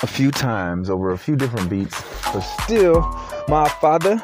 a 0.00 0.06
few 0.06 0.30
times 0.30 0.88
over 0.88 1.10
a 1.10 1.18
few 1.18 1.34
different 1.34 1.68
beats. 1.68 2.00
But 2.32 2.42
still, 2.62 3.00
my 3.48 3.68
Father 3.80 4.18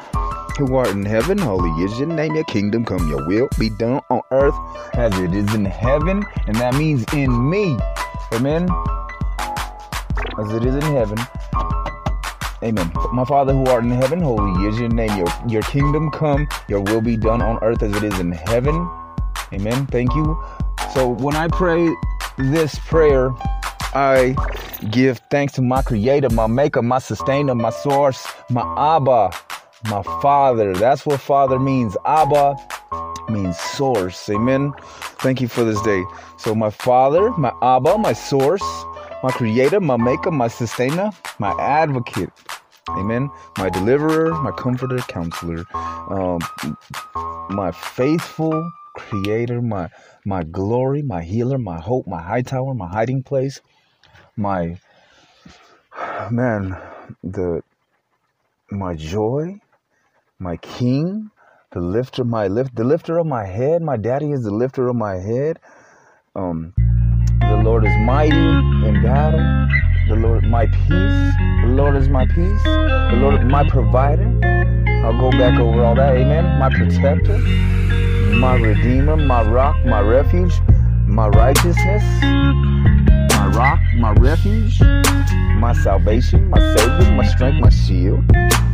who 0.57 0.73
art 0.73 0.91
in 0.91 1.03
heaven, 1.03 1.37
holy 1.37 1.69
is 1.83 1.99
your 1.99 2.07
name, 2.07 2.33
your 2.33 2.45
kingdom 2.45 2.85
come, 2.85 3.09
your 3.09 3.27
will 3.27 3.49
be 3.59 3.71
done 3.71 3.99
on 4.09 4.21
earth 4.31 4.55
as 4.93 5.13
it 5.19 5.33
is 5.35 5.53
in 5.53 5.65
heaven, 5.65 6.25
and 6.45 6.55
that 6.55 6.75
means 6.75 7.03
in 7.13 7.49
me. 7.49 7.77
Amen. 8.31 8.69
As 10.39 10.51
it 10.53 10.65
is 10.65 10.75
in 10.75 10.81
heaven. 10.81 11.17
Amen. 12.63 12.91
My 13.13 13.23
Father 13.25 13.53
who 13.53 13.65
art 13.65 13.83
in 13.83 13.91
heaven, 13.91 14.19
holy 14.19 14.67
is 14.67 14.79
your 14.79 14.89
name, 14.89 15.15
your, 15.17 15.27
your 15.47 15.61
kingdom 15.63 16.09
come, 16.09 16.47
your 16.67 16.81
will 16.81 17.01
be 17.01 17.15
done 17.15 17.41
on 17.41 17.59
earth 17.63 17.83
as 17.83 17.95
it 17.95 18.03
is 18.03 18.19
in 18.19 18.31
heaven. 18.31 18.89
Amen. 19.53 19.85
Thank 19.87 20.13
you. 20.15 20.43
So 20.93 21.07
when 21.07 21.35
I 21.35 21.47
pray 21.47 21.87
this 22.37 22.77
prayer, 22.79 23.31
I 23.93 24.35
give 24.91 25.19
thanks 25.31 25.53
to 25.53 25.61
my 25.61 25.81
creator, 25.81 26.29
my 26.29 26.47
maker, 26.47 26.81
my 26.81 26.99
sustainer, 26.99 27.55
my 27.55 27.69
source, 27.69 28.27
my 28.49 28.61
Abba, 28.77 29.31
my 29.85 30.03
father. 30.21 30.73
That's 30.73 31.05
what 31.05 31.19
father 31.19 31.59
means. 31.59 31.95
Abba 32.05 32.55
means 33.29 33.57
source. 33.57 34.29
Amen. 34.29 34.73
Thank 35.19 35.41
you 35.41 35.47
for 35.47 35.63
this 35.63 35.81
day. 35.81 36.03
So 36.37 36.55
my 36.55 36.69
father, 36.69 37.31
my 37.31 37.51
Abba, 37.61 37.97
my 37.97 38.13
source, 38.13 38.63
my 39.23 39.31
creator, 39.31 39.79
my 39.79 39.97
maker, 39.97 40.31
my 40.31 40.47
sustainer, 40.47 41.09
my 41.39 41.51
advocate. 41.59 42.29
Amen. 42.89 43.29
My 43.57 43.69
deliverer, 43.69 44.33
my 44.41 44.51
comforter, 44.51 44.97
counselor, 44.99 45.65
um, 46.09 46.39
my 47.49 47.71
faithful 47.71 48.71
creator, 48.95 49.61
my 49.61 49.89
my 50.25 50.43
glory, 50.43 51.01
my 51.01 51.21
healer, 51.21 51.57
my 51.57 51.79
hope, 51.79 52.07
my 52.07 52.21
high 52.21 52.41
tower, 52.41 52.73
my 52.73 52.87
hiding 52.87 53.23
place, 53.23 53.61
my 54.35 54.77
man, 56.31 56.77
the 57.23 57.61
my 58.71 58.95
joy, 58.95 59.59
my 60.39 60.57
king, 60.57 61.31
the 61.71 61.79
lifter, 61.79 62.23
my 62.23 62.47
lift, 62.47 62.75
the 62.75 62.83
lifter 62.83 63.17
of 63.17 63.25
my 63.25 63.45
head. 63.45 63.81
My 63.81 63.97
daddy 63.97 64.31
is 64.31 64.43
the 64.43 64.53
lifter 64.53 64.87
of 64.87 64.95
my 64.95 65.15
head. 65.15 65.59
Um, 66.35 66.73
the 67.39 67.61
Lord 67.63 67.85
is 67.85 67.95
mighty 67.97 68.35
in 68.35 69.01
battle. 69.03 69.39
The 70.07 70.15
Lord, 70.15 70.43
my 70.45 70.65
peace. 70.65 71.35
The 71.63 71.67
Lord 71.67 71.95
is 71.95 72.07
my 72.07 72.25
peace. 72.25 72.63
The 72.63 73.17
Lord, 73.17 73.45
my 73.45 73.67
provider. 73.69 74.27
I'll 75.03 75.17
go 75.17 75.31
back 75.31 75.59
over 75.59 75.83
all 75.83 75.95
that. 75.95 76.15
Amen. 76.15 76.59
My 76.59 76.69
protector, 76.69 77.37
my 78.39 78.55
redeemer, 78.55 79.15
my 79.17 79.43
rock, 79.49 79.75
my 79.85 80.01
refuge, 80.01 80.59
my 81.05 81.27
righteousness, 81.27 82.03
my 82.23 83.51
rock, 83.53 83.79
my 83.95 84.11
refuge, 84.13 84.81
my 84.81 85.73
salvation, 85.83 86.49
my 86.49 86.59
savior, 86.75 87.11
my 87.11 87.25
strength, 87.25 87.61
my 87.61 87.69
shield, 87.69 88.23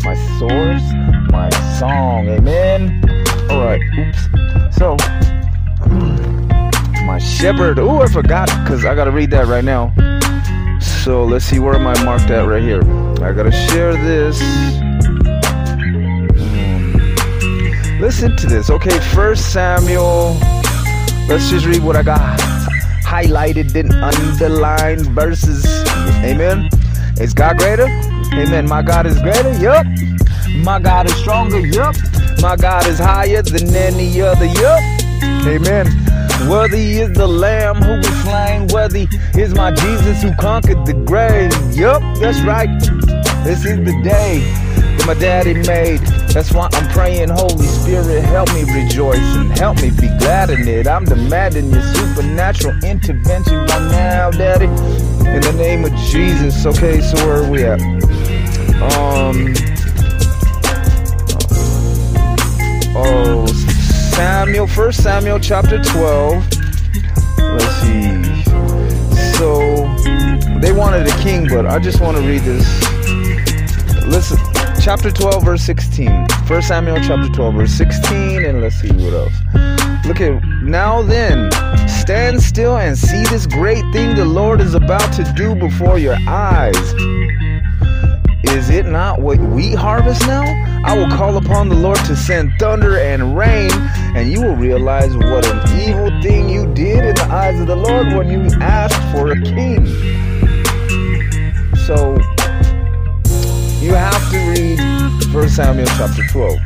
my 0.03 0.15
source, 0.39 0.83
my 1.31 1.49
song. 1.79 2.27
Amen. 2.29 3.01
All 3.49 3.63
right. 3.63 3.81
Oops. 3.97 4.75
So, 4.75 4.97
my 7.13 7.19
shepherd. 7.19 7.77
Oh, 7.77 8.01
I 8.01 8.07
forgot 8.07 8.47
because 8.63 8.85
I 8.85 8.95
got 8.95 9.03
to 9.03 9.11
read 9.11 9.29
that 9.31 9.45
right 9.45 9.63
now. 9.63 9.93
So 10.81 11.23
let's 11.23 11.45
see 11.45 11.59
where 11.59 11.75
am 11.75 11.85
I 11.85 11.93
marked 12.03 12.31
at 12.31 12.47
right 12.47 12.63
here. 12.63 12.81
I 13.21 13.31
got 13.33 13.43
to 13.43 13.51
share 13.51 13.93
this. 13.93 14.41
Hmm. 16.41 18.01
Listen 18.01 18.35
to 18.37 18.47
this. 18.47 18.71
Okay, 18.71 18.99
First 19.13 19.53
Samuel. 19.53 20.39
Let's 21.29 21.51
just 21.51 21.67
read 21.67 21.83
what 21.83 21.95
I 21.95 22.01
got 22.01 22.39
highlighted 23.05 23.75
in 23.75 23.91
underlined 23.91 25.05
verses. 25.11 25.63
Amen. 26.25 26.67
Is 27.21 27.35
God 27.35 27.59
greater? 27.59 27.85
Amen. 28.33 28.67
My 28.67 28.81
God 28.81 29.05
is 29.05 29.21
greater. 29.21 29.53
Yup. 29.59 29.85
My 30.63 30.79
God 30.79 31.05
is 31.05 31.15
stronger. 31.17 31.59
Yup. 31.59 31.95
My 32.41 32.55
God 32.55 32.87
is 32.87 32.97
higher 32.97 33.43
than 33.43 33.75
any 33.75 34.19
other. 34.19 34.45
Yup. 34.45 35.02
Amen. 35.45 35.87
Worthy 36.49 36.99
is 36.99 37.13
the 37.13 37.27
Lamb 37.27 37.75
who 37.77 37.97
was 37.97 38.21
slain. 38.23 38.67
Worthy 38.67 39.07
is 39.35 39.53
my 39.53 39.71
Jesus 39.71 40.21
who 40.21 40.33
conquered 40.35 40.85
the 40.85 40.93
grave. 40.93 41.53
Yup, 41.75 42.01
that's 42.19 42.41
right. 42.41 42.69
This 43.43 43.65
is 43.65 43.77
the 43.79 43.99
day 44.03 44.39
that 44.39 45.07
my 45.07 45.13
daddy 45.13 45.53
made. 45.53 45.99
That's 46.33 46.51
why 46.51 46.69
I'm 46.73 46.89
praying, 46.89 47.29
Holy 47.29 47.65
Spirit, 47.65 48.23
help 48.23 48.51
me 48.53 48.63
rejoice 48.73 49.19
and 49.19 49.51
help 49.57 49.81
me 49.81 49.89
be 49.91 50.07
glad 50.19 50.49
in 50.49 50.67
it. 50.67 50.87
I'm 50.87 51.05
demanding 51.05 51.71
your 51.71 51.83
supernatural 51.93 52.75
intervention 52.83 53.55
right 53.55 53.91
now, 53.91 54.31
Daddy. 54.31 54.65
In 54.65 55.41
the 55.41 55.53
name 55.57 55.85
of 55.85 55.93
Jesus. 55.95 56.65
Okay, 56.65 57.01
so 57.01 57.15
where 57.25 57.43
are 57.43 57.49
we 57.49 57.63
at? 57.63 57.79
Um. 58.93 59.53
Oh, 62.95 63.45
Samuel, 64.15 64.67
First 64.67 65.01
Samuel 65.01 65.39
chapter 65.39 65.81
12. 65.81 66.33
Let's 67.39 67.65
see. 67.81 68.43
So 69.33 69.87
they 70.59 70.71
wanted 70.71 71.07
a 71.07 71.17
king, 71.21 71.47
but 71.47 71.65
I 71.65 71.79
just 71.79 71.99
want 71.99 72.17
to 72.17 72.23
read 72.23 72.41
this. 72.41 72.65
Listen, 74.05 74.37
chapter 74.79 75.09
12, 75.09 75.43
verse 75.43 75.63
16. 75.63 76.27
First 76.45 76.67
Samuel 76.67 76.97
chapter 76.97 77.27
12, 77.29 77.55
verse 77.55 77.71
16, 77.71 78.45
and 78.45 78.61
let's 78.61 78.75
see 78.75 78.91
what 78.91 79.13
else. 79.13 80.05
Look 80.05 80.21
at 80.21 80.43
now 80.61 81.01
then, 81.01 81.51
stand 81.87 82.41
still 82.41 82.77
and 82.77 82.97
see 82.97 83.23
this 83.25 83.47
great 83.47 83.83
thing 83.93 84.15
the 84.15 84.25
Lord 84.25 84.61
is 84.61 84.75
about 84.75 85.11
to 85.13 85.23
do 85.35 85.55
before 85.55 85.97
your 85.97 86.17
eyes. 86.27 86.75
Is 88.43 88.69
it 88.69 88.85
not 88.85 89.21
what 89.21 89.39
wheat 89.39 89.75
harvest 89.75 90.27
now? 90.27 90.43
I 90.85 90.97
will 90.97 91.09
call 91.09 91.37
upon 91.37 91.69
the 91.69 91.75
Lord 91.75 91.97
to 92.05 92.15
send 92.15 92.51
thunder 92.59 92.99
and 92.99 93.37
rain, 93.37 93.71
and 94.15 94.31
you 94.31 94.41
will 94.41 94.55
realize 94.55 95.15
what 95.15 95.45
an 95.45 95.79
evil 95.81 96.09
thing 96.21 96.49
you 96.49 96.71
did 96.73 97.05
in 97.05 97.15
the 97.15 97.27
eyes 97.31 97.59
of 97.59 97.67
the 97.67 97.75
Lord 97.75 98.13
when 98.13 98.29
you 98.29 98.41
asked 98.61 99.01
for 99.11 99.31
a 99.31 99.41
king. 99.41 99.85
So 101.85 102.15
you 103.81 103.93
have 103.93 104.31
to 104.31 104.37
read 104.51 104.79
1 105.33 105.49
Samuel 105.49 105.87
chapter 105.97 106.25
12. 106.27 106.59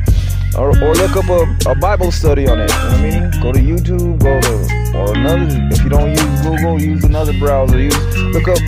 Or, 0.56 0.70
or 0.70 0.94
look 0.94 1.16
up 1.16 1.28
a, 1.28 1.70
a 1.70 1.74
Bible 1.74 2.10
study 2.10 2.48
on 2.48 2.60
it. 2.60 2.70
You 2.70 2.76
know 2.76 2.90
I 2.90 3.02
mean? 3.02 3.42
Go 3.42 3.52
to 3.52 3.58
YouTube, 3.58 4.18
go 4.18 4.40
to 4.40 4.78
or 4.96 5.14
another 5.14 5.46
if 5.70 5.82
you 5.82 5.90
don't 5.90 6.10
use 6.10 6.40
Google, 6.42 6.80
use 6.80 7.04
another 7.04 7.32
browser. 7.38 7.78
Use 7.78 7.96
look 8.32 8.48
up 8.48 8.58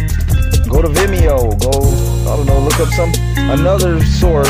go 0.68 0.82
to 0.82 0.88
Vimeo, 0.88 1.58
go 1.60 2.30
I 2.30 2.36
don't 2.36 2.46
know, 2.46 2.60
look 2.60 2.78
up 2.78 2.88
some 2.90 3.12
another 3.50 4.02
source 4.04 4.48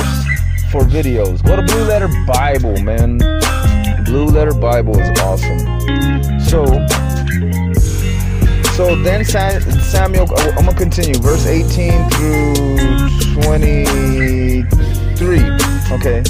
for 0.71 0.83
videos. 0.83 1.43
Go 1.45 1.57
to 1.57 1.63
Blue 1.63 1.85
Letter 1.85 2.09
Bible, 2.27 2.81
man. 2.83 3.19
Blue 4.11 4.27
Letter 4.27 4.55
Bible 4.55 4.99
is 4.99 5.21
awesome. 5.21 5.61
So, 6.41 6.67
so 8.75 8.97
then 9.05 9.25
Samuel, 9.25 10.27
I'm 10.37 10.65
gonna 10.65 10.75
continue, 10.75 11.15
verse 11.21 11.47
18 11.47 12.11
through 12.11 12.67
23. 13.45 14.67
Okay. 15.93 16.25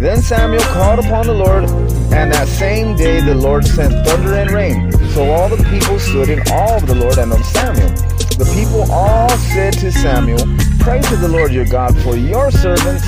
Then 0.00 0.22
Samuel 0.22 0.62
called 0.62 1.00
upon 1.00 1.26
the 1.26 1.34
Lord, 1.34 1.64
and 2.10 2.32
that 2.32 2.48
same 2.48 2.96
day 2.96 3.20
the 3.20 3.34
Lord 3.34 3.66
sent 3.66 3.92
thunder 4.06 4.32
and 4.36 4.50
rain. 4.50 4.90
So 5.10 5.30
all 5.30 5.50
the 5.50 5.62
people 5.64 5.98
stood 5.98 6.30
in 6.30 6.40
awe 6.48 6.76
of 6.76 6.86
the 6.86 6.94
Lord 6.94 7.18
and 7.18 7.34
of 7.34 7.44
Samuel. 7.44 7.90
The 8.38 8.50
people 8.54 8.90
all 8.90 9.28
said 9.28 9.74
to 9.74 9.92
Samuel, 9.92 10.40
Pray 10.80 11.02
to 11.02 11.16
the 11.16 11.28
Lord 11.28 11.52
your 11.52 11.66
God 11.66 11.94
for 11.98 12.16
your 12.16 12.50
servants, 12.50 13.04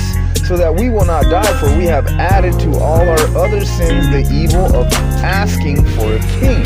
so 0.49 0.57
that 0.57 0.73
we 0.73 0.89
will 0.89 1.05
not 1.05 1.21
die, 1.25 1.59
for 1.59 1.77
we 1.77 1.85
have 1.85 2.07
added 2.07 2.59
to 2.59 2.71
all 2.79 3.07
our 3.07 3.37
other 3.37 3.63
sins 3.63 4.09
the 4.09 4.27
evil 4.33 4.65
of 4.75 4.91
asking 5.21 5.75
for 5.93 6.15
a 6.15 6.19
king. 6.39 6.63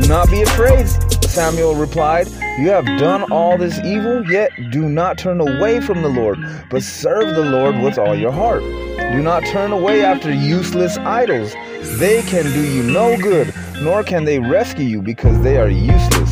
Do 0.00 0.08
not 0.08 0.30
be 0.30 0.40
afraid, 0.40 0.88
Samuel 1.28 1.74
replied. 1.74 2.28
You 2.58 2.70
have 2.70 2.86
done 2.98 3.30
all 3.30 3.58
this 3.58 3.78
evil, 3.80 4.24
yet 4.32 4.50
do 4.70 4.88
not 4.88 5.18
turn 5.18 5.38
away 5.38 5.82
from 5.82 6.00
the 6.00 6.08
Lord, 6.08 6.38
but 6.70 6.82
serve 6.82 7.34
the 7.36 7.44
Lord 7.44 7.78
with 7.82 7.98
all 7.98 8.16
your 8.16 8.32
heart. 8.32 8.62
Do 8.62 9.22
not 9.22 9.44
turn 9.44 9.72
away 9.72 10.02
after 10.02 10.32
useless 10.32 10.96
idols. 10.96 11.52
They 11.98 12.22
can 12.22 12.44
do 12.44 12.62
you 12.62 12.82
no 12.84 13.18
good, 13.18 13.52
nor 13.82 14.02
can 14.02 14.24
they 14.24 14.38
rescue 14.38 14.86
you 14.86 15.02
because 15.02 15.42
they 15.42 15.58
are 15.58 15.68
useless. 15.68 16.25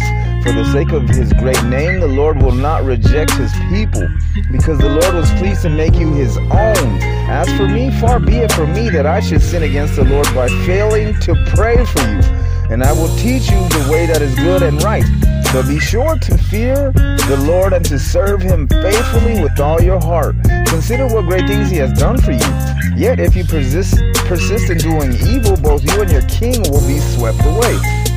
For 0.45 0.53
the 0.53 0.71
sake 0.73 0.93
of 0.93 1.09
his 1.09 1.33
great 1.33 1.65
name, 1.65 2.01
the 2.01 2.07
Lord 2.07 2.43
will 2.43 2.53
not 2.53 2.85
reject 2.85 3.31
his 3.31 3.51
people, 3.71 4.07
because 4.53 4.77
the 4.77 4.91
Lord 4.91 5.15
was 5.15 5.31
pleased 5.41 5.63
to 5.63 5.71
make 5.71 5.95
you 5.95 6.13
his 6.13 6.37
own. 6.37 7.01
As 7.33 7.51
for 7.57 7.67
me, 7.67 7.91
far 7.99 8.21
be 8.21 8.37
it 8.37 8.53
from 8.53 8.75
me 8.75 8.91
that 8.91 9.07
I 9.07 9.21
should 9.21 9.41
sin 9.41 9.63
against 9.63 9.97
the 9.97 10.05
Lord 10.05 10.27
by 10.35 10.49
failing 10.67 11.19
to 11.21 11.35
pray 11.57 11.83
for 11.87 12.03
you. 12.03 12.21
And 12.69 12.85
I 12.85 12.93
will 12.93 13.09
teach 13.17 13.51
you 13.51 13.57
the 13.57 13.89
way 13.91 14.05
that 14.05 14.21
is 14.21 14.35
good 14.35 14.63
and 14.63 14.83
right. 14.83 15.07
But 15.51 15.67
be 15.67 15.81
sure 15.81 16.19
to 16.19 16.37
fear 16.37 16.93
the 16.93 17.43
Lord 17.49 17.73
and 17.73 17.85
to 17.87 17.99
serve 17.99 18.43
him 18.43 18.69
faithfully 18.69 19.41
with 19.43 19.59
all 19.59 19.81
your 19.81 20.01
heart. 20.01 20.37
Consider 20.67 21.07
what 21.07 21.25
great 21.25 21.49
things 21.49 21.71
he 21.71 21.79
has 21.79 21.99
done 21.99 22.21
for 22.21 22.33
you. 22.33 22.99
Yet 22.99 23.19
if 23.19 23.35
you 23.35 23.45
persist, 23.45 23.97
persist 24.27 24.69
in 24.69 24.77
doing 24.77 25.15
evil, 25.27 25.57
both 25.57 25.83
you 25.85 26.03
and 26.03 26.11
your 26.11 26.27
king 26.29 26.61
will 26.71 26.87
be 26.87 26.99
swept 26.99 27.41
away. 27.47 28.14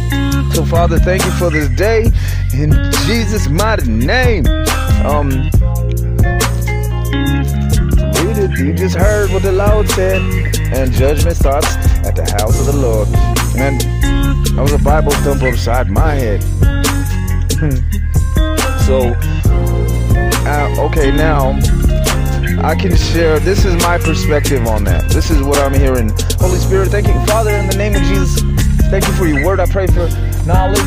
So, 0.54 0.66
Father, 0.66 1.00
thank 1.00 1.26
you 1.26 1.32
for 1.32 1.50
this 1.50 1.70
day 1.70 2.12
in 2.54 2.72
Jesus' 3.06 3.50
mighty 3.50 3.90
name. 3.90 4.46
Um, 5.06 5.50
it. 8.38 8.60
You 8.60 8.74
just 8.74 8.96
heard 8.96 9.32
what 9.32 9.44
the 9.44 9.52
Lord 9.52 9.90
said, 9.90 10.22
and 10.74 10.92
judgment 10.92 11.36
starts 11.36 11.76
at 12.06 12.16
the 12.16 12.24
house 12.40 12.60
of 12.60 12.68
the 12.68 12.78
Lord. 12.78 13.08
And 13.58 13.82
that 14.56 14.62
was 14.62 14.74
a 14.74 14.78
Bible 14.78 15.12
thump 15.12 15.42
upside 15.44 15.90
my 15.90 16.14
head. 16.14 16.44
so, 18.86 19.14
uh, 20.46 20.86
okay, 20.88 21.12
now 21.12 21.60
I 22.64 22.76
can 22.76 22.96
share. 22.96 23.40
This 23.40 23.66
is 23.66 23.76
my 23.84 23.98
perspective 23.98 24.66
on 24.68 24.84
that. 24.86 25.10
This 25.10 25.32
is 25.32 25.42
what 25.42 25.58
I'm 25.60 25.74
hearing. 25.74 26.12
Holy 26.40 26.60
Spirit, 26.60 26.90
thank 26.90 27.08
you, 27.08 27.14
Father, 27.26 27.52
in 27.52 27.68
the 27.68 27.78
name 27.78 27.96
of 27.96 28.02
Jesus. 28.04 28.57
Thank 28.90 29.06
you 29.06 29.14
for 29.14 29.28
your 29.28 29.46
word. 29.46 29.60
I 29.60 29.66
pray 29.66 29.86
for 29.86 30.08
knowledge, 30.46 30.80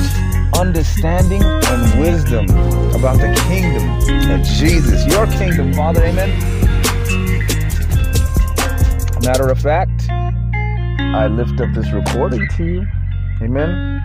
understanding, 0.58 1.42
and 1.42 2.00
wisdom 2.00 2.46
about 2.94 3.18
the 3.18 3.38
kingdom 3.46 3.90
of 4.30 4.42
Jesus, 4.42 5.06
your 5.06 5.26
kingdom, 5.26 5.74
Father. 5.74 6.02
Amen. 6.04 6.30
Matter 9.22 9.50
of 9.50 9.58
fact, 9.60 10.08
I 10.08 11.26
lift 11.26 11.60
up 11.60 11.74
this 11.74 11.90
recording 11.92 12.48
to 12.56 12.64
you. 12.64 12.86
Amen. 13.42 14.00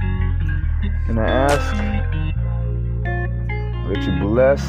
And 1.08 1.18
I 1.18 1.28
ask 1.28 1.78
that 3.88 4.04
you 4.04 4.20
bless 4.28 4.62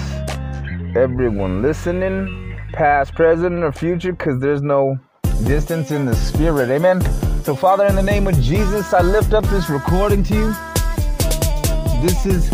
everyone 0.97 1.63
listening, 1.63 2.57
past, 2.73 3.15
present, 3.15 3.65
or 3.65 3.73
future, 3.73 4.13
because 4.13 4.39
there's 4.41 4.63
no 4.63 5.01
distance 5.45 5.91
in 5.91 6.07
the 6.07 6.15
spirit. 6.15 6.71
Amen. 6.71 7.03
So, 7.47 7.55
Father, 7.55 7.87
in 7.87 7.95
the 7.95 8.03
name 8.03 8.27
of 8.27 8.35
Jesus, 8.41 8.93
I 8.93 9.03
lift 9.03 9.33
up 9.33 9.45
this 9.45 9.71
recording 9.71 10.25
to 10.25 10.35
you. 10.35 10.53
This 12.03 12.27
is 12.27 12.51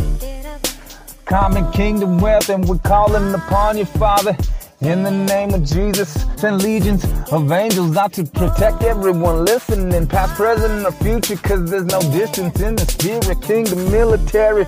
Common 1.24 1.72
Kingdom 1.72 2.18
Wealth, 2.18 2.50
and 2.50 2.68
we're 2.68 2.76
calling 2.76 3.32
upon 3.32 3.78
you, 3.78 3.86
Father. 3.86 4.36
In 4.82 5.02
the 5.02 5.10
name 5.10 5.54
of 5.54 5.64
Jesus, 5.64 6.26
send 6.36 6.62
legions 6.62 7.06
of 7.32 7.50
angels 7.50 7.96
out 7.96 8.12
to 8.12 8.24
protect 8.24 8.82
everyone 8.82 9.46
listening, 9.46 10.06
past, 10.08 10.34
present, 10.34 10.84
or 10.84 10.92
future, 10.92 11.36
because 11.36 11.70
there's 11.70 11.86
no 11.86 12.00
distance 12.12 12.60
in 12.60 12.76
the 12.76 12.84
spirit, 12.84 13.40
kingdom, 13.40 13.90
military. 13.90 14.66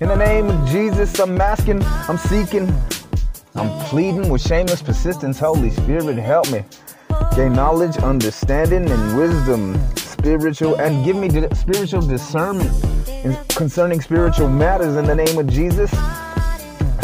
In 0.00 0.08
the 0.08 0.16
name 0.16 0.48
of 0.48 0.68
Jesus, 0.68 1.16
I'm 1.20 1.40
asking, 1.40 1.80
I'm 2.08 2.18
seeking, 2.18 2.76
I'm 3.54 3.70
pleading 3.84 4.30
with 4.30 4.42
shameless 4.42 4.82
persistence. 4.82 5.38
Holy 5.38 5.70
Spirit, 5.70 6.16
help 6.16 6.50
me 6.50 6.64
gain 7.36 7.52
knowledge, 7.52 7.96
understanding, 7.98 8.90
and 8.90 9.18
wisdom, 9.18 9.76
spiritual, 9.96 10.76
and 10.76 11.04
give 11.04 11.16
me 11.16 11.28
spiritual 11.54 12.00
discernment 12.00 12.70
concerning 13.50 14.00
spiritual 14.00 14.48
matters 14.48 14.96
in 14.96 15.04
the 15.04 15.14
name 15.14 15.38
of 15.38 15.46
Jesus. 15.46 15.90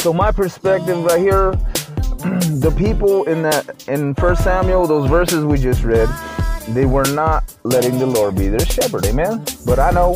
So 0.03 0.13
my 0.13 0.33
perspective 0.33 1.03
right 1.05 1.21
here, 1.21 1.51
the 2.61 2.75
people 2.77 3.25
in 3.25 3.43
that 3.43 3.89
in 3.89 4.15
First 4.15 4.45
Samuel, 4.45 4.87
those 4.87 5.09
verses 5.09 5.45
we 5.45 5.59
just 5.59 5.83
read, 5.85 6.09
they 6.69 6.87
were 6.87 7.05
not 7.05 7.55
letting 7.65 7.99
the 7.99 8.07
Lord 8.07 8.37
be 8.37 8.49
their 8.49 8.65
shepherd. 8.65 9.07
Amen. 9.07 9.45
But 9.67 9.79
I 9.79 9.91
know 9.91 10.15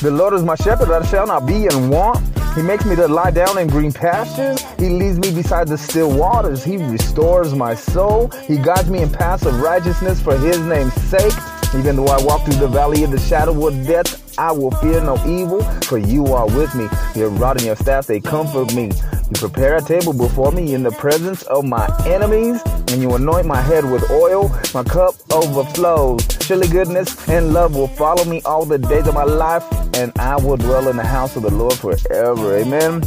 the 0.00 0.10
Lord 0.10 0.34
is 0.34 0.42
my 0.42 0.54
shepherd; 0.56 0.90
I 0.90 1.04
shall 1.06 1.26
not 1.26 1.46
be 1.46 1.66
in 1.66 1.88
want. 1.88 2.35
He 2.56 2.62
makes 2.62 2.86
me 2.86 2.96
to 2.96 3.06
lie 3.06 3.30
down 3.30 3.58
in 3.58 3.68
green 3.68 3.92
pastures. 3.92 4.62
He 4.78 4.88
leads 4.88 5.18
me 5.18 5.30
beside 5.30 5.68
the 5.68 5.76
still 5.76 6.10
waters. 6.10 6.64
He 6.64 6.78
restores 6.78 7.54
my 7.54 7.74
soul. 7.74 8.30
He 8.48 8.56
guides 8.56 8.88
me 8.88 9.02
in 9.02 9.10
paths 9.10 9.44
of 9.44 9.60
righteousness 9.60 10.22
for 10.22 10.38
his 10.38 10.58
name's 10.60 10.94
sake. 10.94 11.34
Even 11.74 11.96
though 11.96 12.06
I 12.06 12.24
walk 12.24 12.46
through 12.46 12.54
the 12.54 12.68
valley 12.68 13.04
of 13.04 13.10
the 13.10 13.20
shadow 13.20 13.66
of 13.66 13.86
death, 13.86 14.38
I 14.38 14.52
will 14.52 14.70
fear 14.70 15.02
no 15.02 15.16
evil, 15.26 15.62
for 15.82 15.98
you 15.98 16.26
are 16.28 16.46
with 16.46 16.74
me. 16.74 16.88
Your 17.14 17.28
rod 17.28 17.56
and 17.58 17.66
your 17.66 17.76
staff, 17.76 18.06
they 18.06 18.20
comfort 18.20 18.74
me. 18.74 18.90
You 19.28 19.48
prepare 19.48 19.76
a 19.76 19.82
table 19.82 20.12
before 20.12 20.52
me 20.52 20.72
in 20.72 20.84
the 20.84 20.92
presence 20.92 21.42
of 21.44 21.64
my 21.64 21.88
enemies, 22.06 22.62
and 22.88 23.02
you 23.02 23.12
anoint 23.14 23.44
my 23.46 23.60
head 23.60 23.84
with 23.84 24.08
oil. 24.08 24.48
My 24.72 24.84
cup 24.84 25.16
overflows. 25.32 26.24
Surely 26.42 26.68
goodness 26.68 27.28
and 27.28 27.52
love 27.52 27.74
will 27.74 27.88
follow 27.88 28.24
me 28.24 28.40
all 28.44 28.64
the 28.64 28.78
days 28.78 29.08
of 29.08 29.14
my 29.14 29.24
life, 29.24 29.64
and 29.96 30.12
I 30.16 30.36
will 30.36 30.56
dwell 30.56 30.86
in 30.86 30.96
the 30.96 31.04
house 31.04 31.34
of 31.34 31.42
the 31.42 31.50
Lord 31.50 31.74
forever. 31.74 32.56
Amen. 32.56 33.02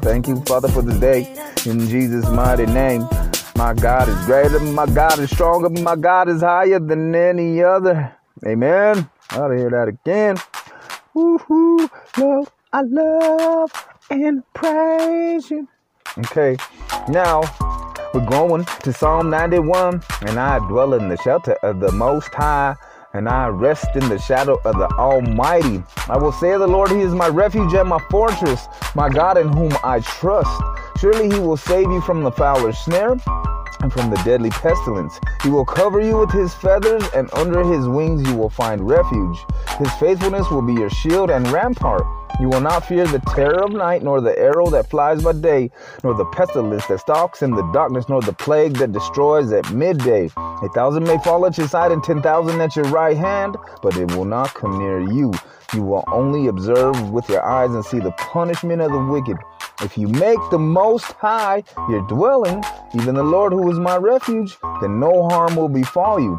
Thank 0.00 0.28
you, 0.28 0.40
Father, 0.46 0.68
for 0.68 0.80
this 0.80 0.98
day. 0.98 1.36
In 1.70 1.86
Jesus' 1.88 2.28
mighty 2.30 2.64
name. 2.64 3.06
My 3.56 3.74
God 3.74 4.08
is 4.08 4.24
greater, 4.24 4.58
my 4.60 4.86
God 4.86 5.18
is 5.18 5.28
stronger, 5.28 5.68
my 5.68 5.94
God 5.94 6.30
is 6.30 6.40
higher 6.40 6.78
than 6.78 7.14
any 7.14 7.62
other. 7.62 8.16
Amen. 8.46 9.10
I'll 9.28 9.50
hear 9.50 9.68
that 9.68 9.88
again. 9.88 10.38
Woohoo, 11.14 11.90
love, 12.16 12.50
I 12.72 12.80
love 12.80 13.89
and 14.10 14.42
praise 14.52 15.50
you. 15.50 15.68
Okay, 16.18 16.56
now 17.08 17.42
we're 18.12 18.26
going 18.26 18.64
to 18.82 18.92
Psalm 18.92 19.30
91, 19.30 20.02
and 20.22 20.38
I 20.38 20.58
dwell 20.68 20.94
in 20.94 21.08
the 21.08 21.16
shelter 21.18 21.54
of 21.62 21.80
the 21.80 21.92
Most 21.92 22.34
High 22.34 22.74
and 23.12 23.28
I 23.28 23.48
rest 23.48 23.96
in 23.96 24.08
the 24.08 24.18
shadow 24.18 24.60
of 24.64 24.76
the 24.76 24.88
Almighty. 24.96 25.82
I 26.08 26.16
will 26.16 26.32
say 26.32 26.56
the 26.56 26.66
Lord, 26.66 26.90
He 26.90 27.00
is 27.00 27.14
my 27.14 27.28
refuge 27.28 27.72
and 27.74 27.88
my 27.88 27.98
fortress, 28.10 28.68
my 28.94 29.08
God 29.08 29.36
in 29.36 29.48
whom 29.48 29.72
I 29.82 30.00
trust. 30.00 30.62
Surely 30.98 31.28
He 31.28 31.40
will 31.40 31.56
save 31.56 31.90
you 31.90 32.00
from 32.02 32.22
the 32.22 32.30
fowler's 32.30 32.78
snare 32.78 33.16
and 33.80 33.92
from 33.92 34.10
the 34.10 34.20
deadly 34.24 34.50
pestilence. 34.50 35.18
He 35.42 35.50
will 35.50 35.64
cover 35.64 36.00
you 36.00 36.18
with 36.18 36.30
his 36.30 36.54
feathers, 36.54 37.02
and 37.14 37.32
under 37.32 37.64
his 37.64 37.88
wings 37.88 38.28
you 38.28 38.36
will 38.36 38.50
find 38.50 38.86
refuge. 38.86 39.38
His 39.78 39.92
faithfulness 39.94 40.50
will 40.50 40.62
be 40.62 40.74
your 40.74 40.90
shield 40.90 41.30
and 41.30 41.48
rampart. 41.48 42.04
You 42.38 42.48
will 42.48 42.60
not 42.60 42.86
fear 42.86 43.06
the 43.06 43.18
terror 43.34 43.64
of 43.64 43.72
night, 43.72 44.02
nor 44.02 44.20
the 44.20 44.38
arrow 44.38 44.70
that 44.70 44.88
flies 44.88 45.22
by 45.22 45.32
day, 45.32 45.70
nor 46.04 46.14
the 46.14 46.24
pestilence 46.26 46.86
that 46.86 47.00
stalks 47.00 47.42
in 47.42 47.50
the 47.50 47.70
darkness, 47.72 48.08
nor 48.08 48.22
the 48.22 48.32
plague 48.32 48.74
that 48.78 48.92
destroys 48.92 49.52
at 49.52 49.70
midday. 49.72 50.30
A 50.36 50.68
thousand 50.74 51.04
may 51.04 51.18
fall 51.18 51.44
at 51.46 51.58
your 51.58 51.68
side 51.68 51.92
and 51.92 52.02
ten 52.02 52.22
thousand 52.22 52.60
at 52.60 52.76
your 52.76 52.86
right 52.86 53.16
hand, 53.16 53.56
but 53.82 53.96
it 53.96 54.10
will 54.12 54.24
not 54.24 54.54
come 54.54 54.78
near 54.78 55.00
you. 55.00 55.32
You 55.74 55.82
will 55.82 56.04
only 56.08 56.46
observe 56.48 57.10
with 57.10 57.28
your 57.28 57.44
eyes 57.44 57.70
and 57.70 57.84
see 57.84 58.00
the 58.00 58.12
punishment 58.12 58.80
of 58.82 58.90
the 58.92 59.04
wicked. 59.04 59.36
If 59.82 59.96
you 59.96 60.08
make 60.08 60.38
the 60.50 60.58
Most 60.58 61.12
High 61.12 61.62
your 61.88 62.06
dwelling, 62.06 62.62
even 62.94 63.14
the 63.14 63.22
Lord 63.22 63.52
who 63.52 63.70
is 63.70 63.78
my 63.78 63.96
refuge, 63.96 64.56
then 64.80 65.00
no 65.00 65.28
harm 65.28 65.56
will 65.56 65.68
befall 65.68 66.20
you. 66.20 66.38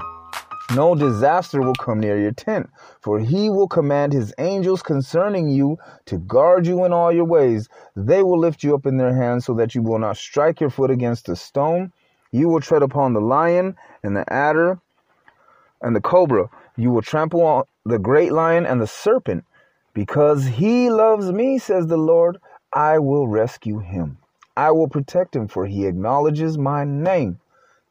No 0.75 0.95
disaster 0.95 1.61
will 1.61 1.75
come 1.75 1.99
near 1.99 2.19
your 2.19 2.31
tent, 2.31 2.69
for 3.01 3.19
he 3.19 3.49
will 3.49 3.67
command 3.67 4.13
his 4.13 4.33
angels 4.37 4.83
concerning 4.83 5.49
you 5.49 5.77
to 6.05 6.17
guard 6.19 6.67
you 6.67 6.85
in 6.85 6.93
all 6.93 7.11
your 7.11 7.25
ways. 7.25 7.67
They 7.95 8.21
will 8.21 8.39
lift 8.39 8.63
you 8.63 8.75
up 8.75 8.85
in 8.85 8.97
their 8.97 9.15
hands 9.15 9.45
so 9.45 9.53
that 9.55 9.73
you 9.73 9.81
will 9.81 9.99
not 9.99 10.17
strike 10.17 10.61
your 10.61 10.69
foot 10.69 10.91
against 10.91 11.27
a 11.27 11.35
stone. 11.35 11.91
You 12.31 12.47
will 12.47 12.61
tread 12.61 12.83
upon 12.83 13.13
the 13.13 13.19
lion 13.19 13.75
and 14.03 14.15
the 14.15 14.31
adder 14.31 14.79
and 15.81 15.95
the 15.95 16.01
cobra. 16.01 16.49
You 16.77 16.91
will 16.91 17.01
trample 17.01 17.41
on 17.41 17.63
the 17.85 17.99
great 17.99 18.31
lion 18.31 18.65
and 18.65 18.79
the 18.79 18.87
serpent. 18.87 19.43
Because 19.93 20.45
he 20.45 20.89
loves 20.89 21.31
me, 21.31 21.57
says 21.57 21.87
the 21.87 21.97
Lord, 21.97 22.37
I 22.71 22.99
will 22.99 23.27
rescue 23.27 23.79
him. 23.79 24.17
I 24.55 24.71
will 24.71 24.87
protect 24.87 25.35
him, 25.35 25.47
for 25.47 25.65
he 25.65 25.85
acknowledges 25.85 26.57
my 26.57 26.85
name. 26.85 27.39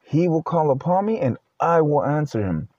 He 0.03 0.27
will 0.27 0.41
call 0.41 0.71
upon 0.71 1.05
me, 1.05 1.19
and 1.19 1.37
I 1.59 1.81
will 1.81 2.03
answer 2.03 2.41
him. 2.41 2.69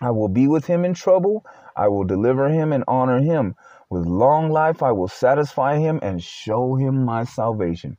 I 0.00 0.10
will 0.12 0.28
be 0.28 0.46
with 0.46 0.66
him 0.66 0.84
in 0.84 0.94
trouble. 0.94 1.44
I 1.80 1.88
will 1.88 2.04
deliver 2.04 2.50
him 2.50 2.72
and 2.74 2.84
honor 2.86 3.20
him. 3.20 3.56
With 3.88 4.06
long 4.06 4.50
life, 4.50 4.82
I 4.82 4.92
will 4.92 5.08
satisfy 5.08 5.78
him 5.78 5.98
and 6.02 6.22
show 6.22 6.76
him 6.76 7.06
my 7.06 7.24
salvation. 7.24 7.96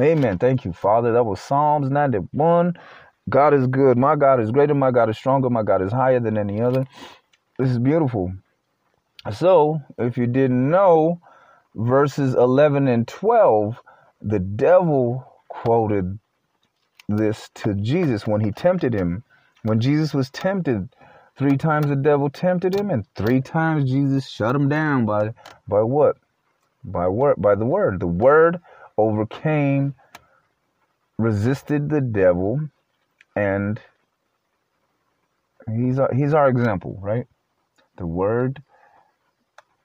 Amen. 0.00 0.38
Thank 0.38 0.64
you, 0.64 0.72
Father. 0.72 1.12
That 1.12 1.24
was 1.24 1.40
Psalms 1.40 1.90
91. 1.90 2.74
God 3.28 3.54
is 3.54 3.68
good. 3.68 3.96
My 3.96 4.16
God 4.16 4.40
is 4.40 4.50
greater. 4.50 4.74
My 4.74 4.90
God 4.90 5.08
is 5.08 5.16
stronger. 5.16 5.48
My 5.48 5.62
God 5.62 5.80
is 5.80 5.92
higher 5.92 6.20
than 6.20 6.36
any 6.36 6.60
other. 6.60 6.84
This 7.58 7.70
is 7.70 7.78
beautiful. 7.78 8.32
So, 9.32 9.80
if 9.98 10.18
you 10.18 10.26
didn't 10.26 10.70
know, 10.70 11.20
verses 11.76 12.34
11 12.34 12.88
and 12.88 13.06
12, 13.06 13.80
the 14.22 14.40
devil 14.40 15.24
quoted 15.48 16.18
this 17.08 17.50
to 17.56 17.74
Jesus 17.74 18.26
when 18.26 18.40
he 18.40 18.52
tempted 18.52 18.94
him. 18.94 19.24
When 19.62 19.80
Jesus 19.80 20.14
was 20.14 20.30
tempted, 20.30 20.88
Three 21.40 21.56
times 21.56 21.86
the 21.86 21.96
devil 21.96 22.28
tempted 22.28 22.74
him, 22.74 22.90
and 22.90 23.06
three 23.14 23.40
times 23.40 23.90
Jesus 23.90 24.28
shut 24.28 24.54
him 24.54 24.68
down 24.68 25.06
by 25.06 25.32
by 25.66 25.80
what? 25.80 26.18
By 26.84 27.08
word 27.08 27.36
by 27.38 27.54
the 27.54 27.64
word. 27.64 27.98
The 27.98 28.06
word 28.06 28.60
overcame, 28.98 29.94
resisted 31.18 31.88
the 31.88 32.02
devil, 32.02 32.60
and 33.34 33.80
he's 35.74 35.98
our, 35.98 36.12
he's 36.14 36.34
our 36.34 36.50
example, 36.50 36.98
right? 37.00 37.24
The 37.96 38.04
word 38.06 38.62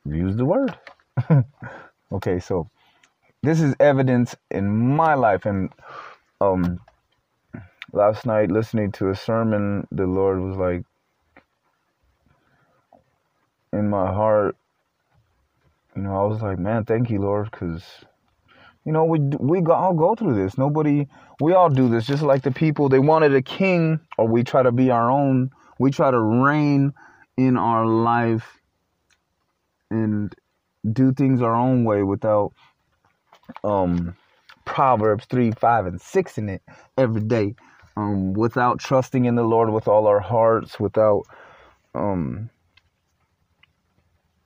use 0.06 0.36
the 0.36 0.44
word. 0.44 0.78
okay, 2.12 2.40
so 2.40 2.70
this 3.44 3.62
is 3.62 3.76
evidence 3.80 4.36
in 4.52 4.68
my 4.98 5.14
life 5.14 5.46
and 5.46 5.70
um 6.42 6.82
last 7.94 8.26
night 8.26 8.52
listening 8.52 8.92
to 8.92 9.10
a 9.10 9.16
sermon 9.16 9.88
the 9.92 10.06
lord 10.06 10.42
was 10.42 10.58
like 10.58 10.84
in 13.76 13.90
my 13.90 14.08
heart, 14.08 14.56
you 15.96 16.02
know, 16.02 16.16
I 16.16 16.26
was 16.26 16.42
like, 16.42 16.60
man, 16.60 16.86
thank 16.86 17.10
you, 17.10 17.20
Lord, 17.20 17.50
because, 17.52 17.84
you 18.86 18.92
know, 18.92 19.06
we 19.06 19.20
we 19.20 19.62
all 19.66 19.94
go 19.94 20.16
through 20.16 20.36
this. 20.36 20.58
Nobody, 20.58 21.08
we 21.40 21.54
all 21.54 21.70
do 21.70 21.90
this. 21.90 22.06
Just 22.06 22.24
like 22.24 22.44
the 22.44 22.52
people, 22.52 22.90
they 22.90 23.00
wanted 23.00 23.34
a 23.36 23.42
king, 23.42 24.00
or 24.18 24.28
we 24.28 24.44
try 24.44 24.64
to 24.64 24.72
be 24.72 24.92
our 24.92 25.10
own. 25.10 25.52
We 25.80 25.92
try 25.92 26.12
to 26.12 26.20
reign 26.20 26.94
in 27.38 27.58
our 27.58 27.86
life 27.86 28.60
and 29.92 30.34
do 30.92 31.14
things 31.14 31.42
our 31.42 31.56
own 31.56 31.84
way 31.84 32.04
without 32.04 32.54
um 33.64 34.16
Proverbs 34.66 35.26
3, 35.30 35.52
5, 35.52 35.86
and 35.86 36.02
6 36.02 36.38
in 36.38 36.50
it 36.50 36.62
every 36.98 37.22
day. 37.22 37.56
Um, 37.98 38.34
without 38.34 38.80
trusting 38.80 39.26
in 39.26 39.36
the 39.36 39.44
Lord 39.44 39.70
with 39.70 39.88
all 39.88 40.08
our 40.08 40.20
hearts, 40.20 40.80
without 40.80 41.24
um 41.94 42.50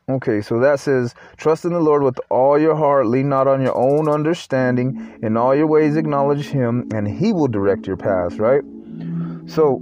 Okay, 0.10 0.42
so 0.42 0.60
that 0.60 0.80
says, 0.80 1.14
Trust 1.38 1.66
in 1.66 1.74
the 1.74 1.80
Lord 1.80 2.02
with 2.02 2.20
all 2.30 2.58
your 2.58 2.76
heart, 2.76 3.06
lean 3.06 3.30
not 3.30 3.48
on 3.48 3.62
your 3.62 3.78
own 3.78 4.10
understanding, 4.10 5.20
in 5.22 5.38
all 5.38 5.56
your 5.56 5.68
ways 5.68 5.98
acknowledge 5.98 6.48
Him, 6.48 6.90
and 6.92 7.08
He 7.08 7.32
will 7.32 7.48
direct 7.48 7.86
your 7.86 7.96
paths, 7.96 8.40
right? 8.40 8.64
So, 9.46 9.76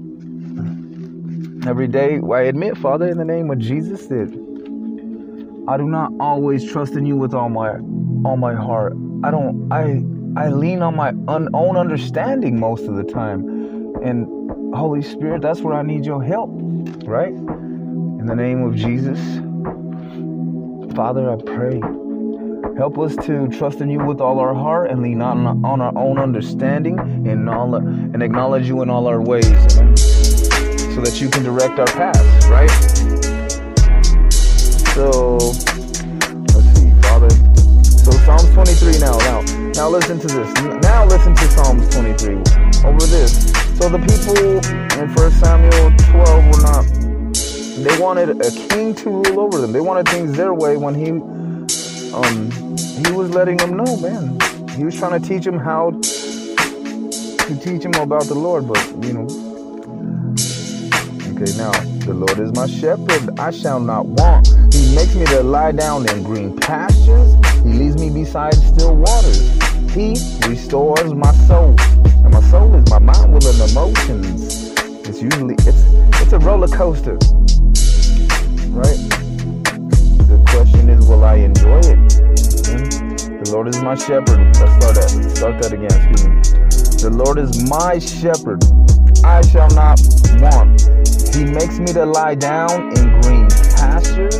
every 1.65 1.88
day, 1.88 2.19
I 2.30 2.41
admit, 2.41 2.78
Father, 2.78 3.07
in 3.07 3.17
the 3.17 3.23
name 3.23 3.49
of 3.49 3.59
Jesus, 3.59 4.07
that 4.07 4.28
I 5.69 5.78
do 5.78 5.88
not 5.88 6.11
always 6.19 6.69
trust 6.69 6.93
in 6.93 7.05
you 7.05 7.15
with 7.15 7.34
all 7.34 7.49
my 7.49 7.78
all 8.25 8.36
my 8.36 8.53
heart. 8.53 8.93
I 9.23 9.32
don't 9.32 9.71
I 9.71 10.03
I 10.41 10.49
lean 10.49 10.82
on 10.82 10.95
my 10.95 11.09
un, 11.30 11.47
own 11.53 11.78
understanding 11.78 12.59
most 12.59 12.86
of 12.86 12.95
the 12.95 13.03
time. 13.03 13.47
And 14.03 14.75
Holy 14.75 15.01
Spirit, 15.01 15.41
that's 15.41 15.61
where 15.61 15.73
I 15.73 15.84
need 15.84 16.05
your 16.05 16.21
help, 16.21 16.49
right? 17.05 17.34
In 17.34 18.25
the 18.25 18.36
name 18.36 18.63
of 18.63 18.75
Jesus, 18.75 19.19
Father, 20.98 21.30
I 21.30 21.36
pray. 21.36 21.80
Help 22.76 22.98
us 22.98 23.16
to 23.28 23.48
trust 23.50 23.82
in 23.82 23.89
you 23.91 24.04
with 24.04 24.20
all 24.20 24.39
our 24.39 24.56
heart 24.56 24.89
and 24.89 25.04
lean 25.04 25.20
not 25.20 25.38
on 25.38 25.80
our 25.80 25.95
own 25.95 26.18
understanding 26.18 26.98
and, 26.98 27.48
all, 27.48 27.76
and 27.76 28.24
acknowledge 28.24 28.68
you 28.68 28.82
in 28.82 28.89
all 28.89 29.06
our 29.06 29.22
ways, 29.22 29.45
so 29.45 31.02
that 31.02 31.22
you 31.22 31.30
can 31.30 31.43
direct 31.43 31.78
our 31.78 31.86
paths, 31.86 32.48
right? 32.48 32.68
So, 34.95 35.38
let's 36.56 36.80
see, 36.80 36.89
Father. 37.04 37.30
So 37.86 38.12
Psalms 38.26 38.52
23 38.56 38.98
now. 38.98 39.20
Now, 39.20 39.41
now 39.74 39.89
listen 39.89 40.20
to 40.20 40.26
this. 40.26 40.52
Now 40.82 41.06
listen 41.06 41.36
to 41.36 41.48
Psalms 41.52 41.88
23 41.93 42.38
over 42.89 43.06
this. 43.06 43.52
So 43.78 43.88
the 43.88 44.00
people 44.02 44.36
in 45.00 45.14
1 45.14 45.32
Samuel 45.34 45.93
12 45.95 46.45
were 46.48 46.62
not 46.64 46.97
they 47.86 47.99
wanted 47.99 48.41
a 48.41 48.51
king 48.69 48.95
to 48.95 49.09
rule 49.09 49.39
over 49.39 49.59
them. 49.61 49.71
They 49.71 49.82
wanted 49.82 50.09
things 50.09 50.36
their 50.36 50.53
way 50.53 50.78
when 50.78 50.95
he 50.95 51.11
um 52.13 52.49
he 53.05 53.11
was 53.11 53.30
letting 53.30 53.57
them 53.57 53.78
know, 53.78 53.97
man. 53.97 54.39
He 54.71 54.84
was 54.84 54.97
trying 54.97 55.21
to 55.21 55.28
teach 55.28 55.43
them 55.43 55.59
how 55.59 55.91
to 55.91 57.59
teach 57.61 57.84
them 57.84 57.93
about 57.95 58.23
the 58.23 58.36
Lord, 58.36 58.67
but 58.67 58.84
you 59.03 59.13
know. 59.13 59.28
Okay, 61.34 61.55
now 61.57 61.71
the 62.05 62.13
Lord 62.15 62.39
is 62.39 62.51
my 62.53 62.65
shepherd, 62.65 63.39
I 63.39 63.51
shall 63.51 63.80
not 63.80 64.07
want. 64.07 64.47
He 64.73 64.95
makes 64.95 65.13
me 65.13 65.25
to 65.25 65.43
lie 65.43 65.71
down 65.71 66.09
in 66.09 66.23
green 66.23 66.57
pastures. 66.57 67.34
He 67.63 67.73
leads 67.73 67.95
me 67.95 68.09
beside 68.09 68.55
still 68.55 68.95
waters. 68.95 69.47
He 69.93 70.15
restores 70.47 71.13
my 71.13 71.32
soul. 71.45 71.75
And 72.23 72.32
my 72.32 72.41
soul 72.49 72.73
is 72.73 72.89
my 72.89 72.99
mind, 72.99 73.34
will, 73.34 73.47
and 73.47 73.71
emotions. 73.71 74.73
It's 75.07 75.21
usually 75.21 75.55
it's 75.59 75.84
it's 76.21 76.34
a 76.34 76.39
roller 76.39 76.67
coaster. 76.67 77.17
Right? 78.78 79.09
The 80.30 80.43
question 80.49 80.89
is, 80.89 81.05
will 81.07 81.23
I 81.23 81.36
enjoy 81.36 81.80
it? 81.80 81.97
Amen. 82.69 83.43
The 83.43 83.51
Lord 83.51 83.67
is 83.67 83.82
my 83.82 83.95
shepherd. 83.95 84.39
Let's 84.59 84.73
start 84.78 84.95
that. 84.95 85.34
Start 85.36 85.61
that 85.61 85.73
again. 85.73 85.86
Excuse 85.86 86.28
me. 86.28 86.38
The 87.01 87.09
Lord 87.09 87.39
is 87.39 87.69
my 87.69 87.97
shepherd. 87.97 88.63
I 89.25 89.41
shall 89.41 89.69
not 89.71 89.99
want. 90.41 90.82
He 91.34 91.45
makes 91.45 91.80
me 91.80 91.88
to 91.93 92.05
lie 92.05 92.36
down 92.36 92.95
in 92.97 93.21
green 93.21 93.47
pastures. 93.78 94.36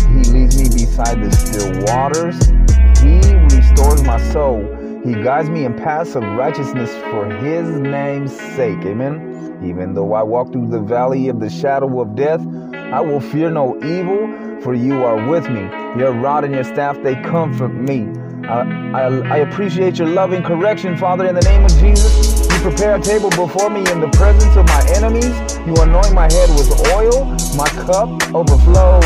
He 0.00 0.24
leads 0.32 0.56
me 0.60 0.68
beside 0.68 1.22
the 1.22 1.30
still 1.32 1.72
waters. 1.84 2.36
He 3.00 3.20
restores 3.56 4.02
my 4.02 4.20
soul. 4.32 4.60
He 5.04 5.14
guides 5.22 5.48
me 5.48 5.64
in 5.64 5.74
paths 5.74 6.14
of 6.16 6.22
righteousness 6.22 6.90
for 7.10 7.30
his 7.30 7.68
name's 7.68 8.32
sake. 8.56 8.84
Amen. 8.84 9.60
Even 9.64 9.94
though 9.94 10.12
I 10.12 10.22
walk 10.22 10.52
through 10.52 10.68
the 10.68 10.80
valley 10.80 11.28
of 11.28 11.40
the 11.40 11.50
shadow 11.50 12.00
of 12.00 12.14
death, 12.14 12.40
I 12.90 13.02
will 13.02 13.20
fear 13.20 13.50
no 13.50 13.76
evil, 13.84 14.60
for 14.62 14.72
you 14.72 15.04
are 15.04 15.28
with 15.28 15.50
me. 15.50 15.60
Your 16.00 16.12
rod 16.12 16.44
and 16.44 16.54
your 16.54 16.64
staff, 16.64 16.96
they 17.02 17.16
comfort 17.16 17.68
me. 17.68 18.08
I, 18.48 18.62
I, 18.92 19.06
I 19.28 19.36
appreciate 19.38 19.98
your 19.98 20.08
loving 20.08 20.42
correction, 20.42 20.96
Father, 20.96 21.26
in 21.26 21.34
the 21.34 21.42
name 21.42 21.66
of 21.66 21.70
Jesus. 21.72 22.48
You 22.50 22.58
prepare 22.60 22.96
a 22.96 23.00
table 23.00 23.28
before 23.28 23.68
me 23.68 23.80
in 23.92 24.00
the 24.00 24.08
presence 24.16 24.56
of 24.56 24.64
my 24.64 24.82
enemies. 24.96 25.36
You 25.66 25.76
anoint 25.82 26.14
my 26.14 26.32
head 26.32 26.48
with 26.56 26.72
oil. 26.96 27.26
My 27.60 27.68
cup 27.84 28.08
overflows. 28.34 29.04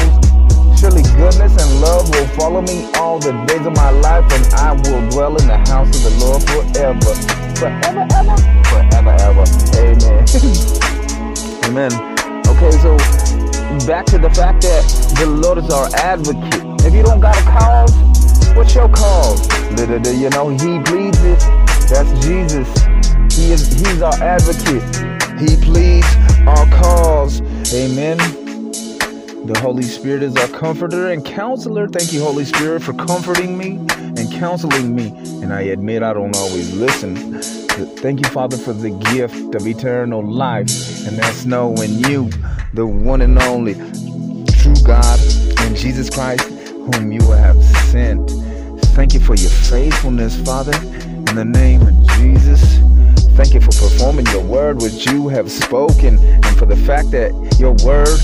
Surely 0.78 1.03
goodness 1.18 1.51
and 1.59 1.80
love 1.80 2.09
will 2.11 2.28
follow 2.39 2.62
me 2.62 2.89
all 2.95 3.18
the 3.18 3.33
days 3.47 3.66
of 3.66 3.74
my 3.74 3.91
life, 3.91 4.30
and 4.30 4.47
I 4.55 4.74
will 4.74 5.11
dwell 5.11 5.37
in 5.37 5.49
the 5.49 5.59
house 5.59 5.91
of 5.91 6.03
the 6.07 6.14
Lord 6.22 6.41
forever. 6.47 7.14
Forever, 7.59 8.07
ever. 8.14 8.37
Forever, 8.70 9.11
ever. 9.26 9.45
Amen. 9.74 10.22
Amen. 11.66 12.12
Okay, 12.47 12.70
so 12.78 13.22
back 13.81 14.07
to 14.07 14.18
the 14.18 14.31
fact 14.31 14.62
that 14.62 15.14
the 15.18 15.27
Lord 15.27 15.59
is 15.59 15.70
our 15.70 15.89
advocate. 15.97 16.62
If 16.85 16.95
you 16.95 17.03
don't 17.03 17.20
got 17.20 17.37
a 17.37 17.43
cause, 17.43 17.93
what's 18.57 18.75
your 18.75 18.89
cause? 18.89 19.49
You 19.70 20.31
know 20.31 20.49
he 20.51 20.81
pleads 20.83 21.23
it. 21.23 21.39
That's 21.89 22.11
Jesus. 22.25 22.68
He 23.37 23.53
is 23.53 23.73
he's 23.73 24.03
our 24.03 24.14
advocate. 24.23 24.83
He 25.41 25.57
pleads 25.57 26.07
our 26.47 26.66
cause. 26.70 27.41
Amen. 27.75 28.18
The 29.47 29.59
Holy 29.61 29.83
Spirit 29.83 30.23
is 30.23 30.37
our 30.37 30.47
comforter 30.47 31.11
and 31.11 31.25
counselor. 31.25 31.89
Thank 31.89 32.12
you, 32.12 32.23
Holy 32.23 32.45
Spirit, 32.45 32.83
for 32.83 32.93
comforting 32.93 33.59
me 33.59 33.79
and 33.99 34.31
counseling 34.31 34.95
me. 34.95 35.09
And 35.43 35.53
I 35.53 35.62
admit 35.62 36.05
I 36.05 36.12
don't 36.12 36.37
always 36.37 36.73
listen. 36.77 37.41
Thank 37.97 38.25
you, 38.25 38.31
Father, 38.31 38.57
for 38.57 38.73
the 38.73 38.91
gift 39.12 39.57
of 39.57 39.66
eternal 39.66 40.25
life. 40.25 40.68
And 41.09 41.18
that's 41.18 41.45
knowing 41.45 41.91
you, 42.09 42.31
the 42.75 42.87
one 42.87 43.20
and 43.20 43.39
only 43.43 43.75
true 43.75 44.75
God, 44.83 45.18
and 45.61 45.77
Jesus 45.77 46.09
Christ, 46.09 46.49
whom 46.49 47.12
you 47.12 47.20
have 47.33 47.62
sent. 47.91 48.31
Thank 48.97 49.12
you 49.12 49.20
for 49.20 49.35
your 49.35 49.51
faithfulness, 49.51 50.41
Father, 50.43 50.75
in 50.75 51.35
the 51.35 51.45
name 51.45 51.83
of 51.83 52.07
Jesus. 52.12 52.79
Thank 53.37 53.53
you 53.55 53.61
for 53.61 53.73
performing 53.73 54.27
your 54.27 54.43
word 54.43 54.81
which 54.81 55.07
you 55.07 55.29
have 55.29 55.51
spoken, 55.51 56.18
and 56.18 56.59
for 56.59 56.64
the 56.64 56.77
fact 56.77 57.11
that 57.11 57.33
your 57.59 57.73
word, 57.85 58.18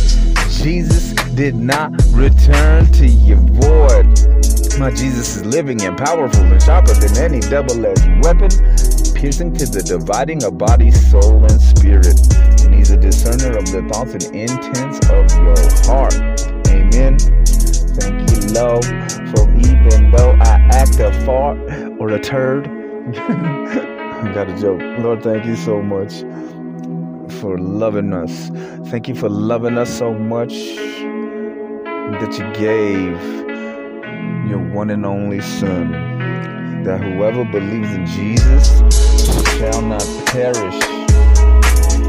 Jesus, 0.51 1.13
did 1.35 1.55
not 1.55 1.93
return 2.13 2.87
to 2.93 3.07
you 3.07 3.37
void. 3.37 4.07
My 4.79 4.91
Jesus 4.91 5.37
is 5.37 5.45
living 5.45 5.83
and 5.83 5.99
powerful 5.99 6.41
and 6.41 6.63
sharper 6.63 6.95
than 6.95 7.19
any 7.19 7.41
double 7.41 7.85
edged 7.85 8.25
weapon, 8.25 8.49
piercing 9.15 9.53
to 9.57 9.67
the 9.67 9.83
dividing 9.87 10.45
of 10.45 10.57
body, 10.57 10.91
soul, 10.91 11.45
and 11.45 11.61
spirit. 11.61 12.58
He's 12.79 12.91
a 12.93 12.97
discerner 12.97 13.59
of 13.59 13.67
the 13.73 13.83
thoughts 13.93 14.13
and 14.13 14.25
intents 14.35 15.01
of 15.09 15.29
your 15.37 15.59
heart. 15.85 16.15
Amen. 16.69 17.19
Thank 17.19 18.31
you, 18.31 18.41
Lord, 18.55 18.85
for 19.31 19.51
even 19.59 20.13
though 20.13 20.31
I 20.41 20.61
act 20.71 21.01
a 21.01 21.13
fart 21.27 21.59
or 21.99 22.09
a 22.11 22.21
turd. 22.21 22.69
I 22.69 24.31
got 24.35 24.49
a 24.49 24.57
joke. 24.57 24.81
Lord, 25.01 25.25
thank 25.25 25.45
you 25.45 25.57
so 25.57 25.83
much 25.83 26.21
for 27.41 27.59
loving 27.59 28.13
us. 28.13 28.49
Thank 28.91 29.09
you 29.09 29.17
for 29.17 29.29
loving 29.29 29.77
us 29.77 29.91
so 29.99 30.15
much 30.15 30.53
that 32.21 32.39
you 32.39 32.45
gave 32.55 33.21
your 34.49 34.61
one 34.73 34.91
and 34.91 35.05
only 35.05 35.41
Son, 35.41 35.91
that 36.85 37.03
whoever 37.03 37.45
believes 37.45 37.93
in 37.93 38.07
Jesus 38.07 38.69
shall 39.59 39.83
not 39.83 40.07
perish, 40.27 40.98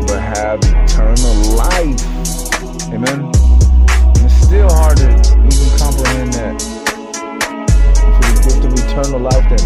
but 0.10 0.20
have 0.20 0.58
eternal 0.66 1.36
life. 1.54 2.02
Amen. 2.90 3.30
And 3.30 4.26
it's 4.26 4.42
still 4.42 4.68
hard 4.68 4.98
to 4.98 5.06
even 5.06 5.70
comprehend 5.78 6.34
that. 6.34 6.58
For 8.18 8.26
the 8.26 8.42
gift 8.42 8.66
of 8.66 8.74
eternal 8.74 9.22
life, 9.22 9.46
that, 9.54 9.62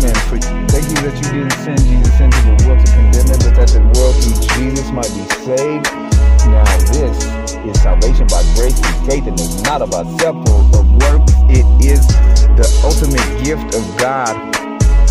amen. 0.00 0.16
For, 0.24 0.40
thank 0.72 0.88
you 0.88 0.98
that 1.04 1.14
you 1.20 1.28
didn't 1.36 1.52
send 1.60 1.80
Jesus 1.84 2.16
into 2.16 2.40
the 2.48 2.56
world 2.64 2.80
to 2.80 2.88
condemn 2.96 3.28
it, 3.28 3.44
but 3.44 3.54
that 3.60 3.68
the 3.76 3.84
world 4.00 4.16
through 4.24 4.40
Jesus 4.56 4.88
might 4.88 5.12
be 5.12 5.24
saved. 5.44 5.84
Now 6.48 6.64
this 6.88 7.20
is 7.68 7.76
salvation 7.82 8.26
by 8.32 8.40
grace 8.56 8.80
and 8.80 8.96
faith, 9.04 9.26
and 9.28 9.36
it's 9.36 9.60
not 9.68 9.82
about 9.82 10.08
self 10.16 10.36
or 10.48 10.80
of 10.80 10.88
works. 11.04 11.36
It 11.52 11.68
is 11.84 12.08
the 12.56 12.64
ultimate 12.88 13.20
gift 13.44 13.76
of 13.76 13.84
God. 14.00 14.32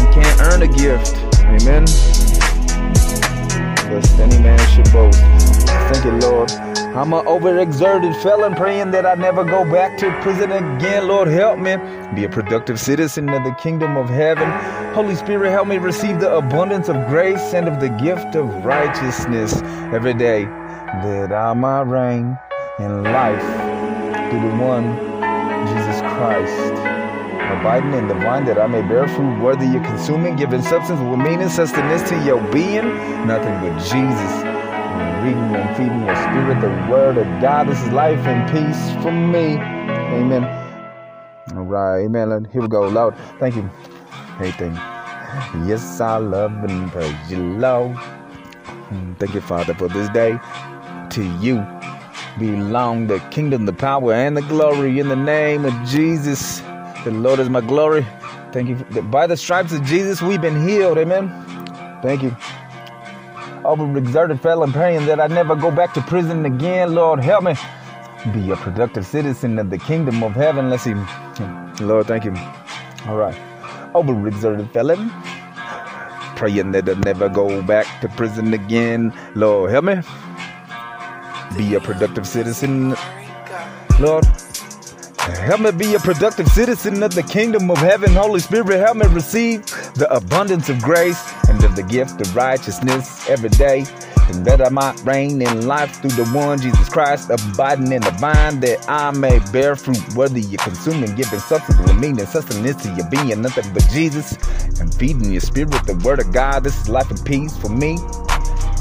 You 0.02 0.10
can't 0.10 0.42
earn 0.50 0.64
a 0.66 0.68
gift. 0.68 1.14
Amen. 1.46 1.86
Any 3.94 4.40
man 4.40 4.58
should 4.72 4.92
boast. 4.92 5.20
Thank 5.20 6.06
you, 6.06 6.12
Lord. 6.14 6.50
I'm 6.52 7.14
an 7.14 7.26
overexerted 7.26 8.20
felon 8.24 8.56
praying 8.56 8.90
that 8.92 9.06
I 9.06 9.14
never 9.14 9.44
go 9.44 9.64
back 9.64 10.00
to 10.00 10.12
prison 10.22 10.52
again. 10.52 11.08
Lord, 11.08 11.28
help 11.28 11.60
me 11.60 11.78
be 12.16 12.24
a 12.24 12.30
productive 12.30 12.80
citizen 12.80 13.30
of 13.30 13.44
the 13.44 13.52
kingdom 13.62 13.96
of 13.96 14.10
heaven. 14.10 14.50
Holy 14.96 15.14
Spirit, 15.14 15.52
help 15.52 15.68
me 15.68 15.78
receive 15.78 16.20
the 16.20 16.36
abundance 16.36 16.90
of 16.90 16.96
grace 17.08 17.54
and 17.54 17.68
of 17.68 17.80
the 17.80 17.90
gift 17.90 18.36
of 18.36 18.66
righteousness 18.66 19.62
every 19.94 20.16
day 20.16 20.46
that 20.46 21.32
I 21.32 21.54
might 21.54 21.82
reign 21.82 22.36
in 22.80 23.04
life 23.04 23.42
through 24.32 24.42
the 24.42 24.56
one, 24.56 24.98
Jesus 25.68 26.02
Christ. 26.02 26.83
Abiding 27.60 27.94
in 27.94 28.08
the 28.08 28.16
vine 28.16 28.46
that 28.46 28.58
I 28.58 28.68
may 28.68 28.82
bear 28.82 29.08
fruit 29.08 29.40
worthy 29.42 29.76
of 29.78 29.84
consuming, 29.84 30.36
giving 30.36 30.62
substance 30.62 31.00
with 31.00 31.20
meaning, 31.20 31.50
sustenance 31.50 32.08
to 32.10 32.26
your 32.26 32.42
being, 32.52 32.88
nothing 33.28 33.56
but 33.62 33.78
Jesus 33.80 34.54
reading 35.24 35.56
and 35.56 35.78
feeding 35.78 36.06
your 36.06 36.16
spirit 36.16 36.60
the 36.60 36.92
word 36.92 37.18
of 37.18 37.26
God. 37.42 37.70
This 37.70 37.82
is 37.82 37.90
life 37.90 38.20
and 38.28 38.44
peace 38.52 39.02
for 39.02 39.12
me. 39.12 39.56
Amen. 39.56 40.44
All 41.56 41.64
right. 41.64 42.04
Amen. 42.04 42.46
Here 42.52 42.62
we 42.62 42.68
go. 42.68 42.88
Lord, 42.88 43.16
thank 43.40 43.56
you. 43.56 43.64
Hey, 44.38 44.52
thank 44.52 44.76
you. 44.76 45.66
Yes, 45.66 46.02
I 46.02 46.18
love 46.18 46.52
and 46.64 46.92
praise 46.92 47.32
you, 47.32 47.38
Lord. 47.38 47.96
Hmm, 47.96 49.14
thank 49.14 49.34
you, 49.34 49.42
Father, 49.42 49.74
for 49.74 49.88
this 49.88 50.10
day. 50.10 50.38
To 51.12 51.24
you 51.40 51.66
belong 52.38 53.08
the 53.08 53.20
kingdom, 53.32 53.66
the 53.66 53.74
power, 53.74 54.14
and 54.14 54.36
the 54.36 54.42
glory 54.42 55.00
in 55.00 55.08
the 55.08 55.16
name 55.16 55.64
of 55.64 55.74
Jesus. 55.88 56.62
The 57.04 57.12
Lord 57.12 57.40
is 57.40 57.50
my 57.50 57.62
glory. 57.62 58.06
Thank 58.52 58.70
you. 58.70 59.02
By 59.04 59.28
the 59.28 59.38
stripes 59.38 59.74
of 59.74 59.84
Jesus, 59.84 60.22
we've 60.22 60.42
been 60.42 60.68
healed. 60.68 60.98
Amen. 60.98 61.30
Thank 62.02 62.24
you 62.24 62.36
overexerted 63.64 64.42
felon 64.42 64.72
praying 64.72 65.06
that 65.06 65.20
I 65.20 65.28
never 65.28 65.56
go 65.56 65.72
back 65.72 65.94
to 65.94 66.02
prison 66.02 66.46
again. 66.46 66.94
Lord, 66.94 67.20
help 67.20 67.44
me 67.44 67.56
be 68.34 68.52
a 68.52 68.56
productive 68.56 69.06
citizen 69.06 69.58
of 69.58 69.70
the 69.70 69.78
kingdom 69.78 70.24
of 70.24 70.34
heaven. 70.34 70.70
Let's 70.70 70.84
see. 70.84 70.96
Lord, 71.82 72.08
thank 72.08 72.26
you. 72.26 72.36
All 73.08 73.18
right. 73.18 73.36
Overexerted 73.94 74.72
felon 74.72 75.12
praying 76.36 76.72
that 76.72 76.90
I 76.90 76.94
never 76.94 77.30
go 77.30 77.62
back 77.62 78.02
to 78.02 78.10
prison 78.10 78.54
again. 78.54 79.14
Lord, 79.36 79.72
help 79.72 79.86
me 79.86 80.02
be 81.58 81.76
a 81.76 81.80
productive 81.80 82.28
citizen. 82.28 82.96
Lord, 84.00 84.26
Help 85.24 85.62
me 85.62 85.72
be 85.72 85.96
a 85.96 86.00
productive 86.00 86.50
citizen 86.50 87.02
of 87.02 87.16
the 87.16 87.24
kingdom 87.24 87.72
of 87.72 87.78
heaven. 87.78 88.12
Holy 88.12 88.42
Spirit, 88.42 88.78
help 88.78 88.98
me 88.98 89.08
receive 89.08 89.66
the 89.96 90.06
abundance 90.14 90.68
of 90.68 90.82
grace 90.82 91.24
and 91.48 91.64
of 91.64 91.78
the 91.78 91.84
gift 91.84 92.20
of 92.20 92.36
righteousness 92.36 93.30
every 93.30 93.48
day. 93.50 93.86
And 94.28 94.46
that 94.46 94.62
I 94.62 94.68
might 94.68 95.02
reign 95.06 95.42
in 95.42 95.66
life 95.66 96.02
through 96.02 96.12
the 96.12 96.26
one 96.32 96.60
Jesus 96.60 96.90
Christ, 96.90 97.30
abiding 97.30 97.94
in 97.94 98.02
the 98.02 98.12
vine, 98.12 98.60
that 98.62 98.84
I 98.90 99.12
may 99.12 99.40
bear 99.54 99.78
fruit 99.78 100.14
whether 100.14 100.40
you're 100.40 100.58
consuming, 100.58 101.16
giving 101.16 101.40
substance 101.40 101.80
with 101.80 101.98
meaning, 102.00 102.26
sustenance 102.26 102.84
to 102.84 102.94
your 102.94 103.10
being, 103.10 103.42
nothing 103.42 103.72
but 103.74 103.88
Jesus, 103.92 104.34
and 104.82 104.94
feeding 104.94 105.32
your 105.32 105.42
spirit 105.42 105.72
the 105.86 105.96
word 106.04 106.20
of 106.20 106.34
God. 106.34 106.66
This 106.66 106.78
is 106.82 106.90
life 106.90 107.10
and 107.10 107.26
peace 107.26 107.56
for 107.58 107.70
me. 107.70 107.98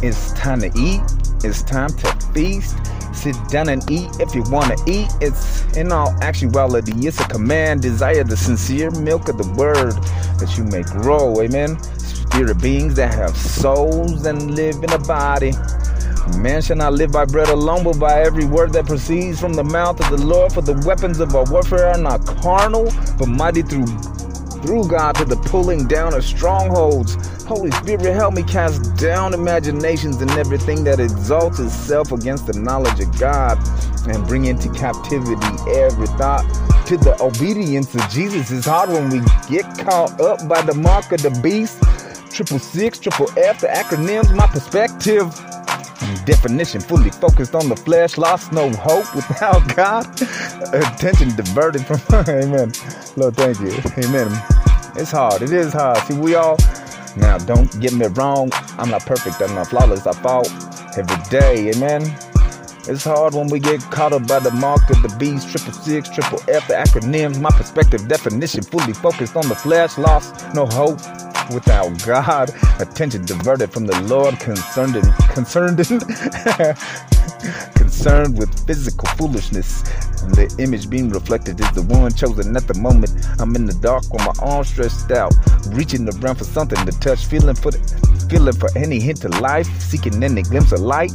It's 0.03 0.32
time 0.32 0.61
to 0.61 0.72
eat. 0.76 1.03
It's 1.45 1.62
time 1.62 1.90
to 1.90 2.11
feast. 2.32 2.76
Sit 3.13 3.37
down 3.49 3.69
and 3.69 3.89
eat 3.91 4.09
if 4.21 4.35
you 4.35 4.43
want 4.45 4.77
to 4.77 4.91
eat. 4.91 5.09
It's 5.21 5.65
in 5.77 5.93
all 5.93 6.11
actuality, 6.23 6.93
it's 7.07 7.21
a 7.21 7.29
command. 7.29 7.83
Desire 7.83 8.25
the 8.25 8.37
sincere 8.37 8.91
milk 8.91 9.29
of 9.29 9.39
the 9.39 9.49
word 9.53 9.93
that 10.39 10.55
you 10.57 10.65
may 10.65 10.83
grow. 10.83 11.41
Amen. 11.41 11.81
Spirit 11.99 12.61
beings 12.61 12.95
that 12.95 13.15
have 13.15 13.37
souls 13.37 14.25
and 14.27 14.55
live 14.55 14.83
in 14.83 14.93
a 14.93 14.99
body. 14.99 15.53
Man 16.39 16.63
shall 16.63 16.77
not 16.77 16.95
live 16.95 17.13
by 17.13 17.25
bread 17.25 17.49
alone, 17.49 17.85
but 17.85 17.99
by 17.99 18.23
every 18.23 18.47
word 18.47 18.73
that 18.73 18.87
proceeds 18.87 19.41
from 19.41 19.55
the 19.55 19.65
mouth 19.65 20.01
of 20.01 20.09
the 20.11 20.25
Lord. 20.25 20.53
For 20.53 20.63
the 20.63 20.81
weapons 20.87 21.21
of 21.21 21.35
our 21.35 21.45
warfare 21.45 21.89
are 21.89 21.99
not 21.99 22.25
carnal, 22.25 22.91
but 23.19 23.27
mighty 23.27 23.63
through 23.63 23.87
through 24.63 24.89
God 24.89 25.15
to 25.17 25.25
the 25.25 25.37
pulling 25.37 25.87
down 25.87 26.15
of 26.15 26.25
strongholds. 26.25 27.15
Holy 27.45 27.71
Spirit, 27.73 28.15
help 28.15 28.35
me 28.35 28.43
cast 28.43 28.97
down 28.97 29.35
imaginations 29.35 30.23
and 30.23 30.31
everything 30.33 30.85
that 30.85 31.01
exalts 31.01 31.59
itself 31.59 32.13
against 32.13 32.47
the 32.47 32.59
knowledge 32.59 33.01
of 33.01 33.19
God 33.19 33.59
and 34.09 34.27
bring 34.27 34.47
into 34.47 34.71
captivity 34.71 35.47
every 35.71 36.07
thought 36.19 36.45
to 36.87 36.97
the 36.97 37.17
obedience 37.21 37.95
of 37.95 38.09
Jesus. 38.09 38.51
It's 38.51 38.67
hard 38.67 38.91
when 38.91 39.11
we 39.11 39.21
get 39.49 39.65
caught 39.79 40.21
up 40.21 40.49
by 40.49 40.63
the 40.63 40.75
mark 40.75 41.13
of 41.13 41.23
the 41.23 41.31
beast. 41.43 41.83
Triple 42.33 42.59
six, 42.59 42.99
triple 42.99 43.29
F, 43.37 43.61
the 43.61 43.67
acronyms, 43.67 44.35
my 44.35 44.47
perspective 44.47 45.29
definition 46.25 46.81
fully 46.81 47.11
focused 47.11 47.55
on 47.55 47.69
the 47.69 47.77
flesh, 47.77 48.19
lost 48.19 48.53
no 48.53 48.71
hope 48.71 49.15
without 49.15 49.63
God, 49.77 50.07
attention 50.75 51.35
diverted 51.37 51.85
from 51.87 52.01
Amen. 52.29 52.73
Lord, 53.17 53.37
thank 53.37 53.61
you. 53.61 53.73
Amen. 54.05 54.31
It's 54.97 55.11
hard. 55.11 55.43
It 55.43 55.53
is 55.53 55.73
hard. 55.73 55.99
See, 55.99 56.15
we 56.15 56.35
all 56.35 56.57
now 57.17 57.39
don't 57.39 57.81
get 57.81 57.93
me 57.93 58.07
wrong. 58.07 58.51
I'm 58.79 58.91
not 58.91 59.05
perfect. 59.07 59.41
I'm 59.41 59.55
not 59.55 59.69
flawless. 59.69 60.07
I 60.07 60.13
fall 60.13 60.47
every 60.97 61.31
day. 61.31 61.71
Amen. 61.71 62.03
It's 62.89 63.05
hard 63.05 63.35
when 63.35 63.47
we 63.47 63.61
get 63.61 63.81
caught 63.93 64.13
up 64.13 64.27
by 64.27 64.41
the 64.41 64.51
mark 64.51 64.91
of 64.91 65.03
the 65.03 65.17
beast, 65.17 65.49
triple 65.51 65.73
six, 65.73 66.09
triple 66.09 66.41
F, 66.49 66.67
the 66.67 66.75
acronyms, 66.75 67.41
my 67.41 67.51
perspective 67.51 68.09
definition, 68.09 68.65
fully 68.65 68.93
focused 68.93 69.37
on 69.37 69.49
the 69.49 69.55
flesh, 69.55 69.97
lost, 69.99 70.53
no 70.53 70.67
hope, 70.67 70.99
without 71.55 72.05
God, 72.05 72.51
attention 72.81 73.25
diverted 73.25 73.73
from 73.73 73.87
the 73.87 74.01
Lord, 74.03 74.39
concerned 74.41 74.97
in, 74.97 75.05
concerned 75.35 75.81
in, 75.81 76.01
concerned 77.75 78.39
with 78.39 78.67
physical 78.67 79.09
foolishness. 79.17 79.83
The 80.35 80.55
image 80.59 80.89
being 80.89 81.11
reflected 81.11 81.61
is 81.61 81.71
the 81.73 81.83
one 81.83 82.13
chosen 82.13 82.57
at 82.57 82.67
the 82.67 82.75
moment. 82.75 83.13
I'm 83.39 83.55
in 83.57 83.67
the 83.67 83.75
dark 83.75 84.05
with 84.13 84.23
my 84.25 84.33
arms 84.41 84.69
stretched 84.69 85.11
out, 85.11 85.33
reaching 85.69 86.09
around 86.09 86.37
for 86.37 86.45
something 86.45 86.85
to 86.87 86.93
touch, 87.01 87.27
feeling 87.27 87.57
for 87.57 87.71
the, 87.71 87.79
feeling 88.31 88.55
for 88.55 88.69
any 88.77 89.01
hint 89.01 89.25
of 89.25 89.39
life, 89.41 89.67
seeking 89.81 90.23
any 90.23 90.43
glimpse 90.43 90.73
of 90.73 90.81
light. 90.81 91.13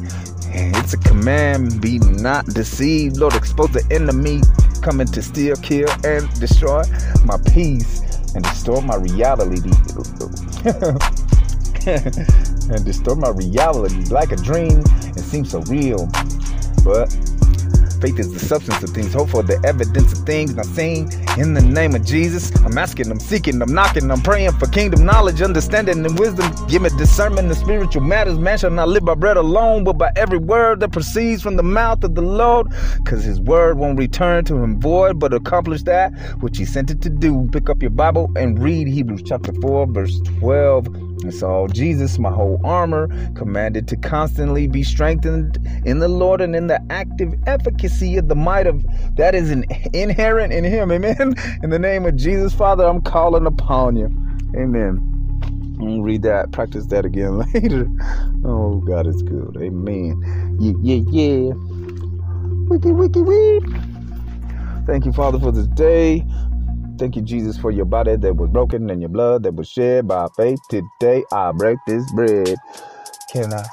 And 0.49 0.75
it's 0.77 0.93
a 0.93 0.97
command, 0.97 1.81
be 1.81 1.99
not 1.99 2.45
deceived. 2.47 3.17
Lord, 3.17 3.35
expose 3.35 3.71
the 3.71 3.85
enemy 3.91 4.41
coming 4.81 5.07
to 5.07 5.21
steal, 5.21 5.55
kill, 5.57 5.89
and 6.05 6.29
destroy 6.39 6.83
my 7.25 7.37
peace 7.53 8.01
and 8.37 8.45
distort 8.45 8.85
my 8.85 8.95
reality. 8.95 9.71
And 12.69 12.83
distort 12.83 13.17
my 13.17 13.29
reality 13.29 14.03
like 14.11 14.33
a 14.33 14.35
dream. 14.35 14.83
And 15.01 15.21
seem 15.21 15.45
so 15.45 15.61
real 15.61 16.09
but 16.83 17.09
Faith 18.01 18.19
is 18.19 18.31
the 18.31 18.39
substance 18.39 18.83
of 18.83 18.91
things 18.91 19.13
hoped 19.13 19.31
for, 19.31 19.41
the 19.41 19.59
evidence 19.65 20.13
of 20.13 20.25
things 20.25 20.53
not 20.55 20.65
seen. 20.65 21.09
In 21.37 21.53
the 21.53 21.61
name 21.61 21.95
of 21.95 22.05
Jesus, 22.05 22.55
I'm 22.63 22.77
asking, 22.77 23.09
I'm 23.09 23.19
seeking, 23.19 23.61
I'm 23.61 23.73
knocking, 23.73 24.11
I'm 24.11 24.21
praying 24.21 24.51
for 24.53 24.67
kingdom 24.67 25.03
knowledge, 25.03 25.41
understanding, 25.41 26.05
and 26.05 26.19
wisdom. 26.19 26.53
Give 26.67 26.81
me 26.81 26.89
discernment 26.97 27.47
in 27.47 27.55
spiritual 27.55 28.03
matters. 28.03 28.37
Man 28.37 28.57
shall 28.57 28.69
not 28.69 28.89
live 28.89 29.05
by 29.05 29.15
bread 29.15 29.37
alone, 29.37 29.83
but 29.83 29.93
by 29.93 30.11
every 30.15 30.37
word 30.37 30.79
that 30.81 30.91
proceeds 30.91 31.41
from 31.41 31.55
the 31.55 31.63
mouth 31.63 32.03
of 32.03 32.13
the 32.13 32.21
Lord. 32.21 32.67
Because 32.97 33.23
his 33.23 33.39
word 33.41 33.77
won't 33.77 33.97
return 33.97 34.45
to 34.45 34.57
him 34.57 34.79
void, 34.79 35.19
but 35.19 35.33
accomplish 35.33 35.83
that 35.83 36.11
which 36.41 36.57
he 36.57 36.65
sent 36.65 36.91
it 36.91 37.01
to 37.01 37.09
do. 37.09 37.49
Pick 37.51 37.69
up 37.69 37.81
your 37.81 37.91
Bible 37.91 38.31
and 38.35 38.61
read 38.61 38.87
Hebrews 38.87 39.23
chapter 39.25 39.53
4, 39.53 39.87
verse 39.87 40.19
12. 40.39 41.16
It's 41.23 41.41
all 41.41 41.67
Jesus, 41.67 42.19
my 42.19 42.31
whole 42.31 42.61
armor, 42.63 43.07
commanded 43.33 43.87
to 43.89 43.97
constantly 43.97 44.67
be 44.67 44.83
strengthened 44.83 45.57
in 45.85 45.99
the 45.99 46.07
Lord 46.07 46.41
and 46.41 46.55
in 46.55 46.67
the 46.67 46.81
active 46.89 47.33
efficacy 47.47 48.17
of 48.17 48.27
the 48.27 48.35
might 48.35 48.67
of 48.67 48.85
that 49.15 49.33
is 49.33 49.49
an 49.49 49.65
inherent 49.93 50.53
in 50.53 50.63
Him. 50.63 50.91
Amen. 50.91 51.35
In 51.63 51.69
the 51.69 51.79
name 51.79 52.05
of 52.05 52.15
Jesus, 52.15 52.53
Father, 52.53 52.85
I'm 52.85 53.01
calling 53.01 53.45
upon 53.45 53.95
you. 53.95 54.05
Amen. 54.55 55.03
I'll 55.81 56.01
read 56.01 56.21
that, 56.23 56.51
practice 56.51 56.85
that 56.87 57.05
again 57.05 57.39
later. 57.53 57.87
Oh, 58.45 58.81
God 58.85 59.07
is 59.07 59.21
good. 59.23 59.57
Amen. 59.57 60.57
Yeah, 60.59 60.73
yeah, 60.81 61.03
yeah. 61.09 61.53
Wiki, 62.69 62.91
wiki, 62.91 63.21
wee. 63.21 63.61
Thank 64.85 65.05
you, 65.05 65.13
Father, 65.13 65.39
for 65.39 65.51
this 65.51 65.67
day. 65.67 66.25
Thank 66.97 67.15
you, 67.15 67.21
Jesus, 67.21 67.57
for 67.57 67.69
your 67.69 67.85
body 67.85 68.15
that 68.15 68.35
was 68.35 68.49
broken 68.49 68.89
and 68.89 68.99
your 69.01 69.09
blood 69.09 69.43
that 69.43 69.53
was 69.53 69.69
shed 69.69 70.07
by 70.07 70.27
faith. 70.35 70.59
Today 70.67 71.23
I 71.31 71.51
break 71.51 71.77
this 71.85 72.11
bread. 72.13 72.55
Can 73.31 73.53
I? 73.53 73.63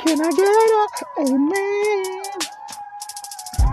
Can 0.00 0.20
I 0.22 0.30
get 0.30 0.48
it? 0.48 1.30
Amen. 1.30 2.22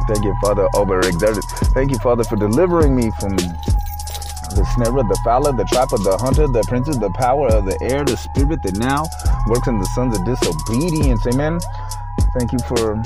Thank 0.07 0.25
you, 0.25 0.35
Father, 0.41 0.67
overexerted. 0.75 1.43
Thank 1.73 1.91
you, 1.91 1.97
Father, 1.99 2.25
for 2.25 2.35
delivering 2.35 2.93
me 2.93 3.09
from 3.21 3.37
the 3.37 4.67
snare 4.75 4.97
of 4.97 5.07
the 5.07 5.19
fowler, 5.23 5.53
the 5.53 5.63
trap 5.65 5.93
of 5.93 6.03
the 6.03 6.17
hunter, 6.17 6.47
the 6.47 6.63
prince 6.67 6.89
of 6.89 6.99
the 6.99 7.11
power 7.11 7.47
of 7.47 7.65
the 7.65 7.77
air, 7.83 8.03
the 8.03 8.17
spirit 8.17 8.61
that 8.63 8.75
now 8.75 9.07
works 9.47 9.67
in 9.69 9.79
the 9.79 9.85
sons 9.95 10.17
of 10.17 10.25
disobedience. 10.25 11.25
Amen. 11.27 11.57
Thank 12.37 12.51
you 12.51 12.59
for 12.67 13.01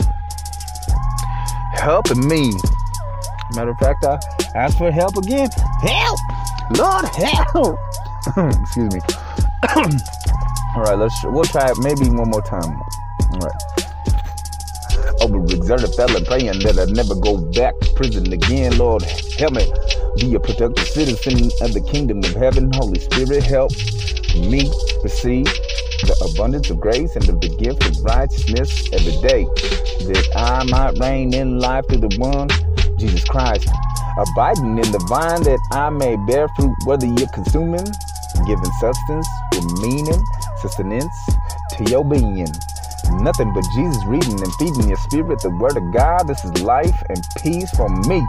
helping 1.74 2.28
me. 2.28 2.52
Matter 3.54 3.72
of 3.72 3.78
fact, 3.78 4.06
I 4.06 4.20
ask 4.56 4.78
for 4.78 4.92
help 4.92 5.18
again. 5.18 5.50
Help! 5.82 6.20
Lord, 6.78 7.06
help! 7.06 7.80
Excuse 8.62 8.94
me. 8.94 9.02
All 10.76 10.84
right, 10.84 10.98
let's. 10.98 11.24
We'll 11.24 11.44
try 11.44 11.70
it 11.70 11.78
maybe 11.80 12.10
one 12.10 12.30
more 12.30 12.42
time. 12.42 12.82
All 13.32 13.40
right. 13.40 13.76
Oh, 15.22 15.28
Overexerted 15.28 15.96
fella 15.96 16.24
praying 16.26 16.60
that 16.60 16.78
I 16.78 16.92
never 16.92 17.16
go 17.16 17.38
back 17.52 17.80
to 17.80 17.94
prison 17.94 18.32
again. 18.32 18.78
Lord, 18.78 19.04
help 19.04 19.54
me 19.54 19.72
be 20.18 20.36
a 20.36 20.40
productive 20.40 20.88
citizen 20.88 21.50
of 21.62 21.74
the 21.74 21.82
kingdom 21.92 22.20
of 22.20 22.34
heaven. 22.36 22.72
Holy 22.74 23.00
Spirit, 23.00 23.44
help 23.44 23.72
me 24.36 24.70
receive 25.04 25.46
the 25.46 26.32
abundance 26.34 26.70
of 26.70 26.80
grace 26.80 27.16
and 27.16 27.28
of 27.30 27.40
the 27.42 27.50
gift 27.58 27.86
of 27.86 28.04
righteousness 28.04 28.90
every 28.94 29.18
day, 29.28 29.46
that 30.06 30.30
I 30.36 30.64
might 30.66 31.00
reign 31.00 31.34
in 31.34 31.60
life 31.60 31.88
to 31.88 31.98
the 31.98 32.14
one, 32.18 32.50
Jesus 32.98 33.24
Christ 33.26 33.70
abiding 34.18 34.78
in 34.78 34.92
the 34.92 35.04
vine 35.10 35.44
that 35.44 35.60
I 35.72 35.90
may 35.90 36.16
bear 36.16 36.48
fruit, 36.56 36.76
whether 36.86 37.06
you're 37.06 37.30
consuming, 37.30 37.86
giving 38.48 38.72
substance 38.80 39.28
meaning, 39.82 40.24
sustenance 40.62 41.16
to 41.78 41.84
your 41.90 42.04
being. 42.04 42.48
Nothing 43.22 43.54
but 43.54 43.64
Jesus 43.74 44.04
reading 44.06 44.42
and 44.42 44.54
feeding 44.56 44.88
your 44.88 44.98
spirit 44.98 45.40
the 45.42 45.50
word 45.50 45.78
of 45.78 45.94
God. 45.94 46.28
This 46.28 46.44
is 46.44 46.62
life 46.62 47.04
and 47.10 47.22
peace 47.38 47.70
for 47.76 47.90
me. 48.08 48.26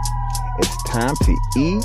It's 0.59 0.83
time 0.89 1.15
to 1.15 1.35
eat. 1.57 1.83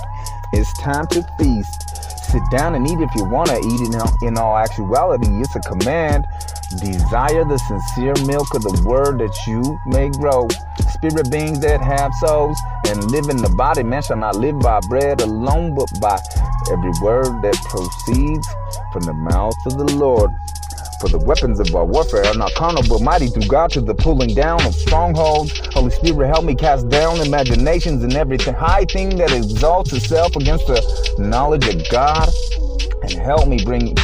It's 0.53 0.73
time 0.79 1.07
to 1.09 1.23
feast. 1.39 1.89
Sit 2.31 2.43
down 2.51 2.75
and 2.75 2.87
eat 2.87 3.01
if 3.01 3.15
you 3.17 3.25
want 3.25 3.49
to 3.49 3.57
eat. 3.57 4.29
In 4.29 4.37
all 4.37 4.57
actuality, 4.57 5.29
it's 5.41 5.57
a 5.57 5.61
command. 5.61 6.27
Desire 6.81 7.45
the 7.45 7.59
sincere 7.69 8.15
milk 8.27 8.55
of 8.55 8.63
the 8.63 8.83
word 8.87 9.19
that 9.19 9.37
you 9.47 9.79
may 9.87 10.09
grow 10.09 10.49
spirit 10.93 11.31
beings 11.31 11.61
that 11.61 11.81
have 11.81 12.13
souls 12.15 12.59
and 12.87 13.11
live 13.11 13.29
in 13.29 13.37
the 13.37 13.49
body. 13.59 13.83
Man 13.83 14.03
shall 14.03 14.17
not 14.17 14.37
live 14.37 14.59
by 14.61 14.81
bread 14.89 15.21
alone, 15.21 15.75
but 15.75 15.89
by 16.01 16.19
every 16.71 16.93
word 17.03 17.43
that 17.43 17.57
proceeds 17.69 18.47
from 18.93 19.03
the 19.03 19.13
mouth 19.13 19.55
of 19.67 19.77
the 19.77 19.97
Lord. 19.97 20.31
For 21.01 21.09
the 21.09 21.19
weapons 21.19 21.59
of 21.59 21.75
our 21.75 21.85
warfare 21.85 22.25
are 22.25 22.35
not 22.35 22.55
carnal, 22.55 22.85
but 22.89 23.01
mighty 23.03 23.27
through 23.27 23.49
God 23.49 23.71
to 23.73 23.81
the 23.81 23.95
pulling 23.95 24.35
down 24.35 24.65
of 24.65 24.75
strongholds. 24.75 25.53
Holy 25.75 25.91
Spirit, 25.91 26.29
help 26.29 26.45
me 26.45 26.55
cast 26.55 26.89
down 26.89 27.21
imaginations 27.21 28.05
and 28.05 28.15
everything 28.15 28.55
high 28.55 28.85
thing 28.85 29.17
that 29.17 29.33
exalts 29.33 29.93
itself 29.93 30.37
against 30.37 30.69
the 30.69 31.17
knowledge 31.19 31.67
of 31.67 31.83
God, 31.91 32.31
and 33.03 33.13
help 33.13 33.49
me 33.49 33.63
bring 33.65 33.97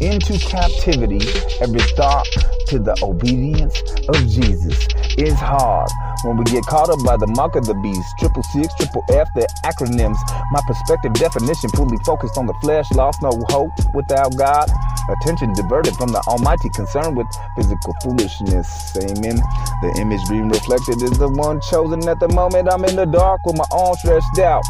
into 0.00 0.38
captivity 0.38 1.20
every 1.60 1.80
thought 1.96 2.26
to 2.66 2.78
the 2.78 2.96
obedience 3.02 3.76
of 4.08 4.16
Jesus. 4.28 4.88
It's 5.18 5.38
hard 5.38 5.88
when 6.24 6.36
we 6.36 6.44
get 6.44 6.64
caught 6.64 6.88
up 6.88 7.04
by 7.04 7.16
the 7.16 7.26
mark 7.36 7.56
of 7.56 7.66
the 7.66 7.74
beast, 7.74 8.08
triple 8.18 8.42
six, 8.44 8.72
triple 8.74 9.04
F, 9.10 9.28
the 9.34 9.46
acronyms. 9.64 10.16
My 10.52 10.60
perspective 10.66 11.12
definition 11.14 11.70
fully 11.70 11.98
focused 12.04 12.38
on 12.38 12.46
the 12.46 12.54
flesh, 12.62 12.90
lost 12.92 13.20
no 13.22 13.30
hope 13.48 13.72
without 13.94 14.36
God. 14.36 14.68
Attention 15.10 15.52
diverted 15.54 15.96
from 15.96 16.12
the 16.12 16.22
Almighty, 16.28 16.70
concerned 16.70 17.16
with 17.16 17.26
physical 17.56 17.94
foolishness. 18.02 18.96
Amen. 18.96 19.36
The 19.82 19.96
image 19.98 20.22
being 20.28 20.48
reflected 20.48 21.02
is 21.02 21.18
the 21.18 21.28
one 21.28 21.60
chosen 21.60 22.08
at 22.08 22.20
the 22.20 22.28
moment. 22.28 22.68
I'm 22.70 22.84
in 22.84 22.96
the 22.96 23.06
dark 23.06 23.44
with 23.44 23.56
my 23.56 23.66
arms 23.72 23.98
stretched 24.00 24.38
out, 24.38 24.62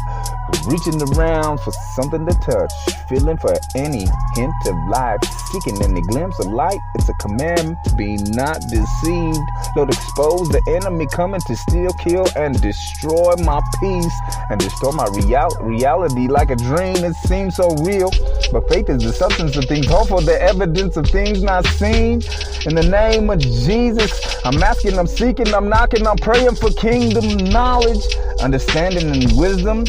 reaching 0.65 1.01
around 1.13 1.59
for 1.59 1.71
something 1.95 2.25
to 2.25 2.33
touch, 2.41 2.73
feeling 3.07 3.37
for 3.37 3.53
any 3.75 4.07
hint 4.35 4.53
of 4.65 4.75
life, 4.89 5.21
seeking 5.51 5.81
any 5.83 6.01
glimpse 6.01 6.39
of 6.39 6.47
light. 6.47 6.79
It's 6.95 7.09
a 7.09 7.13
command. 7.13 7.77
Be 7.95 8.17
not 8.33 8.61
deceived. 8.69 9.45
Lord, 9.75 9.89
expose 9.89 10.49
the 10.49 10.61
enemy 10.81 11.07
coming 11.13 11.41
to 11.41 11.55
steal, 11.55 11.93
kill, 11.93 12.27
and 12.35 12.59
destroy 12.61 13.35
my 13.37 13.61
peace 13.79 14.17
and 14.49 14.59
destroy 14.59 14.91
my 14.91 15.07
real- 15.13 15.55
reality 15.61 16.27
like 16.27 16.49
a 16.49 16.55
dream. 16.55 16.97
It 17.03 17.15
seems 17.15 17.55
so 17.55 17.75
real, 17.77 18.11
but 18.51 18.67
faith 18.69 18.89
is 18.89 19.03
the 19.03 19.13
substance 19.13 19.55
of 19.55 19.65
things 19.65 19.87
hoped 19.87 20.09
for, 20.09 20.21
the 20.31 20.41
evidence 20.41 20.95
of 20.95 21.05
things 21.07 21.43
not 21.43 21.65
seen. 21.67 22.21
In 22.65 22.73
the 22.75 22.87
name 22.89 23.29
of 23.29 23.39
Jesus, 23.39 24.11
I'm 24.45 24.63
asking, 24.63 24.97
I'm 24.97 25.07
seeking, 25.07 25.53
I'm 25.53 25.67
knocking, 25.67 26.07
I'm 26.07 26.15
praying 26.17 26.55
for 26.55 26.69
kingdom 26.69 27.49
knowledge, 27.49 28.03
understanding, 28.41 29.09
and 29.11 29.37
wisdom. 29.37 29.83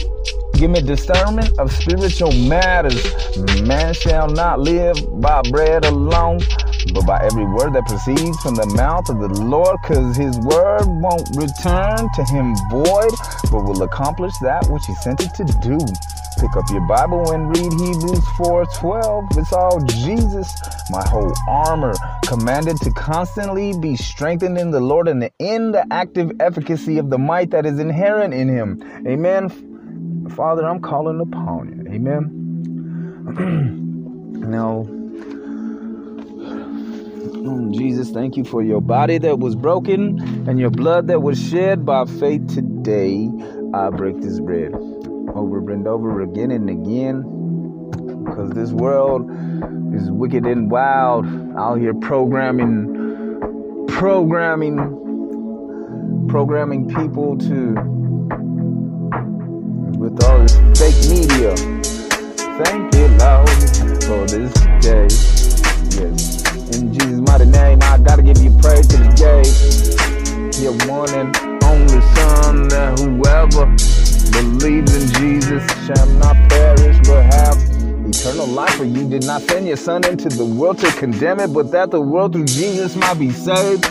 Give 0.55 0.71
me 0.71 0.83
discernment 0.83 1.57
of 1.61 1.71
spiritual 1.73 2.33
matters. 2.33 3.01
Man 3.63 3.95
shall 3.95 4.29
not 4.29 4.59
live 4.59 4.97
by 5.21 5.43
bread 5.51 5.85
alone, 5.85 6.41
but 6.93 7.07
by 7.07 7.21
every 7.23 7.45
word 7.45 7.73
that 7.75 7.87
proceeds 7.87 8.41
from 8.43 8.55
the 8.55 8.67
mouth 8.75 9.09
of 9.09 9.19
the 9.21 9.29
Lord, 9.29 9.79
because 9.83 10.17
his 10.17 10.37
word 10.41 10.87
won't 10.87 11.29
return 11.37 12.09
to 12.15 12.25
him 12.25 12.55
void, 12.71 13.13
but 13.51 13.63
will 13.63 13.83
accomplish 13.83 14.33
that 14.43 14.67
which 14.69 14.83
he 14.87 14.95
sent 14.97 15.21
it 15.21 15.33
to 15.35 15.45
do. 15.63 15.79
Pick 16.41 16.57
up 16.57 16.65
your 16.71 16.81
Bible 16.89 17.33
and 17.33 17.49
read 17.57 17.73
Hebrews 17.73 18.25
4:12. 18.37 19.29
It's 19.39 19.53
all 19.53 19.81
Jesus, 19.81 20.53
my 20.91 21.07
whole 21.07 21.33
armor, 21.49 21.95
commanded 22.27 22.79
to 22.79 22.91
constantly 22.93 23.73
be 23.79 23.97
strengthened 23.97 24.59
in 24.59 24.71
the 24.71 24.81
Lord 24.81 25.09
and 25.09 25.31
in 25.39 25.73
the 25.73 25.87
active 25.93 26.33
efficacy 26.41 26.99
of 26.99 27.11
the 27.11 27.19
might 27.19 27.51
that 27.51 27.65
is 27.67 27.79
inherent 27.79 28.35
in 28.35 28.49
him. 28.49 28.83
Amen. 29.07 29.51
Father, 30.31 30.67
I'm 30.67 30.81
calling 30.81 31.21
upon 31.21 31.69
you. 31.69 31.93
Amen. 31.93 32.39
now, 34.51 34.87
Mm, 37.43 37.75
Jesus, 37.75 38.11
thank 38.11 38.37
you 38.37 38.45
for 38.45 38.63
your 38.63 38.81
body 38.81 39.19
that 39.19 39.41
was 39.41 39.57
broken 39.57 40.49
and 40.49 40.61
your 40.61 40.71
blood 40.71 41.09
that 41.09 41.23
was 41.23 41.43
shed 41.51 41.85
by 41.85 42.05
faith 42.05 42.47
today. 42.55 43.29
I 43.75 43.91
break 43.91 44.21
this 44.21 44.39
bread 44.39 44.73
over 45.35 45.59
and 45.73 45.89
over 45.89 46.21
again 46.21 46.53
and 46.53 46.71
again 46.71 47.23
because 48.25 48.51
this 48.51 48.71
world 48.71 49.29
is 49.93 50.09
wicked 50.09 50.47
and 50.47 50.71
wild 50.71 51.27
out 51.59 51.81
here 51.81 51.95
programming, 51.95 53.87
programming, 53.89 54.79
programming 56.29 56.89
people 56.95 57.37
to 57.39 57.75
with 59.99 60.23
all 60.23 60.39
this 60.39 60.55
fake 60.79 61.11
media. 61.11 61.57
Thank 62.63 62.95
you, 62.95 63.09
Lord, 63.19 63.49
for 64.05 64.27
this 64.29 64.53
day. 64.81 65.09
Yes. 66.01 66.42
In 66.75 66.93
Jesus' 66.93 67.21
mighty 67.21 67.47
name, 67.47 67.79
I 67.83 67.99
gotta 67.99 68.23
give 68.23 68.39
you 68.43 68.51
praise 68.59 68.87
to 68.89 68.97
the 68.97 69.13
day. 69.17 69.43
Your 70.63 70.73
one 70.89 71.11
and 71.15 71.37
only 71.65 72.01
Son, 72.15 72.69
that 72.69 72.99
whoever 72.99 73.67
believes 74.33 74.95
in 74.95 75.09
Jesus 75.21 75.63
shall 75.87 76.07
not 76.15 76.37
perish 76.49 76.97
but 77.07 77.25
have 77.25 77.57
eternal 78.07 78.47
life. 78.47 78.75
For 78.77 78.85
you 78.85 79.09
did 79.09 79.25
not 79.27 79.43
send 79.43 79.67
your 79.67 79.77
Son 79.77 80.05
into 80.07 80.29
the 80.29 80.45
world 80.45 80.79
to 80.79 80.91
condemn 80.93 81.41
it, 81.41 81.53
but 81.53 81.71
that 81.73 81.91
the 81.91 82.01
world 82.01 82.33
through 82.33 82.47
Jesus 82.47 82.97
might 82.97 83.19
be 83.19 83.31
saved. 83.31 83.87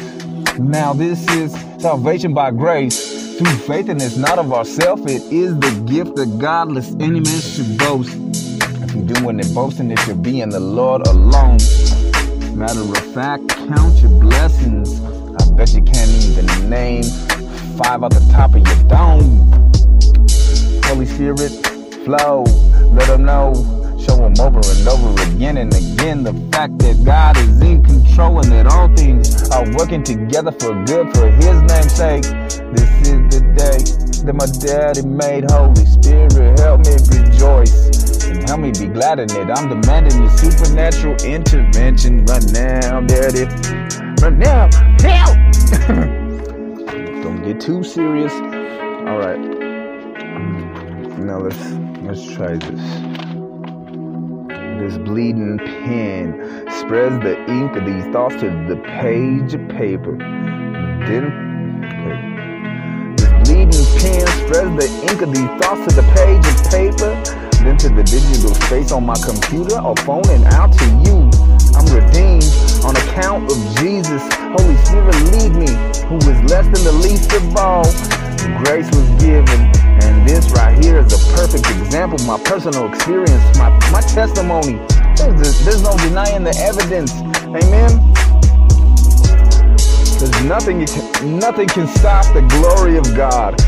Now, 0.59 0.93
this 0.93 1.27
is 1.31 1.53
salvation 1.81 2.33
by 2.33 2.51
grace 2.51 3.37
through 3.37 3.55
faith, 3.67 3.89
and 3.89 4.01
it's 4.01 4.17
not 4.17 4.39
of 4.39 4.51
ourselves. 4.53 5.03
It 5.05 5.23
is 5.31 5.57
the 5.59 5.83
gift 5.85 6.17
of 6.19 6.39
God, 6.39 6.71
lest 6.71 6.93
any 6.99 7.19
man 7.19 7.41
should 7.41 7.77
boast. 7.77 8.11
If 8.83 8.95
you're 8.95 9.05
doing 9.05 9.39
it 9.39 9.53
boasting, 9.53 9.91
it 9.91 9.99
should 9.99 10.21
be 10.23 10.41
in 10.41 10.49
the 10.49 10.59
Lord 10.59 11.05
alone. 11.07 11.59
Matter 12.61 12.81
of 12.81 13.13
fact, 13.15 13.47
count 13.47 13.97
your 14.03 14.11
blessings. 14.21 15.01
I 15.01 15.51
bet 15.55 15.73
you 15.73 15.81
can't 15.81 16.11
even 16.11 16.69
name 16.69 17.01
five 17.75 18.03
at 18.03 18.11
the 18.11 18.23
top 18.31 18.53
of 18.53 18.61
your 18.61 18.83
dome. 18.88 19.49
Holy 20.85 21.07
Spirit, 21.07 21.49
flow, 22.05 22.43
let 22.93 23.07
them 23.07 23.25
know. 23.25 23.55
Show 24.05 24.15
them 24.17 24.35
over 24.39 24.61
and 24.63 24.88
over 24.88 25.23
again 25.33 25.57
and 25.57 25.73
again 25.73 26.23
the 26.23 26.33
fact 26.51 26.77
that 26.77 27.03
God 27.03 27.35
is 27.38 27.61
in 27.61 27.83
control 27.83 28.38
and 28.41 28.51
that 28.51 28.67
all 28.67 28.95
things 28.95 29.49
are 29.49 29.65
working 29.75 30.03
together 30.03 30.51
for 30.51 30.71
good 30.85 31.11
for 31.15 31.31
His 31.31 31.63
name's 31.63 31.93
sake. 31.95 32.21
This 32.21 32.91
is 33.09 33.21
the 33.33 33.41
day 33.57 34.21
that 34.23 34.35
my 34.35 34.45
daddy 34.45 35.01
made. 35.01 35.49
Holy 35.49 35.83
Spirit, 35.88 36.59
help 36.59 36.81
me 36.81 36.93
rejoice 37.09 38.10
and 38.31 38.47
help 38.47 38.61
me 38.61 38.71
be 38.71 38.87
glad 38.87 39.19
in 39.19 39.29
it. 39.31 39.49
I'm 39.49 39.67
demanding 39.69 40.21
your 40.21 40.29
supernatural 40.37 41.15
intervention 41.23 42.25
right 42.25 42.43
now, 42.51 43.01
Daddy. 43.01 43.45
Right 44.21 44.37
now, 44.37 44.69
help! 45.01 45.37
Don't 47.23 47.43
get 47.43 47.59
too 47.59 47.83
serious. 47.83 48.31
All 48.33 49.17
right. 49.17 49.39
Now 51.19 51.39
let's 51.39 51.71
let's 52.01 52.25
try 52.33 52.55
this. 52.55 52.81
This 54.79 54.97
bleeding 54.97 55.59
pen 55.59 56.65
spreads 56.79 57.21
the 57.23 57.37
ink 57.47 57.75
of 57.75 57.85
these 57.85 58.05
thoughts 58.13 58.35
to 58.35 58.49
the 58.67 58.81
page 59.01 59.53
of 59.53 59.67
paper. 59.69 60.17
Then. 60.17 61.49
This 63.17 63.31
bleeding 63.43 63.85
pen 63.99 64.27
spreads 64.27 64.73
the 64.79 65.07
ink 65.11 65.21
of 65.21 65.33
these 65.33 65.49
thoughts 65.61 65.93
to 65.93 66.01
the 66.01 66.07
page 66.15 66.45
of 66.47 66.71
paper 66.71 67.51
into 67.65 67.89
the 67.89 68.03
digital 68.03 68.53
space 68.65 68.91
on 68.91 69.05
my 69.05 69.17
computer 69.23 69.79
or 69.79 69.95
phone 70.07 70.27
and 70.29 70.45
out 70.53 70.71
to 70.73 70.85
you. 71.05 71.29
I'm 71.75 71.85
redeemed 71.93 72.47
on 72.83 72.95
account 72.95 73.51
of 73.51 73.57
Jesus. 73.77 74.21
Holy 74.57 74.77
Spirit, 74.85 75.15
lead 75.33 75.53
me, 75.55 75.69
who 76.09 76.17
is 76.17 76.39
less 76.49 76.65
than 76.65 76.83
the 76.83 76.95
least 77.03 77.31
of 77.33 77.55
all. 77.55 77.85
Grace 78.63 78.89
was 78.91 79.07
given, 79.21 79.61
and 80.01 80.27
this 80.27 80.49
right 80.51 80.77
here 80.83 80.99
is 80.99 81.13
a 81.13 81.35
perfect 81.35 81.69
example. 81.69 82.17
My 82.25 82.39
personal 82.43 82.91
experience, 82.91 83.43
my, 83.57 83.69
my 83.91 84.01
testimony. 84.01 84.79
There's, 85.17 85.63
there's 85.63 85.83
no 85.83 85.95
denying 85.97 86.43
the 86.43 86.55
evidence. 86.57 87.13
Amen. 87.45 87.91
There's 90.17 90.43
nothing, 90.45 90.79
nothing 91.39 91.67
can 91.67 91.88
stop 91.88 92.25
the 92.33 92.41
glory 92.49 92.97
of 92.97 93.05
God 93.15 93.59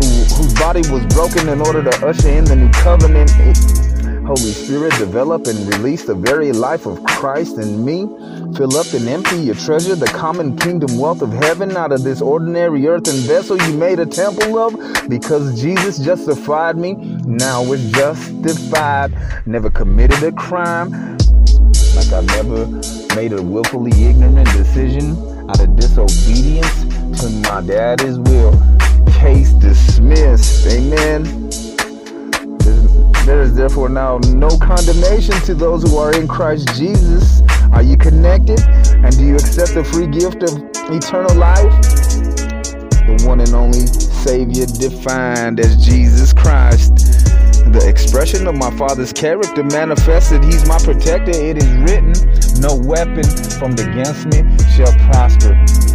who, 0.00 0.24
whose 0.34 0.54
body 0.54 0.80
was 0.90 1.04
broken 1.14 1.48
in 1.48 1.60
order 1.60 1.82
to 1.82 2.06
usher 2.06 2.28
in 2.28 2.44
the 2.44 2.56
new 2.56 2.70
covenant. 2.70 3.30
Holy 4.26 4.52
Spirit, 4.52 4.92
develop 4.96 5.46
and 5.46 5.58
release 5.74 6.04
the 6.04 6.14
very 6.14 6.52
life 6.52 6.86
of 6.86 7.02
Christ 7.04 7.58
in 7.58 7.84
me. 7.84 8.06
Fill 8.56 8.76
up 8.76 8.86
and 8.92 9.08
empty 9.08 9.36
your 9.36 9.56
treasure, 9.56 9.96
the 9.96 10.06
common 10.06 10.56
kingdom 10.56 10.98
wealth 10.98 11.20
of 11.20 11.32
heaven, 11.32 11.76
out 11.76 11.90
of 11.90 12.04
this 12.04 12.20
ordinary 12.20 12.86
earthen 12.86 13.16
vessel 13.26 13.60
you 13.60 13.76
made 13.76 13.98
a 13.98 14.06
temple 14.06 14.58
of. 14.58 15.08
Because 15.08 15.60
Jesus 15.60 15.98
justified 15.98 16.76
me, 16.76 16.92
now 17.24 17.62
we're 17.62 17.90
justified. 17.90 19.12
Never 19.46 19.70
committed 19.70 20.22
a 20.22 20.32
crime, 20.32 20.90
like 21.96 22.12
I 22.12 22.22
never 22.36 22.66
made 23.16 23.32
a 23.32 23.42
willfully 23.42 23.90
ignorant 24.04 24.48
decision 24.52 25.16
out 25.50 25.60
of 25.60 25.74
disobedience 25.74 27.20
to 27.20 27.30
my 27.50 27.60
daddy's 27.62 28.18
will 28.18 28.79
case 29.20 29.52
dismissed. 29.52 30.66
Amen. 30.66 31.24
There 33.26 33.42
is 33.42 33.54
therefore 33.54 33.90
now 33.90 34.16
no 34.28 34.48
condemnation 34.56 35.34
to 35.42 35.54
those 35.54 35.82
who 35.82 35.98
are 35.98 36.14
in 36.14 36.26
Christ 36.26 36.74
Jesus. 36.74 37.42
Are 37.72 37.82
you 37.82 37.98
connected? 37.98 38.60
And 39.04 39.16
do 39.16 39.24
you 39.24 39.34
accept 39.34 39.74
the 39.74 39.84
free 39.84 40.06
gift 40.06 40.42
of 40.42 40.56
eternal 40.90 41.36
life? 41.36 41.70
The 43.06 43.24
one 43.26 43.40
and 43.40 43.52
only 43.52 43.86
Savior 43.86 44.64
defined 44.64 45.60
as 45.60 45.76
Jesus 45.76 46.32
Christ. 46.32 46.96
The 47.72 47.84
expression 47.86 48.46
of 48.46 48.56
my 48.56 48.70
Father's 48.78 49.12
character 49.12 49.62
manifested. 49.62 50.42
He's 50.44 50.66
my 50.66 50.78
protector. 50.78 51.30
It 51.30 51.58
is 51.58 51.68
written, 51.84 52.14
No 52.60 52.74
weapon 52.88 53.24
formed 53.60 53.80
against 53.80 54.26
me 54.26 54.40
shall 54.74 54.92
prosper 55.10 55.89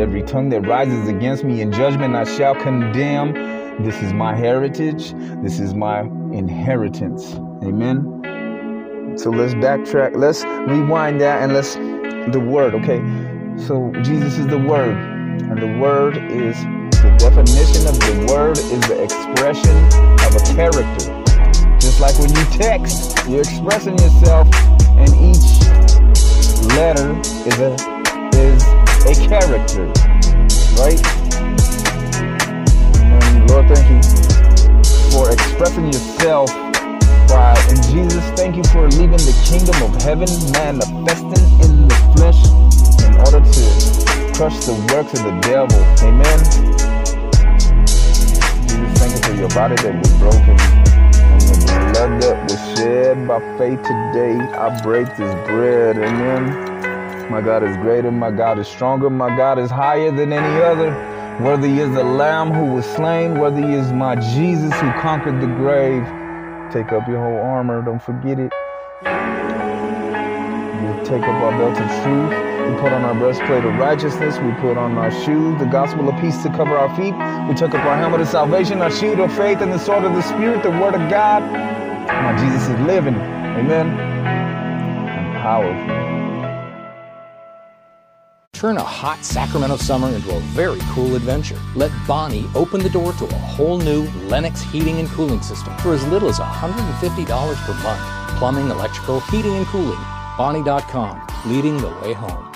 every 0.00 0.22
tongue 0.22 0.48
that 0.48 0.62
rises 0.62 1.08
against 1.08 1.44
me 1.44 1.60
in 1.60 1.70
judgment 1.70 2.16
I 2.16 2.24
shall 2.24 2.54
condemn. 2.54 3.34
This 3.82 4.02
is 4.02 4.14
my 4.14 4.34
heritage, 4.34 5.12
this 5.42 5.60
is 5.60 5.74
my 5.74 6.00
inheritance. 6.32 7.34
Amen. 7.62 9.14
So 9.18 9.28
let's 9.28 9.52
backtrack, 9.54 10.16
let's 10.16 10.42
rewind 10.44 11.20
that, 11.20 11.42
and 11.42 11.52
let's 11.52 11.74
the 12.32 12.40
word, 12.40 12.74
okay? 12.76 12.98
So 13.58 13.92
Jesus 14.02 14.38
is 14.38 14.46
the 14.46 14.58
word, 14.58 14.96
and 14.96 15.58
the 15.60 15.78
word 15.78 16.16
is 16.16 16.56
the 17.02 17.14
definition 17.18 17.86
of 17.86 17.98
the 18.00 18.26
word 18.32 18.56
is 18.56 18.80
the 18.88 19.02
expression 19.02 19.76
of 20.24 20.34
a 20.34 20.42
character. 20.54 21.78
Just 21.78 22.00
like 22.00 22.18
when 22.18 22.30
you 22.30 22.44
text, 22.56 23.28
you're 23.28 23.40
expressing 23.40 23.98
yourself, 23.98 24.48
and 24.96 25.10
each 25.28 25.60
letter 26.72 27.18
is 27.46 27.58
a 27.60 28.00
is 28.32 28.79
a 29.06 29.14
character, 29.28 29.86
right? 30.76 31.00
And 33.00 33.50
Lord, 33.50 33.68
thank 33.68 33.88
you 33.88 34.00
for 35.10 35.32
expressing 35.32 35.86
yourself 35.86 36.50
by, 37.28 37.54
and 37.68 37.82
Jesus, 37.90 38.24
thank 38.38 38.56
you 38.56 38.64
for 38.64 38.88
leaving 38.88 39.22
the 39.24 39.36
kingdom 39.46 39.80
of 39.82 40.02
heaven 40.02 40.28
manifesting 40.52 41.44
in 41.64 41.88
the 41.88 41.94
flesh 42.14 42.40
in 43.06 43.14
order 43.20 43.40
to 43.40 43.62
crush 44.34 44.56
the 44.64 44.74
works 44.92 45.12
of 45.14 45.24
the 45.24 45.36
devil. 45.42 45.80
Amen. 46.06 46.38
Jesus, 48.66 48.98
thank 48.98 49.12
you 49.12 49.22
for 49.22 49.34
your 49.34 49.48
body 49.50 49.76
that 49.76 49.94
was 49.96 50.12
broken 50.18 50.56
and 51.30 51.40
the 51.40 51.92
blood 51.92 52.22
that 52.22 52.50
was 52.50 52.78
shed 52.78 53.26
by 53.26 53.40
faith 53.58 53.82
today. 53.82 54.38
I 54.38 54.80
break 54.82 55.06
this 55.16 55.34
bread. 55.46 55.96
Amen. 55.98 56.79
My 57.30 57.40
God 57.40 57.62
is 57.62 57.76
greater. 57.76 58.10
My 58.10 58.32
God 58.32 58.58
is 58.58 58.66
stronger. 58.66 59.08
My 59.08 59.34
God 59.36 59.60
is 59.60 59.70
higher 59.70 60.10
than 60.10 60.32
any 60.32 60.62
other. 60.62 60.90
Worthy 61.40 61.78
is 61.78 61.94
the 61.94 62.02
Lamb 62.02 62.52
who 62.52 62.74
was 62.74 62.84
slain. 62.84 63.38
Worthy 63.38 63.72
is 63.72 63.92
my 63.92 64.16
Jesus 64.16 64.72
who 64.74 64.90
conquered 65.00 65.40
the 65.40 65.46
grave. 65.46 66.02
Take 66.72 66.90
up 66.92 67.06
your 67.06 67.22
whole 67.22 67.38
armor. 67.38 67.82
Don't 67.82 68.02
forget 68.02 68.40
it. 68.40 68.52
We 70.74 71.04
take 71.06 71.22
up 71.22 71.40
our 71.40 71.52
belt 71.56 71.78
of 71.78 71.88
truth. 72.02 72.30
We 72.68 72.76
put 72.80 72.92
on 72.92 73.04
our 73.04 73.14
breastplate 73.14 73.64
of 73.64 73.76
righteousness. 73.76 74.36
We 74.38 74.52
put 74.54 74.76
on 74.76 74.98
our 74.98 75.12
shoes, 75.12 75.56
the 75.60 75.66
gospel 75.66 76.08
of 76.08 76.20
peace 76.20 76.42
to 76.42 76.48
cover 76.50 76.76
our 76.76 76.94
feet. 76.96 77.14
We 77.48 77.54
took 77.54 77.74
up 77.74 77.84
our 77.86 77.96
helmet 77.96 78.22
of 78.22 78.28
salvation, 78.28 78.82
our 78.82 78.90
shield 78.90 79.20
of 79.20 79.32
faith, 79.36 79.60
and 79.60 79.72
the 79.72 79.78
sword 79.78 80.02
of 80.02 80.14
the 80.14 80.22
Spirit, 80.22 80.64
the 80.64 80.70
word 80.70 80.94
of 80.94 81.08
God. 81.08 81.42
My 82.08 82.36
Jesus 82.42 82.68
is 82.68 82.80
living. 82.80 83.14
Amen. 83.14 83.86
And 83.88 85.36
powerful. 85.42 85.99
Turn 88.60 88.76
a 88.76 88.82
hot 88.82 89.24
Sacramento 89.24 89.78
summer 89.78 90.10
into 90.10 90.36
a 90.36 90.40
very 90.52 90.80
cool 90.90 91.16
adventure. 91.16 91.58
Let 91.74 91.90
Bonney 92.06 92.44
open 92.54 92.82
the 92.82 92.90
door 92.90 93.14
to 93.14 93.24
a 93.24 93.32
whole 93.32 93.78
new 93.78 94.02
Lennox 94.28 94.60
heating 94.60 94.98
and 94.98 95.08
cooling 95.08 95.40
system 95.40 95.74
for 95.78 95.94
as 95.94 96.06
little 96.08 96.28
as 96.28 96.38
$150 96.38 97.56
per 97.56 97.72
month. 97.82 98.38
Plumbing, 98.38 98.68
electrical, 98.70 99.20
heating, 99.20 99.56
and 99.56 99.66
cooling. 99.68 99.98
Bonney.com, 100.36 101.26
leading 101.46 101.78
the 101.78 101.88
way 101.88 102.12
home. 102.12 102.54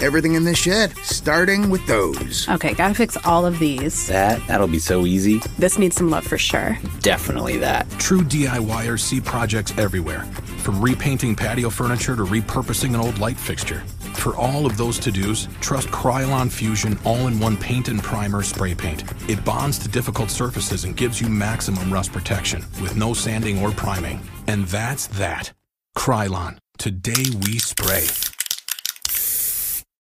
Everything 0.00 0.34
in 0.34 0.44
this 0.44 0.58
shed, 0.58 0.94
starting 0.98 1.70
with 1.70 1.86
those. 1.86 2.46
Okay, 2.50 2.74
gotta 2.74 2.92
fix 2.92 3.16
all 3.24 3.46
of 3.46 3.58
these. 3.58 4.08
That, 4.08 4.46
that'll 4.48 4.68
be 4.68 4.78
so 4.78 5.06
easy. 5.06 5.38
This 5.56 5.78
needs 5.78 5.96
some 5.96 6.10
love 6.10 6.24
for 6.24 6.36
sure. 6.36 6.76
Definitely 7.00 7.56
that. 7.56 7.88
True 7.92 8.20
DIYers 8.20 9.00
see 9.00 9.22
projects 9.22 9.72
everywhere, 9.78 10.24
from 10.58 10.82
repainting 10.82 11.34
patio 11.34 11.70
furniture 11.70 12.16
to 12.16 12.24
repurposing 12.26 12.90
an 12.90 12.96
old 12.96 13.18
light 13.18 13.38
fixture. 13.38 13.82
For 14.14 14.34
all 14.36 14.66
of 14.66 14.76
those 14.76 14.98
to 15.00 15.12
dos, 15.12 15.48
trust 15.60 15.88
Krylon 15.88 16.50
Fusion 16.50 16.98
all 17.04 17.26
in 17.26 17.38
one 17.38 17.56
paint 17.56 17.88
and 17.88 18.02
primer 18.02 18.42
spray 18.42 18.74
paint. 18.74 19.04
It 19.28 19.44
bonds 19.44 19.78
to 19.80 19.88
difficult 19.88 20.30
surfaces 20.30 20.84
and 20.84 20.96
gives 20.96 21.20
you 21.20 21.28
maximum 21.28 21.92
rust 21.92 22.12
protection 22.12 22.64
with 22.80 22.96
no 22.96 23.14
sanding 23.14 23.62
or 23.62 23.70
priming. 23.70 24.20
And 24.46 24.66
that's 24.66 25.06
that. 25.18 25.52
Krylon. 25.96 26.58
Today 26.78 27.24
we 27.42 27.58
spray. 27.58 28.06